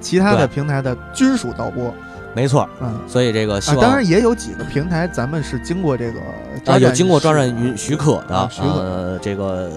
[0.00, 1.94] 其他的平台的均属盗播。
[2.36, 6.20] 没错，嗯，所以这个希望当然也有几个平台，咱们是经过这个
[6.66, 9.70] 啊，有经过专任允许可的，许可这个，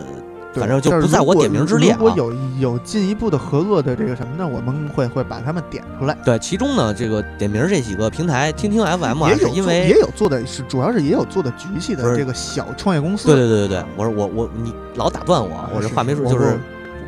[0.56, 1.94] 反正就不在我点名之列。
[1.94, 6.14] 如果有有进一步的合作的这个什么呢，我们会会把他们点出来。
[6.26, 13.28] 对，其中呢，这个点名这几个平台，听听 FM 啊，是因为也有做的是，主要是也有做的局系的这个小创业公司。
[13.28, 16.60] 对对对对对，我说我我你老打断我，我这话没说就是。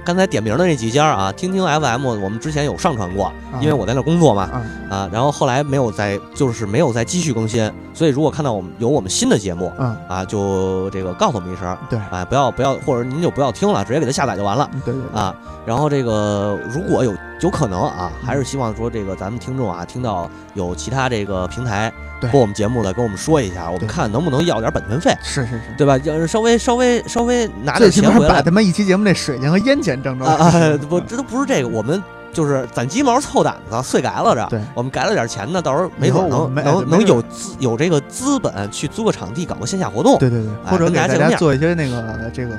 [0.04, 4.50] 刚才点名的那几家啊，听听 FM，我们之前有上传过，因为我在那工作嘛，
[4.90, 9.72] 啊，然后后来没有再，就是没有再继续更新，所以如果看到我们有我们新的节目，
[10.08, 21.92] 啊，就这个告诉我们一声，对，啊，不要不要，或者您就不要听了，直接给它下载就完了，对对，啊，然后这个如果有有可能啊，还是希望说这个咱们听众啊，听到有其他这个平台
[22.32, 25.98] 播我们节目的，跟我们说一下，我们看能不能要点版权费，是是是，对吧？
[26.04, 30.52] 要是稍微稍微稍微拿点钱回来，把他们一期节目那水钱和烟钱挣着啊！
[30.88, 32.02] 不，这都不是这个，我们
[32.32, 34.46] 就是攒鸡毛凑胆子，碎改了着。
[34.48, 40.20] 对，我们改了点钱呢，到时候没准能能能有资有这个资本去租个场地，搞个线下活动。
[40.20, 42.56] 对对对，或者给大家做一些那个这个。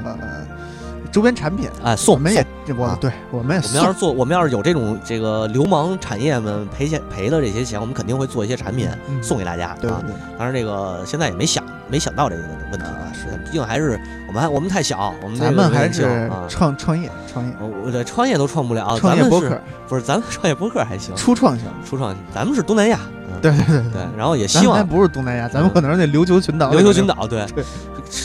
[1.13, 1.69] 周边产品。
[1.85, 2.45] 哎，送我们也
[2.77, 8.89] 我对我们也我们要是做我们要是有这种这个流氓产业们赔钱赔的这些钱，我们肯定会做一些产品
[9.23, 9.77] 送给大家啊。
[9.81, 10.15] 对对。
[10.39, 13.37] 当然这个现在也没想没想到这个问题啊，是。
[13.45, 17.53] 毕竟还是我们还我们太小，我们咱们还是创创业创业，
[17.85, 18.97] 我这创业都创不了。
[18.99, 19.61] 创业播客。
[19.87, 21.67] 不是咱们创业博客还行，初创型。
[21.85, 22.99] 初创型，咱们是东南亚。
[23.43, 26.73] 对对对对，然后也希望不是东南亚，咱们可能是那琉球群岛。
[26.73, 27.45] 琉球群岛对，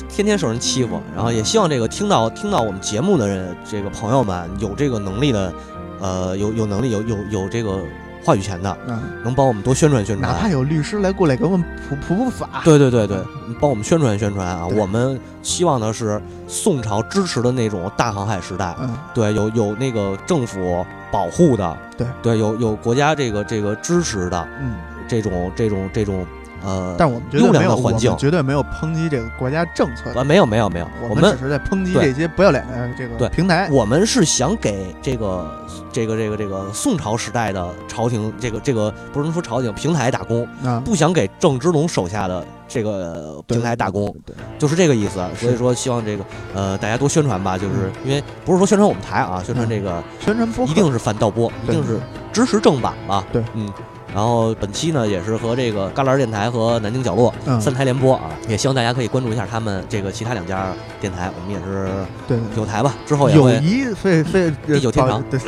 [0.08, 5.54] 天天受人欺负，然后也希望这个听到听到我们节目的人，这个朋友们有这个能力的，
[6.00, 7.80] 呃，有有能力有有有这个
[8.28, 12.62] 话语权的，嗯，能帮我们多宣传宣传，哪怕有律师来过来给我们普普普法。
[12.66, 13.18] 对对对对，
[13.58, 14.68] 帮我们宣传宣传啊！
[14.68, 24.76] 我们希望的是宋朝支持的那种大航海时代，嗯，对，有有那个政府保护的，对对，有有国家这个这个支持的，嗯。
[25.10, 26.28] 这种这种这种，
[26.64, 28.16] 呃，但我们优良的环境。
[28.18, 30.12] 绝对没有抨击这个国家政策。
[30.20, 33.70] 啊，没有没有没有，我们只是在抨击这些不要脸的这个平台。
[33.72, 35.50] 我们是想给这个
[35.92, 40.48] 这个这个这个宋朝时代的朝廷，这个这个不能说朝廷平台打工，
[40.84, 44.14] 不想给郑芝龙手下的这个平台打工，
[44.58, 45.24] 就是这个意思。
[45.36, 52.00] 所以说，希望这个呃大家多宣传吧，就是因为不是说宣传我们台啊，宣传这个宣传播一定是反盗播，一定是
[52.34, 53.24] 支持正版吧。
[53.32, 53.72] 对，嗯。
[54.18, 57.32] 然后本期呢，也是和这个旮旯电台和南京角落
[57.62, 61.88] 三台联播啊，也希望大家可以关注一下他们这个其他两家电台，我们也是
[62.28, 65.40] 对有台吧，之后也会友谊非非地久天长， 对，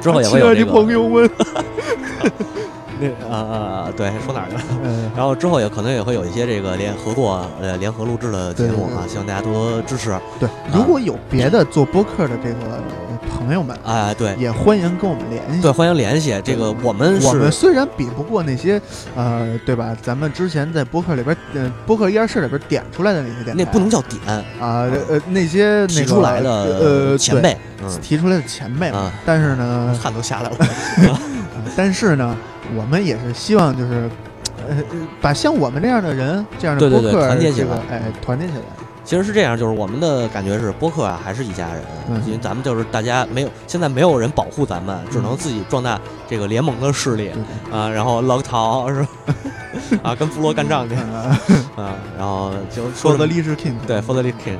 [0.00, 1.28] 之后也会有这个朋友们。
[3.28, 4.62] 啊啊对，说哪儿去了？
[5.16, 10.16] 然后之后也可能也会有一些这个联合作呃联合录制的节目啊，希望大家多多支持。
[10.38, 12.80] 对，如果有别的做播客的这个
[13.30, 15.62] 朋友们，哎，对，也欢迎跟我们联系。
[15.62, 16.40] 对，欢迎联系。
[16.44, 18.80] 这个我们我们虽然比不过那些
[19.16, 19.96] 呃，对吧？
[20.02, 24.20] 咱们之前在播客里边，呃，播客一二室里边点出来的那些点，那不能叫点
[24.60, 27.56] 啊，呃，那些提出来的呃前辈，
[28.00, 29.12] 提出来的前辈啊。
[29.24, 30.56] 但是呢，汗都下来了。
[31.76, 32.36] 但是呢。
[32.74, 34.08] 我们也是希望，就是，
[34.66, 34.74] 呃，
[35.20, 38.60] 把像我们这样的人，这样的播客团结起来，哎，团结起来。
[39.04, 41.82] 其实是这样，就是我们的感觉是，播客啊还是一家人，
[42.24, 47.30] 因为咱们就是大家没有，现在没有人保护咱们，只能自己壮大这个联盟的势力
[47.70, 49.08] 啊，然后捞逃是吧？
[50.02, 50.94] 啊，跟部落干仗去。
[50.94, 54.58] 啊，然后就说的励志 king，对，for the king，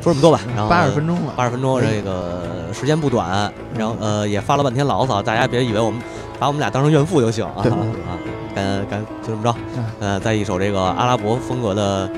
[0.00, 2.42] 说这么多吧，然后八十分钟了，八十分钟，这个
[2.72, 6.00] 时间不短，然后呃也发了半天牢骚，大家别以为我们。
[6.38, 7.64] 把我们俩当成怨妇就行啊。
[7.64, 8.12] 啊！
[8.56, 9.54] 赶赶就这么着，
[10.00, 12.10] 呃，在一首这个阿拉伯风格的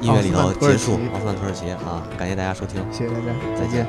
[0.00, 2.02] 音乐里头结束《奥斯曼土耳其》啊！
[2.18, 3.86] 感谢大家收听，谢谢大家，再见。